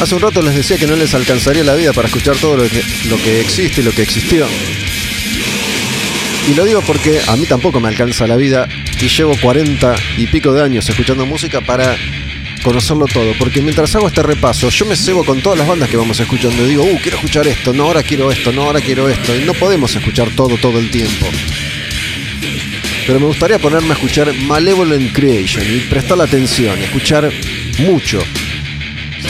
Hace 0.00 0.14
un 0.14 0.22
rato 0.22 0.40
les 0.40 0.54
decía 0.54 0.78
que 0.78 0.86
no 0.86 0.96
les 0.96 1.14
alcanzaría 1.14 1.62
la 1.62 1.74
vida 1.74 1.92
para 1.92 2.08
escuchar 2.08 2.34
todo 2.36 2.56
lo 2.56 2.62
que, 2.62 2.82
lo 3.10 3.18
que 3.18 3.42
existe 3.42 3.82
y 3.82 3.84
lo 3.84 3.92
que 3.92 4.00
existió. 4.00 4.46
Y 6.50 6.54
lo 6.54 6.64
digo 6.64 6.80
porque 6.86 7.20
a 7.26 7.36
mí 7.36 7.44
tampoco 7.44 7.80
me 7.80 7.88
alcanza 7.88 8.26
la 8.26 8.36
vida 8.36 8.66
y 8.98 9.08
llevo 9.08 9.36
40 9.42 9.94
y 10.16 10.26
pico 10.28 10.54
de 10.54 10.62
años 10.62 10.88
escuchando 10.88 11.26
música 11.26 11.60
para 11.60 11.98
conocerlo 12.64 13.04
todo. 13.12 13.34
Porque 13.38 13.60
mientras 13.60 13.94
hago 13.94 14.08
este 14.08 14.22
repaso, 14.22 14.70
yo 14.70 14.86
me 14.86 14.96
cebo 14.96 15.22
con 15.22 15.42
todas 15.42 15.58
las 15.58 15.68
bandas 15.68 15.90
que 15.90 15.98
vamos 15.98 16.18
escuchando. 16.18 16.64
Y 16.64 16.70
digo, 16.70 16.84
uh, 16.84 16.98
quiero 17.02 17.18
escuchar 17.18 17.46
esto, 17.46 17.74
no, 17.74 17.84
ahora 17.84 18.02
quiero 18.02 18.32
esto, 18.32 18.52
no, 18.52 18.62
ahora 18.62 18.80
quiero 18.80 19.06
esto. 19.06 19.36
Y 19.36 19.44
no 19.44 19.52
podemos 19.52 19.94
escuchar 19.94 20.30
todo 20.34 20.56
todo 20.56 20.78
el 20.78 20.90
tiempo. 20.90 21.26
Pero 23.06 23.20
me 23.20 23.26
gustaría 23.26 23.58
ponerme 23.58 23.90
a 23.90 23.92
escuchar 23.92 24.32
Malevolent 24.32 25.12
Creation 25.12 25.64
y 25.70 25.80
prestar 25.80 26.16
la 26.16 26.24
atención, 26.24 26.78
escuchar 26.78 27.30
mucho. 27.80 28.18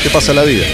¿Qué 0.02 0.10
pasa 0.10 0.32
la 0.32 0.44
vida? 0.44 0.64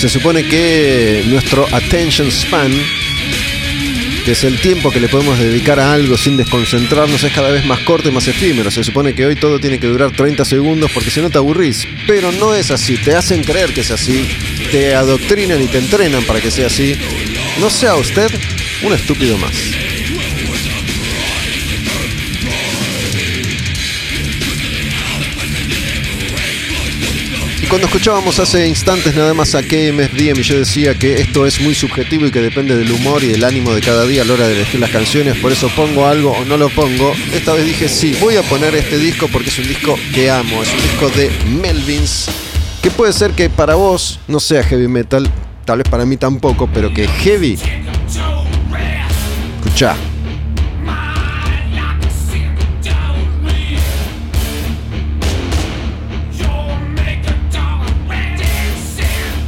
Se 0.00 0.08
supone 0.08 0.44
que 0.44 1.24
nuestro 1.26 1.66
attention 1.74 2.30
span, 2.30 2.72
que 4.24 4.32
es 4.32 4.44
el 4.44 4.58
tiempo 4.58 4.90
que 4.90 4.98
le 4.98 5.08
podemos 5.08 5.38
dedicar 5.38 5.78
a 5.78 5.92
algo 5.92 6.16
sin 6.16 6.38
desconcentrarnos, 6.38 7.22
es 7.22 7.30
cada 7.34 7.50
vez 7.50 7.66
más 7.66 7.80
corto 7.80 8.08
y 8.08 8.12
más 8.12 8.26
efímero. 8.26 8.70
Se 8.70 8.82
supone 8.82 9.14
que 9.14 9.26
hoy 9.26 9.36
todo 9.36 9.60
tiene 9.60 9.78
que 9.78 9.88
durar 9.88 10.12
30 10.12 10.46
segundos 10.46 10.90
porque 10.94 11.10
si 11.10 11.20
no 11.20 11.28
te 11.28 11.36
aburrís. 11.36 11.86
Pero 12.06 12.32
no 12.32 12.54
es 12.54 12.70
así, 12.70 12.96
te 12.96 13.14
hacen 13.14 13.44
creer 13.44 13.74
que 13.74 13.82
es 13.82 13.90
así, 13.90 14.26
te 14.70 14.94
adoctrinan 14.94 15.60
y 15.62 15.66
te 15.66 15.76
entrenan 15.76 16.24
para 16.24 16.40
que 16.40 16.50
sea 16.50 16.68
así. 16.68 16.96
No 17.60 17.68
sea 17.68 17.96
usted 17.96 18.30
un 18.82 18.94
estúpido 18.94 19.36
más. 19.36 19.79
Cuando 27.70 27.86
escuchábamos 27.86 28.40
hace 28.40 28.66
instantes 28.66 29.14
nada 29.14 29.32
más 29.32 29.54
a 29.54 29.62
KMFDM 29.62 30.40
y 30.40 30.42
yo 30.42 30.58
decía 30.58 30.98
que 30.98 31.20
esto 31.20 31.46
es 31.46 31.60
muy 31.60 31.72
subjetivo 31.72 32.26
y 32.26 32.32
que 32.32 32.40
depende 32.40 32.76
del 32.76 32.90
humor 32.90 33.22
y 33.22 33.28
del 33.28 33.44
ánimo 33.44 33.72
de 33.72 33.80
cada 33.80 34.04
día 34.06 34.22
a 34.22 34.24
la 34.24 34.32
hora 34.32 34.48
de 34.48 34.54
elegir 34.54 34.80
las 34.80 34.90
canciones, 34.90 35.36
por 35.38 35.52
eso 35.52 35.68
pongo 35.76 36.04
algo 36.04 36.32
o 36.32 36.44
no 36.44 36.56
lo 36.56 36.68
pongo. 36.68 37.12
Esta 37.32 37.52
vez 37.52 37.64
dije 37.64 37.88
sí, 37.88 38.16
voy 38.20 38.36
a 38.36 38.42
poner 38.42 38.74
este 38.74 38.98
disco 38.98 39.28
porque 39.32 39.50
es 39.50 39.58
un 39.60 39.68
disco 39.68 39.96
que 40.12 40.28
amo, 40.32 40.60
es 40.64 40.72
un 40.72 40.82
disco 40.82 41.08
de 41.10 41.30
Melvins, 41.62 42.26
que 42.82 42.90
puede 42.90 43.12
ser 43.12 43.32
que 43.32 43.48
para 43.48 43.76
vos 43.76 44.18
no 44.26 44.40
sea 44.40 44.64
heavy 44.64 44.88
metal, 44.88 45.30
tal 45.64 45.78
vez 45.78 45.88
para 45.88 46.04
mí 46.04 46.16
tampoco, 46.16 46.68
pero 46.74 46.92
que 46.92 47.06
heavy. 47.06 47.56
Escucha. 49.64 49.94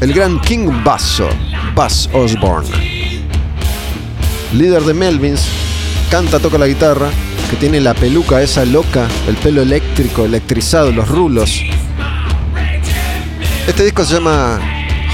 El 0.02 0.12
gran 0.12 0.40
King 0.40 0.68
Basso, 0.84 1.28
Bass 1.76 2.10
Osborne. 2.12 2.68
Líder 4.52 4.82
de 4.82 4.94
Melvins, 4.94 5.46
canta, 6.10 6.40
toca 6.40 6.58
la 6.58 6.66
guitarra, 6.66 7.08
que 7.48 7.54
tiene 7.54 7.80
la 7.80 7.94
peluca 7.94 8.42
esa 8.42 8.64
loca, 8.64 9.06
el 9.28 9.36
pelo 9.36 9.62
eléctrico, 9.62 10.24
electrizado, 10.24 10.90
los 10.90 11.06
rulos. 11.06 11.62
Este 13.68 13.84
disco 13.84 14.04
se 14.04 14.14
llama 14.14 14.58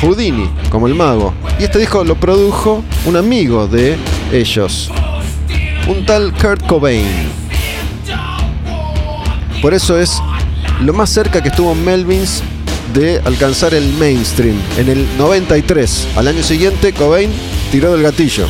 Houdini, 0.00 0.48
como 0.70 0.86
el 0.86 0.94
mago. 0.94 1.34
Y 1.60 1.64
este 1.64 1.80
disco 1.80 2.02
lo 2.02 2.14
produjo 2.14 2.82
un 3.04 3.16
amigo 3.16 3.66
de 3.66 3.94
ellos, 4.32 4.90
un 5.86 6.06
tal 6.06 6.32
Kurt 6.32 6.66
Cobain. 6.66 7.28
Por 9.60 9.74
eso 9.74 9.98
es 9.98 10.18
lo 10.80 10.94
más 10.94 11.10
cerca 11.10 11.42
que 11.42 11.50
estuvo 11.50 11.74
Melvins 11.74 12.42
de 12.94 13.20
alcanzar 13.24 13.74
el 13.74 13.92
mainstream 13.94 14.56
en 14.76 14.88
el 14.88 15.06
93. 15.18 16.08
Al 16.16 16.28
año 16.28 16.42
siguiente, 16.42 16.92
Cobain 16.92 17.30
tiró 17.70 17.92
del 17.92 18.02
gatillo. 18.02 18.46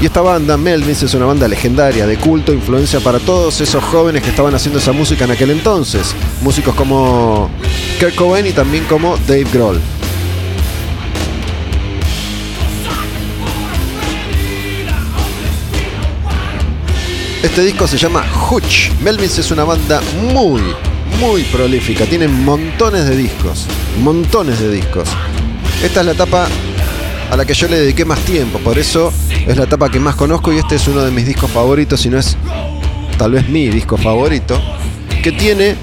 Y 0.00 0.06
esta 0.06 0.20
banda, 0.20 0.58
Melvins, 0.58 1.02
es 1.02 1.14
una 1.14 1.24
banda 1.24 1.48
legendaria, 1.48 2.06
de 2.06 2.18
culto, 2.18 2.52
influencia 2.52 3.00
para 3.00 3.18
todos 3.18 3.60
esos 3.62 3.82
jóvenes 3.82 4.22
que 4.22 4.28
estaban 4.28 4.54
haciendo 4.54 4.78
esa 4.78 4.92
música 4.92 5.24
en 5.24 5.30
aquel 5.30 5.50
entonces. 5.50 6.14
Músicos 6.42 6.74
como 6.74 7.48
Kurt 7.98 8.14
Cobain 8.14 8.46
y 8.46 8.52
también 8.52 8.84
como 8.84 9.16
Dave 9.26 9.46
Grohl. 9.50 9.80
Este 17.44 17.60
disco 17.60 17.86
se 17.86 17.98
llama 17.98 18.24
Hutch. 18.50 18.90
Melvins 19.02 19.38
es 19.38 19.50
una 19.50 19.64
banda 19.64 20.00
muy, 20.32 20.62
muy 21.20 21.42
prolífica. 21.42 22.06
Tienen 22.06 22.42
montones 22.42 23.04
de 23.06 23.18
discos. 23.18 23.66
Montones 24.02 24.60
de 24.60 24.70
discos. 24.70 25.10
Esta 25.82 26.00
es 26.00 26.06
la 26.06 26.12
etapa 26.12 26.48
a 27.30 27.36
la 27.36 27.44
que 27.44 27.52
yo 27.52 27.68
le 27.68 27.80
dediqué 27.80 28.06
más 28.06 28.18
tiempo. 28.20 28.58
Por 28.60 28.78
eso 28.78 29.12
es 29.46 29.58
la 29.58 29.64
etapa 29.64 29.90
que 29.90 30.00
más 30.00 30.14
conozco 30.14 30.54
y 30.54 30.56
este 30.56 30.76
es 30.76 30.88
uno 30.88 31.02
de 31.02 31.10
mis 31.10 31.26
discos 31.26 31.50
favoritos, 31.50 32.00
si 32.00 32.08
no 32.08 32.18
es 32.18 32.34
tal 33.18 33.32
vez 33.32 33.46
mi 33.46 33.68
disco 33.68 33.98
favorito. 33.98 34.58
Que 35.22 35.30
tiene 35.30 35.76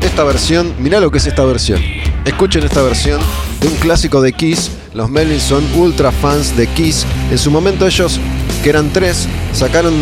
esta 0.00 0.24
versión. 0.24 0.72
Mirá 0.78 0.98
lo 0.98 1.10
que 1.10 1.18
es 1.18 1.26
esta 1.26 1.44
versión. 1.44 1.82
Escuchen 2.24 2.64
esta 2.64 2.80
versión 2.80 3.20
de 3.60 3.68
un 3.68 3.74
clásico 3.74 4.22
de 4.22 4.32
Kiss. 4.32 4.70
Los 4.94 5.10
Melvins 5.10 5.42
son 5.42 5.62
ultra 5.74 6.10
fans 6.10 6.56
de 6.56 6.66
Kiss. 6.68 7.04
En 7.30 7.36
su 7.36 7.50
momento 7.50 7.86
ellos 7.86 8.18
que 8.64 8.70
eran 8.70 8.90
tres, 8.94 9.28
sacaron 9.52 9.92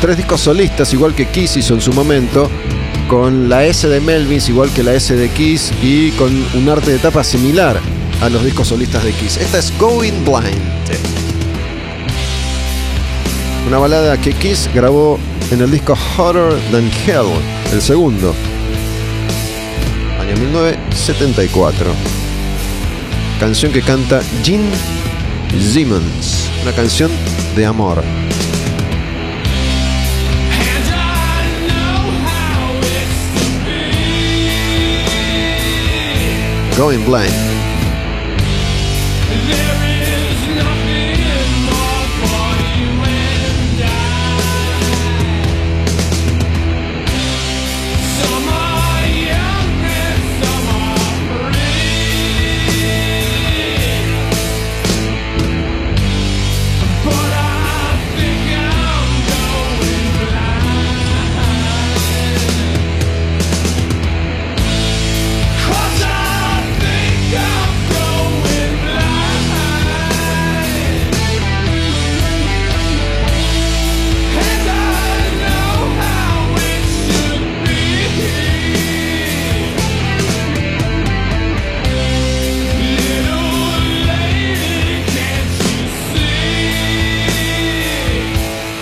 tres 0.00 0.16
discos 0.16 0.42
solistas, 0.42 0.92
igual 0.92 1.12
que 1.12 1.26
Kiss 1.26 1.56
hizo 1.56 1.74
en 1.74 1.80
su 1.80 1.92
momento, 1.92 2.48
con 3.08 3.48
la 3.48 3.64
S 3.64 3.88
de 3.88 4.00
Melvins, 4.00 4.48
igual 4.48 4.70
que 4.70 4.84
la 4.84 4.94
S 4.94 5.12
de 5.16 5.28
Kiss, 5.28 5.72
y 5.82 6.12
con 6.12 6.30
un 6.54 6.68
arte 6.68 6.92
de 6.92 6.98
tapa 7.00 7.24
similar 7.24 7.80
a 8.20 8.28
los 8.28 8.44
discos 8.44 8.68
solistas 8.68 9.02
de 9.02 9.12
Kiss. 9.12 9.38
Esta 9.38 9.58
es 9.58 9.76
Going 9.76 10.24
Blind. 10.24 10.62
Una 13.66 13.78
balada 13.78 14.16
que 14.20 14.32
Kiss 14.34 14.70
grabó 14.72 15.18
en 15.50 15.60
el 15.60 15.72
disco 15.72 15.98
Hotter 16.16 16.56
Than 16.70 16.88
Hell, 17.04 17.26
el 17.72 17.82
segundo, 17.82 18.36
año 20.20 20.36
1974. 20.36 21.86
Canción 23.40 23.72
que 23.72 23.82
canta 23.82 24.22
Gene 24.44 24.70
Simmons, 25.60 26.48
una 26.62 26.70
canción 26.70 27.10
de 27.54 27.66
amor. 27.66 28.02
Going 36.76 37.04
Blind. 37.04 37.51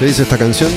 ¿Qué 0.00 0.06
dice 0.06 0.22
esta 0.22 0.38
canción? 0.38 0.72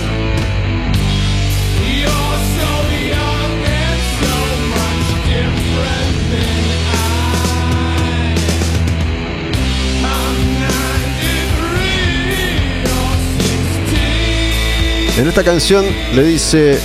En 15.18 15.28
esta 15.30 15.42
canción 15.46 15.86
le 16.14 16.24
dice, 16.26 16.78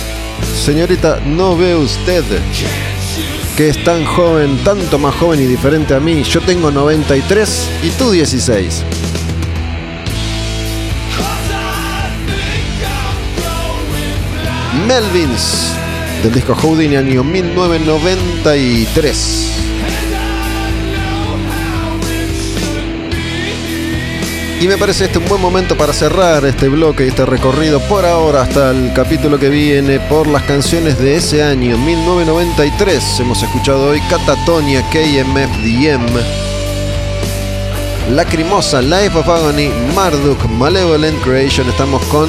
señorita, 0.63 1.19
¿no 1.25 1.57
ve 1.57 1.75
usted 1.75 2.23
que 3.57 3.67
es 3.67 3.83
tan 3.83 4.05
joven, 4.05 4.63
tanto 4.63 4.97
más 4.97 5.13
joven 5.15 5.41
y 5.41 5.45
diferente 5.45 5.93
a 5.93 5.99
mí? 5.99 6.23
Yo 6.23 6.39
tengo 6.39 6.71
93 6.71 7.69
y 7.83 7.89
tú 7.89 8.11
16. 8.11 8.85
Melvins, 14.89 15.71
del 16.23 16.33
disco 16.33 16.55
Houdini 16.55 16.95
año 16.95 17.23
1993. 17.23 19.51
Y 24.59 24.67
me 24.67 24.79
parece 24.79 25.05
este 25.05 25.19
un 25.19 25.27
buen 25.27 25.39
momento 25.39 25.77
para 25.77 25.93
cerrar 25.93 26.43
este 26.43 26.69
bloque 26.69 27.05
y 27.05 27.09
este 27.09 27.27
recorrido 27.27 27.79
por 27.81 28.03
ahora 28.03 28.41
hasta 28.41 28.71
el 28.71 28.91
capítulo 28.93 29.37
que 29.37 29.49
viene 29.49 29.99
por 29.99 30.25
las 30.25 30.41
canciones 30.41 30.97
de 30.97 31.17
ese 31.17 31.43
año, 31.43 31.77
1993. 31.77 33.19
Hemos 33.19 33.43
escuchado 33.43 33.89
hoy 33.89 34.01
Catatonia, 34.09 34.81
KMFDM, 34.89 36.07
Lacrimosa, 38.09 38.81
Life 38.81 39.15
of 39.15 39.29
Agony, 39.29 39.69
Marduk, 39.93 40.43
Malevolent 40.49 41.21
Creation. 41.21 41.69
Estamos 41.69 42.03
con 42.05 42.27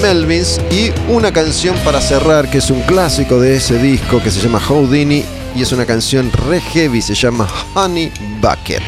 Melvins 0.00 0.60
y 0.70 0.92
una 1.08 1.32
canción 1.32 1.76
para 1.84 2.00
cerrar 2.00 2.50
que 2.50 2.58
es 2.58 2.70
un 2.70 2.80
clásico 2.82 3.40
de 3.40 3.56
ese 3.56 3.78
disco 3.78 4.22
que 4.22 4.30
se 4.30 4.40
llama 4.40 4.60
Houdini 4.60 5.24
y 5.56 5.62
es 5.62 5.72
una 5.72 5.86
canción 5.86 6.30
re 6.32 6.60
heavy, 6.60 7.00
se 7.00 7.14
llama 7.14 7.48
Honey 7.74 8.12
Bucket. 8.40 8.82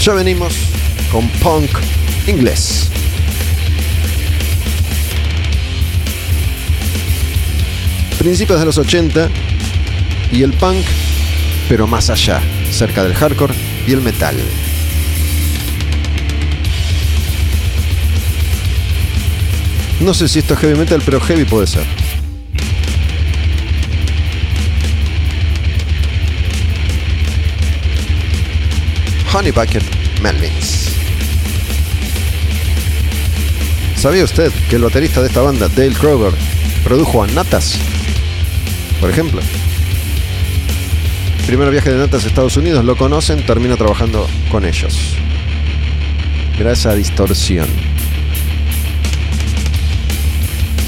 Ya 0.00 0.14
venimos 0.14 0.54
con 1.10 1.28
punk 1.40 1.70
inglés. 2.28 2.88
Principios 8.18 8.60
de 8.60 8.66
los 8.66 8.78
80 8.78 9.28
y 10.32 10.42
el 10.42 10.52
punk, 10.52 10.84
pero 11.68 11.86
más 11.86 12.10
allá, 12.10 12.40
cerca 12.76 13.02
del 13.02 13.14
hardcore 13.14 13.54
y 13.86 13.92
el 13.92 14.02
metal. 14.02 14.36
No 20.00 20.12
sé 20.12 20.28
si 20.28 20.40
esto 20.40 20.54
es 20.54 20.60
heavy 20.60 20.78
metal, 20.78 21.00
pero 21.04 21.18
heavy 21.20 21.44
puede 21.46 21.66
ser. 21.66 21.84
Honey 29.32 29.52
Bucket 29.52 29.82
Melvins. 30.20 30.90
¿Sabía 33.96 34.24
usted 34.24 34.52
que 34.68 34.76
el 34.76 34.82
baterista 34.82 35.22
de 35.22 35.28
esta 35.28 35.40
banda, 35.40 35.68
Dale 35.68 35.94
Kroger, 35.94 36.34
produjo 36.84 37.22
a 37.22 37.26
Natas? 37.28 37.78
Por 39.00 39.10
ejemplo. 39.10 39.40
Primer 41.46 41.70
viaje 41.70 41.90
de 41.90 41.98
Natas 41.98 42.24
a 42.24 42.26
Estados 42.26 42.56
Unidos, 42.56 42.84
lo 42.84 42.96
conocen, 42.96 43.46
termina 43.46 43.76
trabajando 43.76 44.26
con 44.50 44.64
ellos. 44.64 45.14
Gracias 46.58 46.86
a 46.86 46.96
Distorsión. 46.96 47.68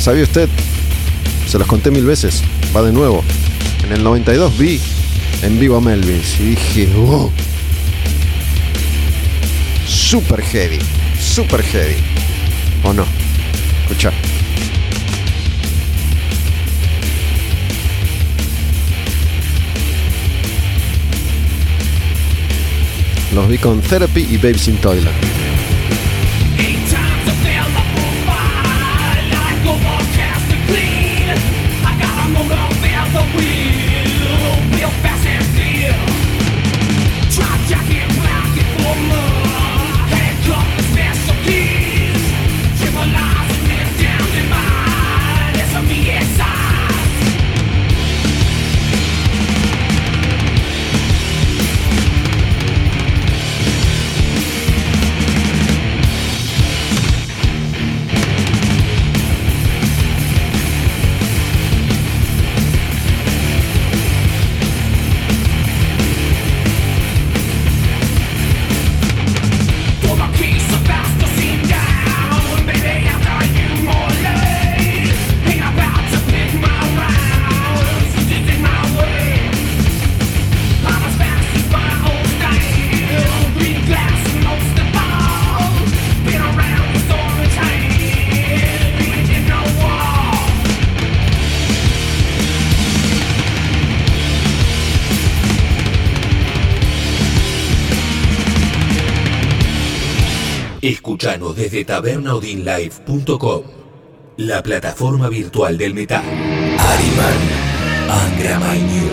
¿Sabía 0.01 0.25
usted? 0.25 0.49
Se 1.47 1.61
los 1.61 1.69
conté 1.69 1.93
mil 1.93 2.05
veces. 2.05 2.43
Va 2.75 2.83
de 2.83 2.93
nuevo. 2.93 3.23
En 3.85 3.93
el 3.93 4.03
92 4.03 4.59
vi 4.59 4.81
en 5.43 5.61
vivo 5.61 5.77
a 5.77 5.81
Melvins 5.81 6.41
y 6.41 6.51
dije, 6.51 6.89
oh, 6.97 7.31
super 9.87 10.43
heavy, 10.43 10.81
super 11.21 11.63
heavy. 11.63 12.03
¿O 12.83 12.93
no? 12.93 13.07
Escucha. 13.83 14.13
Los 23.39 23.47
vi 23.47 23.57
con 23.57 23.81
Therapy 23.81 24.27
y 24.29 24.37
Babes 24.37 24.67
in 24.67 24.79
Toilet. 24.79 25.68
Desde 101.85 103.65
la 104.37 104.63
plataforma 104.63 105.29
virtual 105.29 105.79
del 105.79 105.95
metal. 105.95 106.25
Ariman, 106.25 107.41
Angra 108.09 108.59
Mainyu, 108.61 109.11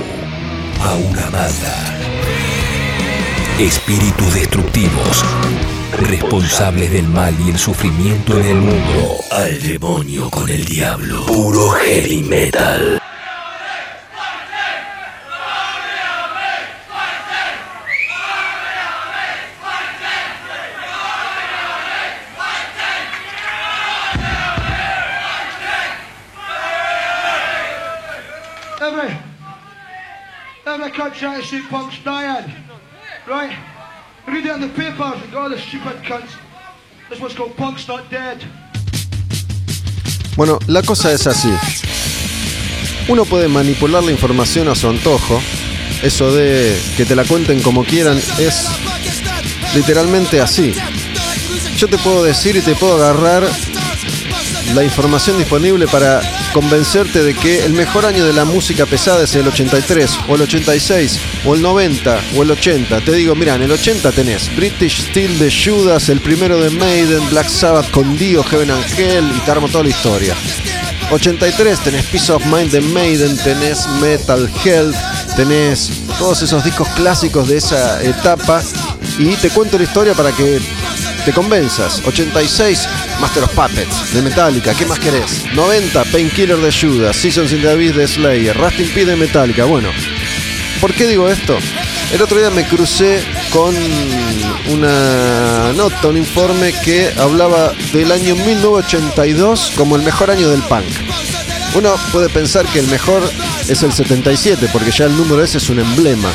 Aura. 0.81 1.47
Espíritus 3.59 4.33
destructivos, 4.33 5.23
responsables 6.09 6.91
del 6.91 7.07
mal 7.07 7.35
y 7.45 7.51
el 7.51 7.57
sufrimiento 7.57 8.37
en 8.39 8.45
el 8.45 8.57
mundo. 8.57 9.15
Al 9.31 9.61
demonio 9.61 10.29
con 10.29 10.49
el 10.49 10.65
diablo. 10.65 11.25
Puro 11.25 11.71
heavy 11.71 12.21
metal. 12.23 12.99
trying 31.15 31.39
to 31.39 31.47
shoot 31.47 31.69
punks 31.69 31.97
dying. 32.03 32.53
Right? 33.27 33.57
Read 34.27 34.45
it 34.45 34.59
the 34.61 34.67
papers 34.67 35.33
all 35.35 35.57
stupid. 35.57 35.97
This 37.09 37.19
one's 37.19 37.33
called 37.33 37.55
Punk's 37.55 37.87
Not 37.87 38.09
Dead. 38.09 38.37
Bueno, 40.35 40.59
la 40.67 40.83
cosa 40.83 41.11
es 41.11 41.25
así. 41.25 41.49
Uno 43.07 43.25
puede 43.25 43.47
manipular 43.47 44.03
la 44.03 44.11
información 44.11 44.67
a 44.67 44.75
su 44.75 44.89
antojo. 44.89 45.41
Eso 46.03 46.31
de 46.33 46.79
que 46.97 47.05
te 47.05 47.15
la 47.15 47.23
cuenten 47.23 47.61
como 47.61 47.83
quieran 47.83 48.21
es 48.37 48.67
literalmente 49.73 50.39
así. 50.39 50.75
Yo 51.77 51.87
te 51.87 51.97
puedo 51.97 52.23
decir 52.23 52.55
y 52.55 52.61
te 52.61 52.75
puedo 52.75 52.95
agarrar 52.95 53.47
la 54.75 54.83
información 54.83 55.37
disponible 55.37 55.87
para 55.87 56.21
convencerte 56.53 57.23
de 57.23 57.33
que 57.33 57.63
el 57.63 57.71
mejor 57.73 58.05
año 58.05 58.25
de 58.25 58.33
la 58.33 58.43
música 58.43 58.85
pesada 58.85 59.23
es 59.23 59.33
el 59.35 59.47
83, 59.47 60.19
o 60.27 60.35
el 60.35 60.41
86, 60.41 61.19
o 61.45 61.55
el 61.55 61.61
90, 61.61 62.19
o 62.35 62.43
el 62.43 62.51
80. 62.51 62.99
Te 62.99 63.13
digo, 63.13 63.35
mira, 63.35 63.55
en 63.55 63.63
el 63.63 63.71
80 63.71 64.11
tenés 64.11 64.53
British 64.53 65.09
Steel 65.09 65.39
de 65.39 65.49
Judas, 65.49 66.09
el 66.09 66.19
primero 66.19 66.59
de 66.59 66.69
Maiden, 66.71 67.21
Black 67.29 67.47
Sabbath 67.47 67.89
con 67.91 68.17
Dio, 68.17 68.43
Heaven 68.43 68.69
Angel, 68.69 69.31
y 69.35 69.39
te 69.39 69.51
armo 69.51 69.69
toda 69.69 69.85
la 69.85 69.89
historia. 69.89 70.35
83 71.11 71.79
tenés 71.79 72.05
Peace 72.07 72.31
of 72.31 72.45
Mind 72.45 72.71
de 72.71 72.81
Maiden, 72.81 73.37
tenés 73.37 73.87
Metal 74.01 74.49
Health, 74.65 74.95
tenés 75.37 75.89
todos 76.19 76.41
esos 76.41 76.65
discos 76.65 76.89
clásicos 76.89 77.47
de 77.47 77.57
esa 77.57 78.03
etapa 78.03 78.61
y 79.17 79.35
te 79.35 79.49
cuento 79.51 79.77
la 79.77 79.85
historia 79.85 80.13
para 80.13 80.31
que 80.31 80.59
te 81.25 81.33
convenzas. 81.33 82.01
86, 82.05 82.87
Master 83.19 83.43
of 83.43 83.53
Puppets 83.55 84.13
de 84.13 84.21
Metallica, 84.21 84.75
¿qué 84.75 84.85
más 84.85 84.99
querés? 84.99 85.43
90, 85.53 86.03
Painkiller 86.05 86.57
de 86.57 86.71
Judas, 86.71 87.15
Seasons 87.15 87.51
in 87.51 87.61
the 87.61 87.69
Abyss 87.71 87.95
de 87.95 88.07
Slayer, 88.07 88.55
Rusting 88.55 88.89
P 88.89 89.05
de 89.05 89.15
Metallica. 89.15 89.65
Bueno, 89.65 89.89
¿por 90.79 90.93
qué 90.93 91.07
digo 91.07 91.27
esto? 91.27 91.57
El 92.13 92.21
otro 92.21 92.37
día 92.37 92.51
me 92.51 92.67
crucé 92.67 93.23
con 93.51 93.75
una 94.69 95.73
nota, 95.73 96.07
un 96.09 96.17
informe 96.17 96.73
que 96.83 97.11
hablaba 97.17 97.73
del 97.91 98.11
año 98.11 98.35
1982 98.35 99.73
como 99.75 99.95
el 99.95 100.03
mejor 100.03 100.29
año 100.29 100.47
del 100.49 100.61
punk. 100.61 100.85
Uno 101.73 101.95
puede 102.11 102.29
pensar 102.29 102.67
que 102.67 102.79
el 102.79 102.87
mejor 102.87 103.23
es 103.67 103.81
el 103.81 103.91
77, 103.91 104.69
porque 104.71 104.91
ya 104.91 105.05
el 105.05 105.17
número 105.17 105.43
ese 105.43 105.57
es 105.57 105.69
un 105.69 105.79
emblema. 105.79 106.29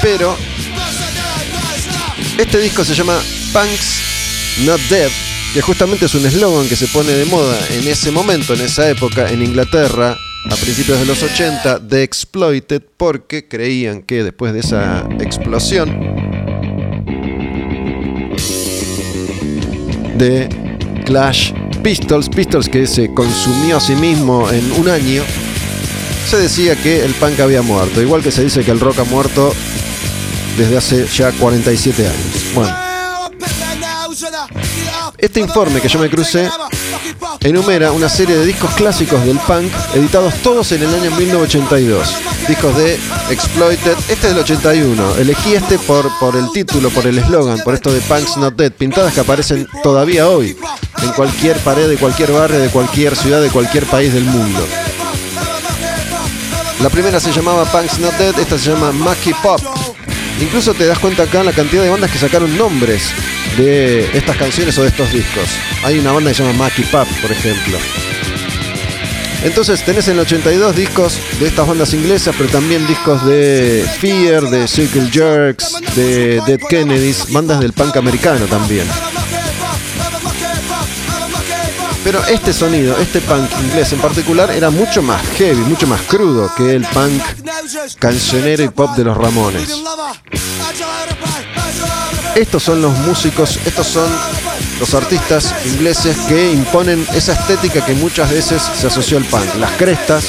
Pero 0.00 0.36
este 2.38 2.58
disco 2.58 2.84
se 2.84 2.94
llama 2.94 3.20
Punks 3.52 4.60
Not 4.64 4.80
Dead, 4.88 5.10
que 5.54 5.60
justamente 5.60 6.06
es 6.06 6.14
un 6.14 6.24
eslogan 6.26 6.68
que 6.68 6.76
se 6.76 6.86
pone 6.88 7.12
de 7.12 7.24
moda 7.26 7.58
en 7.70 7.86
ese 7.86 8.10
momento, 8.10 8.54
en 8.54 8.62
esa 8.62 8.88
época, 8.88 9.30
en 9.30 9.42
Inglaterra, 9.42 10.16
a 10.50 10.56
principios 10.56 10.98
de 10.98 11.06
los 11.06 11.22
80, 11.22 11.78
de 11.78 12.02
Exploited, 12.02 12.82
porque 12.96 13.46
creían 13.46 14.02
que 14.02 14.24
después 14.24 14.52
de 14.52 14.60
esa 14.60 15.06
explosión 15.20 15.90
de 20.16 20.48
Clash 21.04 21.52
Pistols, 21.82 22.28
Pistols 22.28 22.68
que 22.68 22.86
se 22.86 23.12
consumió 23.12 23.76
a 23.76 23.80
sí 23.80 23.94
mismo 23.94 24.50
en 24.50 24.72
un 24.72 24.88
año, 24.88 25.22
se 26.28 26.38
decía 26.38 26.76
que 26.76 27.04
el 27.04 27.12
punk 27.14 27.40
había 27.40 27.62
muerto, 27.62 28.00
igual 28.00 28.22
que 28.22 28.30
se 28.30 28.44
dice 28.44 28.64
que 28.64 28.70
el 28.70 28.80
rock 28.80 29.00
ha 29.00 29.04
muerto 29.04 29.52
desde 30.56 30.76
hace 30.76 31.06
ya 31.06 31.32
47 31.32 32.06
años. 32.06 32.54
Bueno, 32.54 32.76
este 35.18 35.40
informe 35.40 35.80
que 35.80 35.88
yo 35.88 35.98
me 35.98 36.10
crucé 36.10 36.50
enumera 37.40 37.92
una 37.92 38.08
serie 38.08 38.36
de 38.36 38.44
discos 38.46 38.72
clásicos 38.74 39.24
del 39.24 39.38
punk 39.38 39.72
editados 39.94 40.34
todos 40.42 40.72
en 40.72 40.82
el 40.82 40.94
año 40.94 41.10
1982. 41.16 42.08
Discos 42.48 42.76
de 42.76 42.98
Exploited, 43.30 43.96
este 44.08 44.12
es 44.12 44.34
del 44.34 44.38
81. 44.38 45.16
Elegí 45.16 45.54
este 45.54 45.78
por, 45.78 46.10
por 46.18 46.36
el 46.36 46.50
título, 46.52 46.90
por 46.90 47.06
el 47.06 47.18
eslogan, 47.18 47.60
por 47.60 47.74
esto 47.74 47.92
de 47.92 48.00
Punks 48.00 48.36
Not 48.36 48.56
Dead, 48.56 48.72
pintadas 48.72 49.14
que 49.14 49.20
aparecen 49.20 49.66
todavía 49.82 50.28
hoy 50.28 50.56
en 51.02 51.12
cualquier 51.12 51.56
pared 51.58 51.88
de 51.88 51.96
cualquier 51.96 52.32
barrio, 52.32 52.58
de 52.58 52.68
cualquier 52.68 53.16
ciudad, 53.16 53.40
de 53.40 53.50
cualquier 53.50 53.86
país 53.86 54.12
del 54.12 54.24
mundo. 54.24 54.66
La 56.80 56.90
primera 56.90 57.20
se 57.20 57.32
llamaba 57.32 57.64
Punks 57.64 57.98
Not 58.00 58.14
Dead, 58.14 58.38
esta 58.38 58.58
se 58.58 58.70
llama 58.70 58.92
Mackie 58.92 59.34
Pop. 59.42 59.60
Incluso 60.40 60.74
te 60.74 60.86
das 60.86 60.98
cuenta 60.98 61.24
acá 61.24 61.42
la 61.42 61.52
cantidad 61.52 61.82
de 61.82 61.90
bandas 61.90 62.10
que 62.10 62.18
sacaron 62.18 62.56
nombres 62.56 63.12
de 63.56 64.08
estas 64.16 64.36
canciones 64.36 64.76
o 64.78 64.82
de 64.82 64.88
estos 64.88 65.12
discos. 65.12 65.48
Hay 65.84 65.98
una 65.98 66.12
banda 66.12 66.30
que 66.30 66.36
se 66.36 66.44
llama 66.44 66.58
Mackie 66.58 66.84
Pop, 66.84 67.06
por 67.20 67.30
ejemplo. 67.30 67.78
Entonces 69.44 69.84
tenés 69.84 70.06
en 70.06 70.14
el 70.14 70.20
82 70.20 70.76
discos 70.76 71.18
de 71.40 71.48
estas 71.48 71.66
bandas 71.66 71.92
inglesas, 71.94 72.34
pero 72.38 72.48
también 72.48 72.86
discos 72.86 73.24
de 73.26 73.84
Fear, 73.98 74.44
de 74.44 74.68
Circle 74.68 75.10
Jerks, 75.10 75.80
de 75.96 76.40
Dead 76.46 76.60
Kennedys, 76.68 77.32
bandas 77.32 77.60
del 77.60 77.72
punk 77.72 77.96
americano 77.96 78.46
también. 78.46 78.86
Pero 82.04 82.24
este 82.26 82.52
sonido, 82.52 82.98
este 82.98 83.20
punk 83.20 83.48
inglés 83.60 83.92
en 83.92 84.00
particular, 84.00 84.50
era 84.50 84.70
mucho 84.70 85.02
más 85.02 85.22
heavy, 85.36 85.62
mucho 85.62 85.86
más 85.86 86.00
crudo 86.02 86.52
que 86.56 86.74
el 86.74 86.82
punk 86.86 87.22
cancionero 87.98 88.64
y 88.64 88.68
pop 88.68 88.96
de 88.96 89.04
los 89.04 89.16
Ramones. 89.16 89.82
Estos 92.34 92.62
son 92.62 92.82
los 92.82 92.96
músicos, 92.98 93.58
estos 93.64 93.86
son 93.86 94.10
los 94.80 94.94
artistas 94.94 95.54
ingleses 95.64 96.16
que 96.28 96.50
imponen 96.52 97.06
esa 97.14 97.34
estética 97.34 97.84
que 97.84 97.94
muchas 97.94 98.30
veces 98.30 98.62
se 98.62 98.88
asoció 98.88 99.18
al 99.18 99.24
punk. 99.24 99.54
Las 99.60 99.70
crestas, 99.72 100.24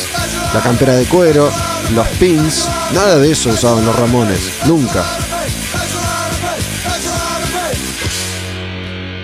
la 0.53 0.61
campera 0.61 0.93
de 0.93 1.05
cuero, 1.05 1.51
los 1.95 2.07
pins, 2.19 2.67
nada 2.93 3.17
de 3.17 3.31
eso 3.31 3.49
usaban 3.49 3.83
los 3.83 3.95
Ramones, 3.95 4.41
nunca. 4.67 5.03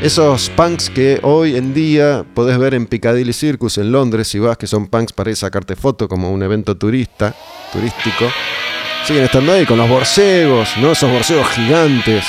Esos 0.02 0.50
punks 0.52 0.90
que 0.90 1.20
hoy 1.24 1.58
en 1.58 1.74
día 1.74 2.24
podés 2.34 2.58
ver 2.58 2.74
en 2.74 2.86
Piccadilly 2.86 3.34
Circus 3.34 3.78
en 3.78 3.92
Londres, 3.92 4.30
si 4.30 4.40
vas, 4.40 4.58
que 4.58 4.66
son 4.66 4.88
punks 4.88 5.12
para 5.12 5.30
ir 5.30 5.36
sacarte 5.36 5.76
foto 5.76 6.08
como 6.08 6.32
un 6.32 6.42
evento 6.42 6.78
turista, 6.78 7.36
turístico, 7.74 8.32
siguen 9.06 9.26
estando 9.26 9.52
ahí 9.52 9.66
con 9.66 9.78
los 9.78 9.90
borcegos, 9.90 10.70
¿no? 10.78 10.94
Esos 10.94 11.12
borcegos 11.12 11.50
gigantes, 11.50 12.24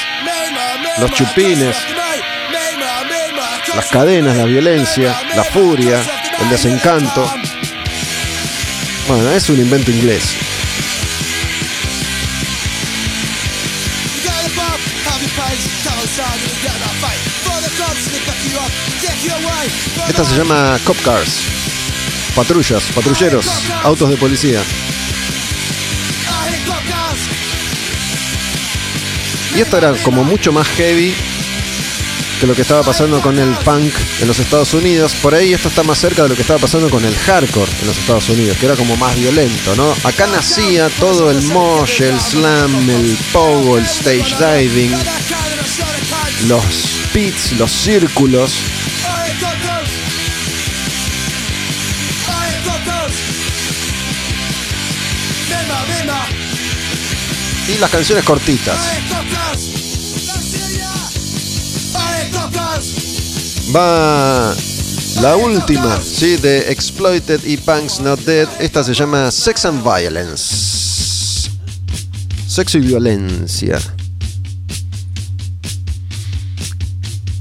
los 0.98 1.12
chupines, 1.12 1.76
las 3.76 3.86
cadenas, 3.86 4.36
la 4.36 4.46
violencia, 4.46 5.16
la 5.36 5.44
furia, 5.44 6.02
el 6.42 6.50
desencanto. 6.50 7.24
Bueno, 9.06 9.30
es 9.30 9.48
un 9.48 9.60
invento 9.60 9.92
inglés. 9.92 10.24
Esta 20.08 20.24
se 20.24 20.36
llama 20.36 20.78
Cop 20.84 20.96
Cars. 21.02 21.40
Patrullas, 22.34 22.84
patrulleros, 22.94 23.46
autos 23.82 24.10
de 24.10 24.16
policía. 24.16 24.62
Y 29.56 29.60
esto 29.60 29.76
era 29.76 29.92
como 30.02 30.24
mucho 30.24 30.52
más 30.52 30.66
heavy 30.68 31.14
que 32.40 32.46
lo 32.46 32.54
que 32.54 32.62
estaba 32.62 32.82
pasando 32.82 33.20
con 33.20 33.38
el 33.38 33.50
punk 33.56 33.92
en 34.20 34.26
los 34.26 34.38
Estados 34.38 34.72
Unidos. 34.72 35.14
Por 35.20 35.34
ahí 35.34 35.52
esto 35.52 35.68
está 35.68 35.82
más 35.82 35.98
cerca 35.98 36.22
de 36.22 36.30
lo 36.30 36.34
que 36.34 36.40
estaba 36.40 36.58
pasando 36.58 36.88
con 36.88 37.04
el 37.04 37.14
hardcore 37.14 37.70
en 37.82 37.86
los 37.86 37.98
Estados 37.98 38.28
Unidos, 38.30 38.56
que 38.56 38.66
era 38.66 38.76
como 38.76 38.96
más 38.96 39.14
violento, 39.16 39.76
¿no? 39.76 39.94
Acá 40.04 40.26
nacía 40.26 40.88
todo 40.98 41.30
el 41.30 41.42
mosh, 41.42 42.00
el 42.02 42.18
slam, 42.18 42.88
el 42.88 43.18
pogo, 43.32 43.76
el 43.76 43.84
stage 43.84 44.34
diving, 44.38 44.96
los 46.48 46.99
pits, 47.12 47.52
los 47.52 47.70
círculos. 47.70 48.52
Y 57.68 57.78
las 57.78 57.90
canciones 57.90 58.24
cortitas. 58.24 58.76
Va 63.74 64.54
la 65.20 65.36
última, 65.36 66.00
sí, 66.00 66.36
de 66.36 66.72
Exploited 66.72 67.44
y 67.44 67.56
Punks 67.58 68.00
Not 68.00 68.20
Dead. 68.20 68.48
Esta 68.58 68.82
se 68.82 68.94
llama 68.94 69.30
Sex 69.30 69.64
and 69.66 69.82
Violence. 69.84 71.50
Sexo 72.48 72.78
y 72.78 72.80
violencia. 72.80 73.78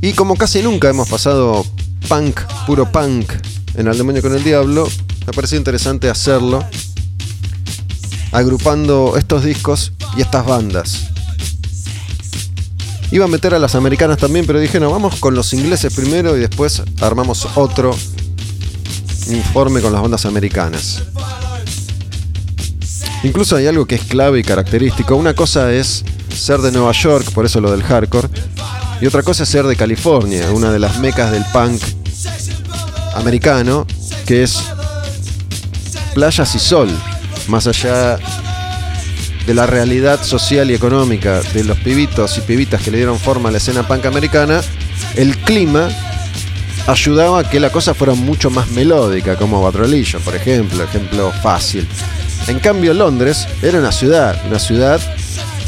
Y 0.02 0.14
como 0.14 0.36
casi 0.36 0.62
nunca 0.62 0.90
hemos 0.90 1.10
pasado 1.10 1.66
punk, 2.08 2.40
puro 2.66 2.90
punk, 2.92 3.32
en 3.76 3.88
El 3.88 3.98
Demonio 3.98 4.22
con 4.22 4.34
el 4.34 4.44
Diablo, 4.44 4.88
me 5.28 5.34
pareció 5.34 5.58
interesante 5.58 6.10
hacerlo, 6.10 6.64
agrupando 8.32 9.16
estos 9.18 9.44
discos 9.44 9.92
y 10.18 10.22
estas 10.22 10.46
bandas. 10.46 11.10
Iba 13.12 13.26
a 13.26 13.28
meter 13.28 13.54
a 13.54 13.60
las 13.60 13.76
americanas 13.76 14.20
también, 14.20 14.46
pero 14.46 14.60
dije, 14.60 14.80
no, 14.80 14.90
vamos 14.92 15.16
con 15.16 15.36
los 15.36 15.52
ingleses 15.54 15.94
primero 15.94 16.38
y 16.38 16.40
después 16.40 16.82
armamos 17.02 17.48
otro 17.56 17.96
informe 19.28 19.82
con 19.82 19.92
las 19.92 20.02
bandas 20.02 20.26
americanas. 20.26 21.04
Incluso 23.24 23.58
hay 23.58 23.68
algo 23.68 23.86
que 23.86 23.96
es 23.96 24.04
clave 24.04 24.40
y 24.40 24.44
característico. 24.44 25.16
Una 25.16 25.34
cosa 25.34 25.74
es 25.74 26.06
ser 26.34 26.60
de 26.62 26.72
Nueva 26.72 26.94
York, 26.94 27.32
por 27.34 27.46
eso 27.46 27.60
lo 27.60 27.72
del 27.72 27.84
hardcore, 27.84 28.30
y 29.02 29.08
otra 29.08 29.24
cosa 29.24 29.44
es 29.44 29.50
ser 29.50 29.66
de 29.66 29.76
California, 29.76 30.52
una 30.52 30.72
de 30.72 30.80
las 30.80 31.00
mecas 31.00 31.32
del 31.32 31.46
punk 31.54 31.82
americano, 33.16 33.88
que 34.26 34.44
es 34.44 34.60
playas 36.14 36.54
y 36.56 36.60
sol, 36.60 36.90
más 37.48 37.68
allá 37.68 38.20
de 39.46 39.54
la 39.54 39.66
realidad 39.66 40.22
social 40.24 40.70
y 40.70 40.74
económica 40.74 41.42
de 41.54 41.64
los 41.64 41.78
pibitos 41.80 42.38
y 42.38 42.42
pibitas 42.42 42.82
que 42.82 42.92
le 42.92 42.98
dieron 42.98 43.18
forma 43.18 43.50
a 43.50 43.52
la 43.52 43.58
escena 43.58 43.88
punk 43.88 44.06
americana, 44.06 44.62
el 45.16 45.38
clima 45.38 45.90
ayudaba 46.88 47.40
a 47.40 47.50
que 47.50 47.60
la 47.60 47.72
cosa 47.72 47.94
fuera 47.94 48.14
mucho 48.14 48.50
más 48.50 48.70
melódica, 48.72 49.36
como 49.38 49.62
Batrolillo, 49.62 50.20
por 50.20 50.36
ejemplo, 50.36 50.84
ejemplo 50.84 51.32
fácil. 51.42 51.88
En 52.48 52.60
cambio, 52.60 52.94
Londres 52.94 53.48
era 53.62 53.80
una 53.80 53.92
ciudad, 53.92 54.42
una 54.48 54.60
ciudad 54.60 55.00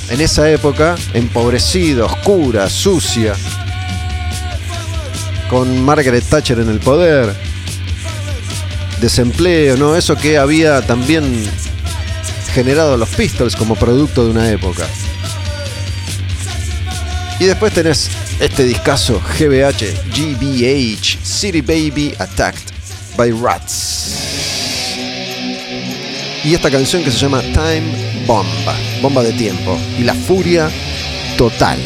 en 0.09 0.21
esa 0.21 0.49
época 0.49 0.95
empobrecida, 1.13 2.05
oscura, 2.05 2.69
sucia, 2.69 3.33
con 5.49 5.83
Margaret 5.83 6.23
Thatcher 6.23 6.59
en 6.59 6.69
el 6.69 6.79
poder, 6.79 7.35
desempleo, 9.01 9.75
¿no? 9.75 9.95
Eso 9.95 10.15
que 10.15 10.37
había 10.37 10.81
también 10.81 11.23
generado 12.53 12.95
los 12.97 13.09
Pistols 13.09 13.55
como 13.55 13.75
producto 13.75 14.23
de 14.23 14.31
una 14.31 14.49
época. 14.49 14.85
Y 17.39 17.45
después 17.45 17.73
tenés 17.73 18.09
este 18.39 18.63
discazo 18.63 19.19
GBH, 19.19 19.83
GBH, 20.15 21.17
City 21.23 21.61
Baby 21.61 22.13
Attacked 22.19 22.71
by 23.17 23.31
Rats. 23.31 24.30
Y 26.43 26.53
esta 26.53 26.71
canción 26.71 27.03
que 27.03 27.11
se 27.11 27.17
llama 27.17 27.41
Time 27.41 27.83
Bomba, 28.25 28.75
bomba 29.01 29.23
de 29.23 29.33
tiempo. 29.33 29.77
Y 29.99 30.03
la 30.03 30.13
furia 30.13 30.69
total. 31.37 31.79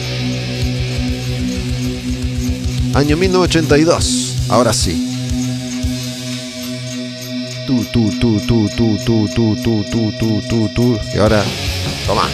Año 2.94 3.18
1982, 3.18 4.36
ahora 4.50 4.72
sí 4.72 5.16
tú, 7.66 7.84
tú, 7.86 8.10
tú, 8.20 8.40
tú, 8.42 8.70
tú, 8.70 8.98
tú, 9.06 9.28
tú, 9.34 9.56
tú, 9.64 9.84
tú, 9.92 10.12
tú, 10.20 10.42
tú, 10.48 10.70
tú. 10.70 11.00
Y 11.14 11.18
ahora, 11.18 11.44
toma. 12.06 12.30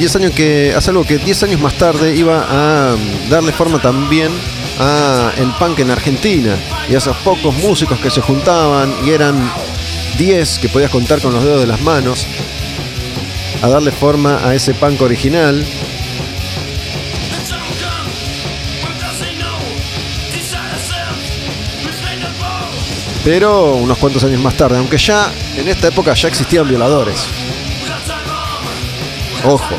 Y 0.00 0.04
es 0.04 0.14
año 0.14 0.30
que 0.30 0.72
hace 0.76 0.90
algo 0.90 1.04
que 1.04 1.18
10 1.18 1.42
años 1.42 1.60
más 1.60 1.74
tarde 1.74 2.14
iba 2.14 2.46
a 2.48 2.96
darle 3.28 3.50
forma 3.50 3.80
también 3.80 4.30
a 4.78 5.32
el 5.36 5.50
punk 5.58 5.80
en 5.80 5.90
Argentina 5.90 6.56
y 6.88 6.94
a 6.94 6.98
esos 6.98 7.16
pocos 7.18 7.52
músicos 7.56 7.98
que 7.98 8.08
se 8.08 8.20
juntaban 8.20 8.94
y 9.04 9.10
eran 9.10 9.52
10 10.16 10.60
que 10.60 10.68
podías 10.68 10.92
contar 10.92 11.20
con 11.20 11.32
los 11.32 11.42
dedos 11.42 11.60
de 11.60 11.66
las 11.66 11.80
manos 11.80 12.28
a 13.60 13.68
darle 13.68 13.90
forma 13.90 14.46
a 14.46 14.54
ese 14.54 14.72
punk 14.72 15.00
original. 15.02 15.66
Pero 23.24 23.74
unos 23.74 23.98
cuantos 23.98 24.22
años 24.22 24.40
más 24.40 24.56
tarde, 24.56 24.78
aunque 24.78 24.96
ya 24.96 25.32
en 25.56 25.66
esta 25.66 25.88
época 25.88 26.14
ya 26.14 26.28
existían 26.28 26.68
violadores. 26.68 27.26
Ojo. 29.44 29.76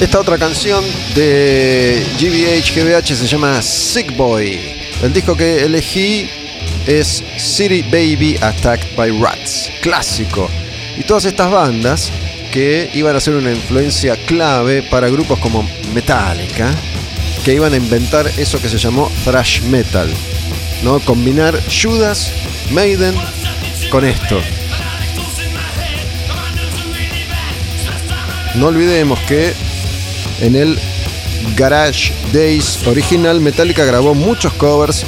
Esta 0.00 0.20
otra 0.20 0.36
canción 0.36 0.84
de 1.14 2.04
GBH 2.18 2.74
GBH 2.74 3.16
se 3.16 3.26
llama 3.26 3.62
Sick 3.62 4.14
Boy. 4.14 4.60
El 5.02 5.12
disco 5.12 5.34
que 5.36 5.64
elegí 5.64 6.28
es 6.86 7.24
City 7.38 7.82
Baby 7.82 8.36
Attacked 8.40 8.94
by 8.94 9.10
Rats, 9.20 9.70
clásico. 9.80 10.50
Y 10.98 11.02
todas 11.02 11.24
estas 11.24 11.50
bandas 11.50 12.12
que 12.52 12.90
iban 12.94 13.16
a 13.16 13.20
ser 13.20 13.34
una 13.34 13.50
influencia 13.50 14.16
clave 14.16 14.82
para 14.82 15.08
grupos 15.08 15.38
como 15.38 15.68
Metallica, 15.94 16.74
que 17.46 17.54
iban 17.54 17.72
a 17.74 17.76
inventar 17.76 18.26
eso 18.38 18.60
que 18.60 18.68
se 18.68 18.76
llamó 18.76 19.08
thrash 19.24 19.60
metal, 19.62 20.12
¿no? 20.82 20.98
Combinar 20.98 21.56
Judas, 21.70 22.32
Maiden 22.72 23.14
con 23.88 24.04
esto. 24.04 24.40
No 28.56 28.66
olvidemos 28.66 29.20
que 29.28 29.54
en 30.40 30.56
el 30.56 30.76
Garage 31.54 32.12
Days 32.32 32.84
original, 32.84 33.40
Metallica 33.40 33.84
grabó 33.84 34.12
muchos 34.16 34.52
covers 34.54 35.04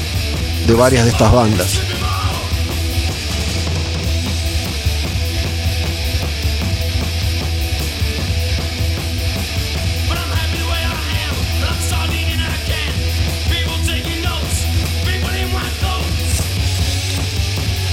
de 0.69 0.75
varias 0.75 1.07
de 1.07 1.11
estas 1.11 1.33
bandas. 1.33 1.81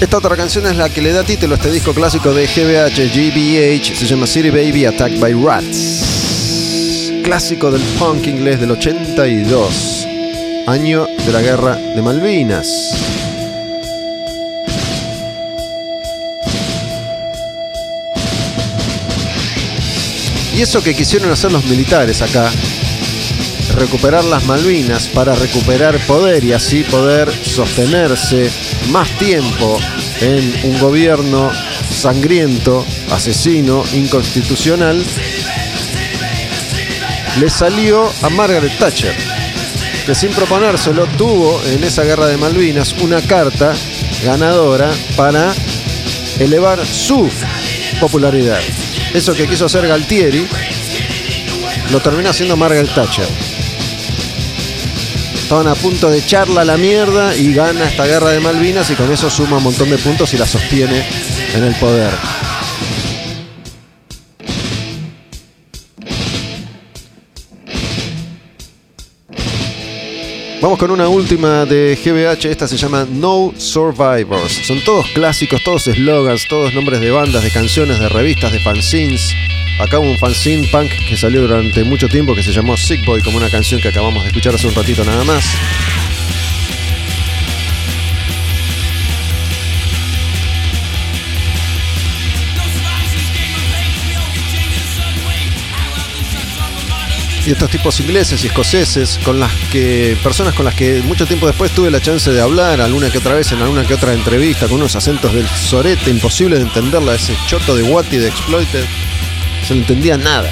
Esta 0.05 0.19
otra 0.19 0.37
canción 0.37 0.67
es 0.67 0.75
la 0.77 0.87
que 0.87 1.01
le 1.01 1.11
da 1.11 1.23
título 1.23 1.55
a 1.55 1.57
este 1.57 1.71
disco 1.71 1.91
clásico 1.91 2.31
de 2.31 2.45
GBH, 2.45 3.11
GBH, 3.11 3.95
se 3.95 4.05
llama 4.05 4.27
City 4.27 4.51
Baby 4.51 4.85
Attacked 4.85 5.19
by 5.19 5.33
Rats. 5.33 7.11
Clásico 7.23 7.71
del 7.71 7.81
punk 7.97 8.27
inglés 8.27 8.59
del 8.59 8.69
82, 8.69 10.07
año 10.67 11.07
de 11.07 11.31
la 11.31 11.41
guerra 11.41 11.75
de 11.77 12.03
Malvinas. 12.03 12.67
Y 20.55 20.61
eso 20.61 20.83
que 20.83 20.93
quisieron 20.93 21.31
hacer 21.31 21.51
los 21.51 21.65
militares 21.65 22.21
acá, 22.21 22.51
recuperar 23.75 24.23
las 24.23 24.45
Malvinas 24.45 25.07
para 25.07 25.33
recuperar 25.33 25.97
poder 26.05 26.43
y 26.43 26.53
así 26.53 26.83
poder 26.83 27.27
sostenerse 27.43 28.51
más 28.91 29.09
tiempo 29.17 29.79
en 30.21 30.53
un 30.63 30.79
gobierno 30.79 31.51
sangriento, 31.89 32.85
asesino, 33.11 33.83
inconstitucional, 33.93 35.03
le 37.39 37.49
salió 37.49 38.11
a 38.21 38.29
Margaret 38.29 38.77
Thatcher, 38.77 39.15
que 40.05 40.15
sin 40.15 40.31
proponérselo 40.31 41.05
tuvo 41.17 41.61
en 41.65 41.83
esa 41.83 42.03
guerra 42.03 42.27
de 42.27 42.37
Malvinas 42.37 42.93
una 43.01 43.21
carta 43.21 43.73
ganadora 44.23 44.89
para 45.15 45.53
elevar 46.39 46.85
su 46.85 47.29
popularidad. 47.99 48.59
Eso 49.13 49.33
que 49.33 49.47
quiso 49.47 49.65
hacer 49.65 49.87
Galtieri 49.87 50.47
lo 51.91 51.99
terminó 51.99 52.29
haciendo 52.29 52.55
Margaret 52.57 52.93
Thatcher. 52.93 53.44
Estaban 55.45 55.67
a 55.67 55.75
punto 55.75 56.09
de 56.09 56.17
echarla 56.17 56.61
a 56.61 56.65
la 56.65 56.75
mierda 56.75 57.35
y 57.35 57.53
gana 57.53 57.87
esta 57.87 58.07
guerra 58.07 58.31
de 58.31 58.39
Malvinas 58.39 58.89
y 58.89 58.95
con 58.95 59.11
eso 59.11 59.29
suma 59.29 59.57
un 59.57 59.63
montón 59.65 59.91
de 59.91 59.99
puntos 59.99 60.33
y 60.33 60.39
la 60.39 60.47
sostiene 60.47 61.05
en 61.53 61.63
el 61.63 61.75
poder. 61.75 62.09
Vamos 70.63 70.79
con 70.79 70.89
una 70.89 71.07
última 71.07 71.65
de 71.65 71.95
GBH, 72.03 72.45
esta 72.45 72.67
se 72.67 72.75
llama 72.75 73.05
No 73.07 73.53
Survivors. 73.55 74.51
Son 74.51 74.83
todos 74.83 75.05
clásicos, 75.13 75.63
todos 75.63 75.83
slogans, 75.83 76.47
todos 76.47 76.73
nombres 76.73 77.01
de 77.01 77.11
bandas, 77.11 77.43
de 77.43 77.51
canciones, 77.51 77.99
de 77.99 78.09
revistas, 78.09 78.51
de 78.51 78.59
fanzines. 78.61 79.35
Acá 79.77 79.99
un 79.99 80.17
fanzine 80.17 80.67
punk 80.69 80.91
que 81.07 81.17
salió 81.17 81.41
durante 81.41 81.83
mucho 81.83 82.07
tiempo 82.07 82.33
que 82.33 82.41
se 82.41 82.53
llamó 82.53 82.77
Sick 82.77 83.05
Boy, 83.05 83.21
como 83.21 83.37
una 83.37 83.49
canción 83.49 83.81
que 83.81 83.89
acabamos 83.89 84.23
de 84.23 84.29
escuchar 84.29 84.55
hace 84.55 84.67
un 84.67 84.75
ratito 84.75 85.03
nada 85.03 85.23
más. 85.23 85.43
y 97.45 97.51
estos 97.51 97.69
tipos 97.69 97.99
ingleses 97.99 98.43
y 98.43 98.47
escoceses 98.47 99.19
con 99.23 99.39
las 99.39 99.53
que 99.71 100.17
personas 100.23 100.55
con 100.55 100.65
las 100.65 100.73
que 100.73 101.03
mucho 101.03 101.27
tiempo 101.27 101.45
después 101.45 101.71
tuve 101.71 101.91
la 101.91 102.01
chance 102.01 102.31
de 102.31 102.41
hablar 102.41 102.81
alguna 102.81 103.11
que 103.11 103.19
otra 103.19 103.35
vez 103.35 103.51
en 103.51 103.61
alguna 103.61 103.85
que 103.85 103.93
otra 103.93 104.13
entrevista 104.13 104.67
con 104.67 104.77
unos 104.77 104.95
acentos 104.95 105.31
del 105.31 105.47
sorete 105.47 106.09
imposible 106.09 106.55
de 106.55 106.63
entenderla 106.63 107.13
ese 107.13 107.37
choto 107.45 107.75
de 107.75 107.83
Watty 107.83 108.17
de 108.17 108.29
Exploited 108.29 108.85
se 109.67 109.73
no 109.73 109.81
entendía 109.81 110.17
nada. 110.17 110.51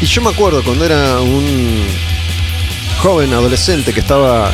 Y 0.00 0.06
yo 0.06 0.20
me 0.20 0.28
acuerdo 0.28 0.62
cuando 0.62 0.84
era 0.84 1.20
un 1.20 1.86
joven 2.98 3.32
adolescente 3.32 3.94
que 3.94 4.00
estaba 4.00 4.52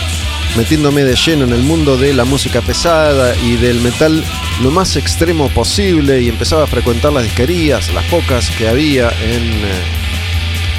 metiéndome 0.56 1.02
de 1.02 1.16
lleno 1.16 1.44
en 1.44 1.52
el 1.52 1.62
mundo 1.62 1.96
de 1.96 2.12
la 2.12 2.24
música 2.24 2.60
pesada 2.60 3.34
y 3.36 3.56
del 3.56 3.80
metal 3.80 4.24
lo 4.62 4.70
más 4.70 4.94
extremo 4.94 5.48
posible 5.48 6.20
y 6.20 6.28
empezaba 6.28 6.64
a 6.64 6.66
frecuentar 6.68 7.12
las 7.12 7.24
disquerías, 7.24 7.92
las 7.92 8.04
pocas 8.04 8.50
que 8.50 8.68
había 8.68 9.08
en 9.08 9.42
eh, 9.42 9.82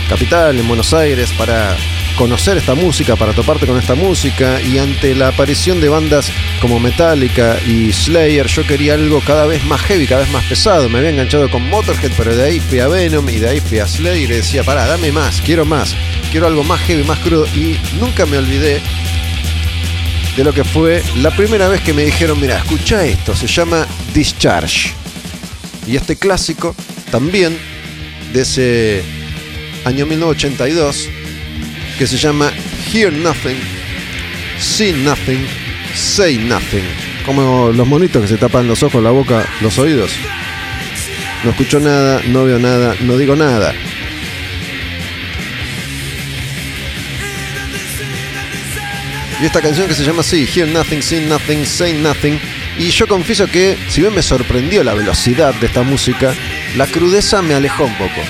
Capital, 0.07 0.57
en 0.57 0.67
Buenos 0.67 0.93
Aires, 0.93 1.33
para 1.37 1.75
conocer 2.17 2.57
esta 2.57 2.75
música, 2.75 3.15
para 3.15 3.33
toparte 3.33 3.65
con 3.65 3.77
esta 3.77 3.95
música 3.95 4.61
y 4.61 4.77
ante 4.77 5.15
la 5.15 5.29
aparición 5.29 5.81
de 5.81 5.89
bandas 5.89 6.31
como 6.61 6.79
Metallica 6.79 7.57
y 7.65 7.91
Slayer 7.91 8.47
yo 8.47 8.65
quería 8.65 8.93
algo 8.93 9.21
cada 9.25 9.45
vez 9.45 9.63
más 9.65 9.81
heavy, 9.81 10.07
cada 10.07 10.21
vez 10.21 10.31
más 10.31 10.45
pesado. 10.45 10.89
Me 10.89 10.99
había 10.99 11.11
enganchado 11.11 11.49
con 11.49 11.67
Motorhead, 11.69 12.11
pero 12.17 12.35
de 12.35 12.43
ahí 12.43 12.59
fui 12.59 12.79
a 12.79 12.87
Venom 12.87 13.27
y 13.29 13.37
de 13.37 13.49
ahí 13.49 13.59
fui 13.59 13.79
a 13.79 13.87
Slayer 13.87 14.29
y 14.29 14.35
decía, 14.35 14.63
pará, 14.63 14.85
dame 14.87 15.11
más, 15.11 15.41
quiero 15.41 15.65
más, 15.65 15.95
quiero 16.31 16.47
algo 16.47 16.63
más 16.63 16.79
heavy, 16.81 17.03
más 17.03 17.19
crudo 17.19 17.45
y 17.55 17.77
nunca 17.99 18.25
me 18.25 18.37
olvidé 18.37 18.81
de 20.35 20.43
lo 20.43 20.53
que 20.53 20.63
fue 20.63 21.03
la 21.17 21.31
primera 21.31 21.67
vez 21.67 21.81
que 21.81 21.93
me 21.93 22.05
dijeron, 22.05 22.39
mira, 22.39 22.57
escucha 22.57 23.05
esto, 23.05 23.35
se 23.35 23.47
llama 23.47 23.85
Discharge. 24.13 24.93
Y 25.87 25.95
este 25.95 26.15
clásico 26.15 26.75
también 27.11 27.57
de 28.33 28.41
ese 28.41 29.03
año 29.83 30.05
1982, 30.05 31.09
que 32.01 32.07
se 32.07 32.17
llama 32.17 32.51
Hear 32.91 33.13
Nothing, 33.13 33.59
See 34.57 34.91
Nothing, 34.91 35.45
Say 35.93 36.39
Nothing. 36.39 36.81
Como 37.27 37.71
los 37.71 37.87
monitos 37.87 38.23
que 38.23 38.27
se 38.27 38.37
tapan 38.37 38.67
los 38.67 38.81
ojos, 38.81 39.03
la 39.03 39.11
boca, 39.11 39.47
los 39.61 39.77
oídos. 39.77 40.09
No 41.43 41.51
escucho 41.51 41.79
nada, 41.79 42.19
no 42.29 42.43
veo 42.43 42.57
nada, 42.57 42.95
no 43.01 43.17
digo 43.17 43.35
nada. 43.35 43.75
Y 49.39 49.45
esta 49.45 49.61
canción 49.61 49.87
que 49.87 49.93
se 49.93 50.03
llama 50.03 50.21
así, 50.21 50.49
Hear 50.51 50.69
Nothing, 50.69 51.03
See 51.03 51.19
Nothing, 51.27 51.67
Say 51.67 51.93
Nothing. 51.93 52.39
Y 52.79 52.89
yo 52.89 53.07
confieso 53.07 53.45
que, 53.45 53.77
si 53.89 54.01
bien 54.01 54.15
me 54.15 54.23
sorprendió 54.23 54.83
la 54.83 54.95
velocidad 54.95 55.53
de 55.53 55.67
esta 55.67 55.83
música, 55.83 56.33
la 56.77 56.87
crudeza 56.87 57.43
me 57.43 57.53
alejó 57.53 57.85
un 57.85 57.93
poco. 57.93 58.21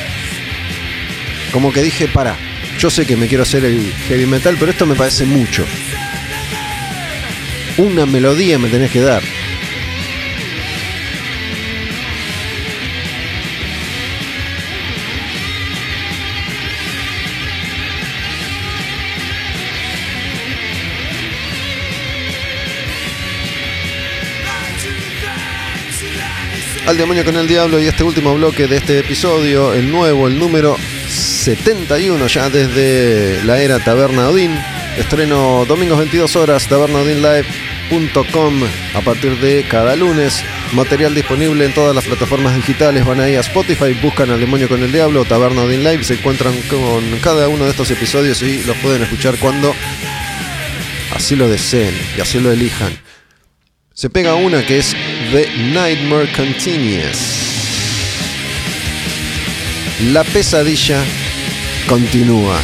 Como 1.54 1.72
que 1.72 1.82
dije, 1.82 2.10
para, 2.10 2.36
yo 2.82 2.90
sé 2.90 3.06
que 3.06 3.16
me 3.16 3.28
quiero 3.28 3.44
hacer 3.44 3.64
el 3.64 3.94
heavy 4.08 4.26
metal, 4.26 4.58
pero 4.60 4.72
esto 4.72 4.88
me 4.88 4.96
parece 4.96 5.24
mucho. 5.24 5.64
Una 7.78 8.08
melodía 8.08 8.58
me 8.58 8.70
tenés 8.70 8.90
que 8.90 9.02
dar. 9.02 9.22
al 26.88 26.98
demonio 26.98 27.24
con 27.24 27.38
el 27.38 27.48
diablo 27.48 27.80
y 27.80 27.86
este 27.86 28.04
último 28.04 28.34
bloque 28.34 28.68
de 28.68 28.78
este 28.78 29.00
episodio, 29.00 29.74
el 29.74 29.90
nuevo, 29.90 30.28
el 30.28 30.38
número 30.38 30.76
71 31.42 32.28
ya 32.28 32.52
desde 32.52 33.44
la 33.46 33.60
era 33.60 33.80
Taberna 33.80 34.30
Odín. 34.30 34.52
Estreno 34.96 35.66
domingos 35.68 35.98
22 35.98 36.36
horas, 36.36 36.68
tabernaodinlive.com 36.68 38.64
a 38.94 39.02
partir 39.02 39.36
de 39.40 39.66
cada 39.68 39.96
lunes. 39.96 40.44
Material 40.74 41.16
disponible 41.16 41.66
en 41.66 41.74
todas 41.74 41.96
las 41.96 42.06
plataformas 42.06 42.56
digitales. 42.56 43.04
Van 43.08 43.20
ahí 43.20 43.36
a 43.36 43.40
Spotify, 43.40 43.98
buscan 44.04 44.30
al 44.30 44.40
demonio 44.40 44.70
con 44.70 44.84
el 44.84 44.92
diablo, 44.92 45.26
Taberna 45.26 45.64
Odin 45.64 45.84
Live. 45.84 46.04
Se 46.04 46.14
encuentran 46.14 46.54
con 46.70 47.04
cada 47.24 47.48
uno 47.48 47.64
de 47.64 47.72
estos 47.72 47.90
episodios 47.90 48.40
y 48.44 48.64
los 48.66 48.78
pueden 48.78 49.02
escuchar 49.02 49.36
cuando 49.38 49.74
así 51.16 51.36
lo 51.36 51.50
deseen 51.50 51.96
y 52.16 52.22
así 52.22 52.40
lo 52.40 52.52
elijan. 52.52 52.96
Se 53.96 54.12
pega 54.12 54.36
una 54.36 54.64
que 54.64 54.78
es 54.78 54.96
The 55.32 55.50
Nightmare 55.74 56.32
Continues. 56.34 57.18
La 60.12 60.24
pesadilla 60.24 61.04
continúa. 61.88 62.60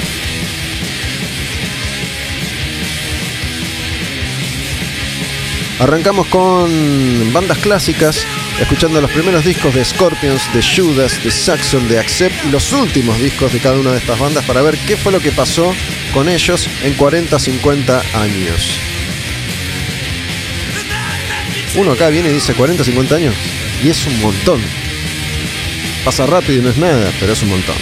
Arrancamos 5.79 6.25
con 6.27 7.31
bandas 7.31 7.59
clásicas, 7.59 8.25
escuchando 8.59 8.99
los 8.99 9.11
primeros 9.11 9.45
discos 9.45 9.75
de 9.75 9.85
Scorpions, 9.85 10.51
de 10.51 10.63
Judas, 10.63 11.23
de 11.23 11.29
Saxon, 11.29 11.87
de 11.87 11.99
Accept 11.99 12.45
y 12.45 12.49
los 12.49 12.73
últimos 12.73 13.19
discos 13.19 13.53
de 13.53 13.59
cada 13.59 13.77
una 13.77 13.91
de 13.91 13.99
estas 13.99 14.17
bandas 14.19 14.43
para 14.45 14.63
ver 14.63 14.75
qué 14.87 14.97
fue 14.97 15.11
lo 15.11 15.19
que 15.19 15.31
pasó 15.31 15.71
con 16.13 16.29
ellos 16.29 16.67
en 16.83 16.93
40, 16.95 17.37
50 17.37 18.01
años. 18.15 18.79
Uno 21.75 21.91
acá 21.91 22.09
viene 22.09 22.29
y 22.29 22.33
dice 22.33 22.55
40, 22.55 22.83
50 22.83 23.15
años 23.15 23.35
y 23.83 23.89
es 23.89 24.05
un 24.07 24.19
montón. 24.19 24.59
Pasa 26.03 26.25
rápido 26.25 26.59
y 26.59 26.61
no 26.63 26.69
es 26.69 26.77
nada, 26.77 27.11
pero 27.19 27.33
es 27.33 27.43
un 27.43 27.49
montón. 27.49 27.75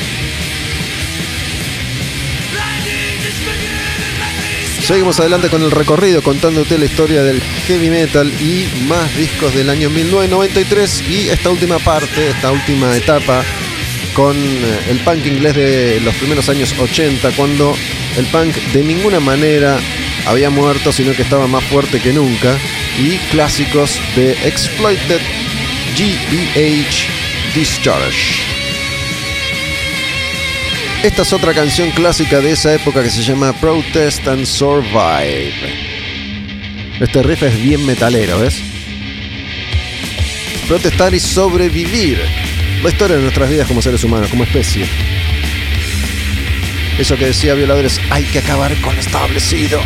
Seguimos 4.86 5.20
adelante 5.20 5.50
con 5.50 5.64
el 5.64 5.72
recorrido 5.72 6.22
contándote 6.22 6.78
la 6.78 6.86
historia 6.86 7.24
del 7.24 7.42
heavy 7.42 7.90
metal 7.90 8.32
y 8.40 8.68
más 8.88 9.18
discos 9.18 9.56
del 9.56 9.72
año 9.72 9.90
1993 9.90 11.04
y 11.10 11.30
esta 11.30 11.50
última 11.50 11.80
parte, 11.80 12.30
esta 12.30 12.52
última 12.52 12.96
etapa 12.96 13.44
con 14.14 14.38
eh, 14.38 14.80
el 14.88 15.00
punk 15.00 15.26
inglés 15.26 15.56
de 15.56 16.00
los 16.02 16.14
primeros 16.18 16.50
años 16.50 16.76
80, 16.78 17.32
cuando 17.32 17.76
el 18.16 18.28
punk 18.28 18.56
de 18.74 18.84
ninguna 18.84 19.20
manera 19.20 19.80
había 20.28 20.52
muerto, 20.52 20.92
sino 20.92 21.14
que 21.14 21.24
estaba 21.24 21.48
más 21.48 21.64
fuerte 21.64 22.00
que 22.00 22.14
nunca, 22.14 22.56
y 23.00 23.18
clásicos 23.32 24.00
de 24.16 24.34
Exploited 24.48 25.20
GBH 25.98 27.56
Discharge. 27.56 28.55
Esta 31.06 31.22
es 31.22 31.34
otra 31.34 31.54
canción 31.54 31.92
clásica 31.92 32.42
de 32.42 32.54
esa 32.54 32.74
época 32.74 33.04
que 33.04 33.12
se 33.12 33.22
llama 33.22 33.54
Protest 33.54 34.28
and 34.28 34.44
Survive. 34.44 35.54
Este 37.00 37.22
riff 37.22 37.44
es 37.44 37.62
bien 37.62 37.86
metalero, 37.86 38.40
¿ves? 38.40 38.60
Protestar 40.68 41.14
y 41.14 41.20
sobrevivir. 41.20 42.20
La 42.82 42.90
historia 42.90 43.18
de 43.18 43.22
nuestras 43.22 43.52
vidas 43.52 43.68
como 43.68 43.84
seres 43.84 44.04
humanos, 44.04 44.32
como 44.32 44.46
especie. 44.46 44.88
Eso 46.98 47.16
que 47.18 47.28
decía 47.28 47.54
Violadores, 47.54 48.02
hay 48.10 48.24
que 48.24 48.40
acabar 48.40 48.76
con 48.82 48.96
lo 48.96 49.02
establecido. 49.02 49.80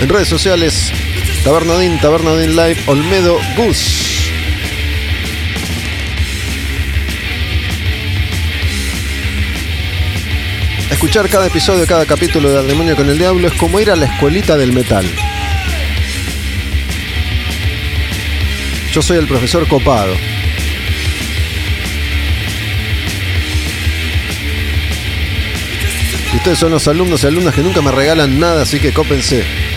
En 0.00 0.08
redes 0.08 0.28
sociales, 0.28 0.92
Tabernadín, 1.42 1.98
Tabernadín 2.00 2.54
Live, 2.54 2.78
Olmedo 2.86 3.36
Gus. 3.56 4.30
Escuchar 10.88 11.28
cada 11.28 11.48
episodio, 11.48 11.84
cada 11.84 12.06
capítulo 12.06 12.48
de 12.48 12.58
Al 12.60 12.68
Demonio 12.68 12.94
con 12.94 13.08
el 13.08 13.18
Diablo 13.18 13.48
es 13.48 13.54
como 13.54 13.80
ir 13.80 13.90
a 13.90 13.96
la 13.96 14.06
escuelita 14.06 14.56
del 14.56 14.72
metal. 14.72 15.04
Yo 18.92 19.02
soy 19.02 19.18
el 19.18 19.26
profesor 19.26 19.66
copado. 19.66 20.14
Y 26.32 26.36
ustedes 26.36 26.58
son 26.58 26.70
los 26.70 26.86
alumnos 26.86 27.24
y 27.24 27.26
alumnas 27.26 27.52
que 27.52 27.62
nunca 27.62 27.82
me 27.82 27.90
regalan 27.90 28.38
nada, 28.38 28.62
así 28.62 28.78
que 28.78 28.92
cópense. 28.92 29.67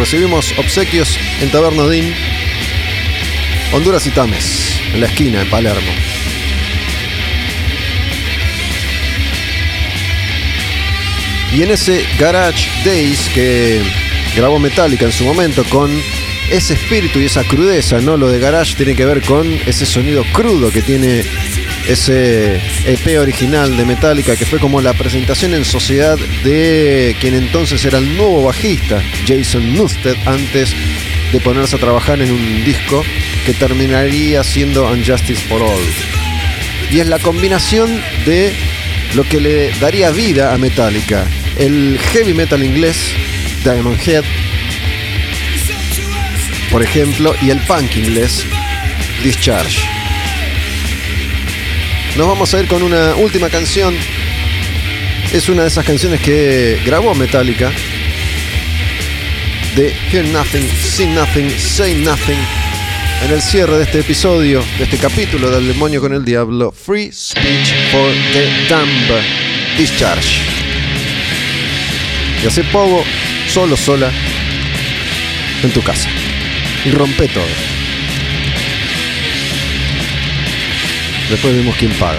Recibimos 0.00 0.54
obsequios 0.56 1.18
en 1.42 1.50
Tabernadín, 1.50 2.14
Honduras 3.70 4.06
y 4.06 4.10
Tames, 4.10 4.80
en 4.94 5.02
la 5.02 5.06
esquina, 5.08 5.42
en 5.42 5.50
Palermo. 5.50 5.92
Y 11.52 11.62
en 11.62 11.70
ese 11.70 12.06
Garage 12.18 12.66
Days 12.82 13.28
que 13.34 13.82
grabó 14.34 14.58
Metallica 14.58 15.04
en 15.04 15.12
su 15.12 15.24
momento 15.24 15.64
con 15.64 15.90
ese 16.50 16.72
espíritu 16.72 17.20
y 17.20 17.26
esa 17.26 17.44
crudeza, 17.44 18.00
¿no? 18.00 18.16
Lo 18.16 18.30
de 18.30 18.38
Garage 18.38 18.76
tiene 18.76 18.96
que 18.96 19.04
ver 19.04 19.20
con 19.20 19.52
ese 19.66 19.84
sonido 19.84 20.24
crudo 20.32 20.70
que 20.70 20.80
tiene 20.80 21.26
ese 21.90 22.60
EP 22.86 23.18
original 23.18 23.76
de 23.76 23.84
Metallica, 23.84 24.36
que 24.36 24.46
fue 24.46 24.60
como 24.60 24.80
la 24.80 24.92
presentación 24.92 25.54
en 25.54 25.64
sociedad 25.64 26.16
de 26.44 27.16
quien 27.20 27.34
entonces 27.34 27.84
era 27.84 27.98
el 27.98 28.16
nuevo 28.16 28.44
bajista, 28.44 29.02
Jason 29.26 29.72
Newsted, 29.72 30.16
antes 30.24 30.72
de 31.32 31.40
ponerse 31.40 31.74
a 31.74 31.80
trabajar 31.80 32.22
en 32.22 32.30
un 32.30 32.64
disco 32.64 33.04
que 33.44 33.54
terminaría 33.54 34.44
siendo 34.44 34.88
Unjustice 34.88 35.42
for 35.48 35.62
All. 35.62 35.80
Y 36.92 37.00
es 37.00 37.08
la 37.08 37.18
combinación 37.18 38.00
de 38.24 38.52
lo 39.16 39.24
que 39.24 39.40
le 39.40 39.70
daría 39.80 40.10
vida 40.10 40.54
a 40.54 40.58
Metallica, 40.58 41.26
el 41.56 41.98
heavy 42.12 42.34
metal 42.34 42.62
inglés, 42.62 43.12
Diamond 43.64 43.98
Head, 44.06 44.24
por 46.70 46.84
ejemplo, 46.84 47.34
y 47.42 47.50
el 47.50 47.58
punk 47.62 47.96
inglés, 47.96 48.44
Discharge. 49.24 49.89
Nos 52.16 52.26
vamos 52.26 52.52
a 52.54 52.60
ir 52.60 52.66
con 52.66 52.82
una 52.82 53.14
última 53.14 53.48
canción. 53.48 53.94
Es 55.32 55.48
una 55.48 55.62
de 55.62 55.68
esas 55.68 55.84
canciones 55.84 56.20
que 56.20 56.80
grabó 56.84 57.14
Metallica. 57.14 57.70
De 59.76 59.94
Hear 60.10 60.26
Nothing, 60.26 60.68
See 60.68 61.06
Nothing, 61.06 61.50
Say 61.50 61.94
Nothing. 61.94 62.38
En 63.24 63.30
el 63.30 63.40
cierre 63.40 63.76
de 63.76 63.84
este 63.84 64.00
episodio, 64.00 64.64
de 64.78 64.84
este 64.84 64.96
capítulo 64.96 65.50
del 65.50 65.68
demonio 65.68 66.00
con 66.00 66.12
el 66.12 66.24
diablo, 66.24 66.72
Free 66.72 67.12
Speech 67.12 67.74
for 67.92 68.12
the 68.32 68.48
Dumb 68.68 69.20
Discharge. 69.78 70.40
Y 72.42 72.46
hace 72.46 72.64
poco, 72.64 73.04
solo, 73.48 73.76
sola, 73.76 74.10
en 75.62 75.70
tu 75.70 75.82
casa. 75.82 76.08
Y 76.84 76.90
rompe 76.90 77.28
todo. 77.28 77.79
Después 81.30 81.54
vemos 81.54 81.76
quién 81.76 81.92
paga. 81.92 82.18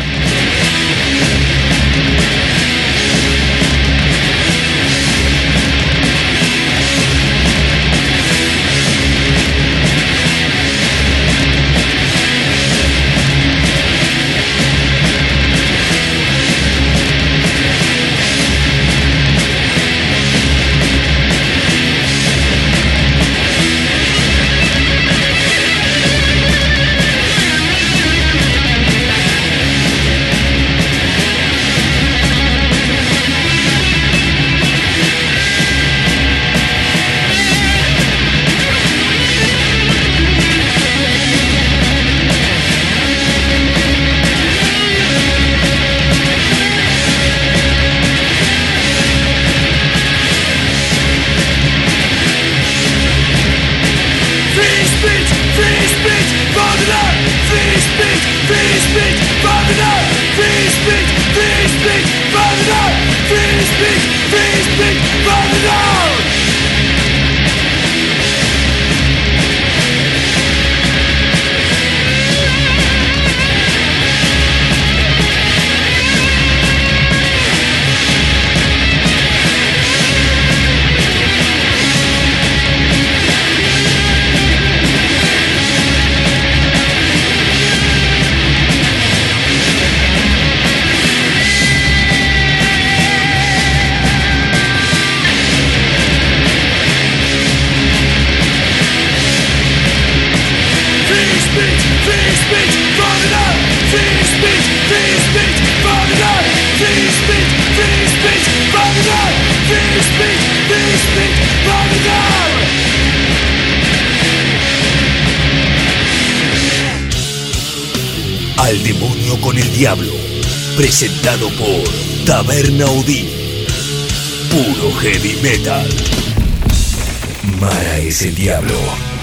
Mara 127.60 127.98
es 128.00 128.24
el 128.24 128.34
diablo. 128.34 128.74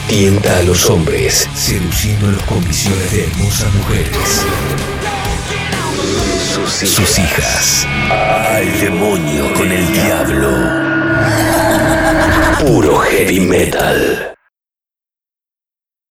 tienta 0.06 0.59
a 0.59 0.62
los 0.62 0.89
hombres, 0.89 1.48
seduciéndolos 1.55 2.40
con 2.44 2.62
visiones 2.65 3.10
de 3.10 3.24
hermosas 3.24 3.74
mujeres. 3.74 4.44
Sus 6.86 7.19
hijas. 7.19 7.86
Al 8.09 8.81
demonio 8.81 9.52
con 9.55 9.73
el 9.73 9.93
diablo. 9.93 10.51
Puro 12.60 12.98
heavy 12.98 13.40
metal. 13.40 14.38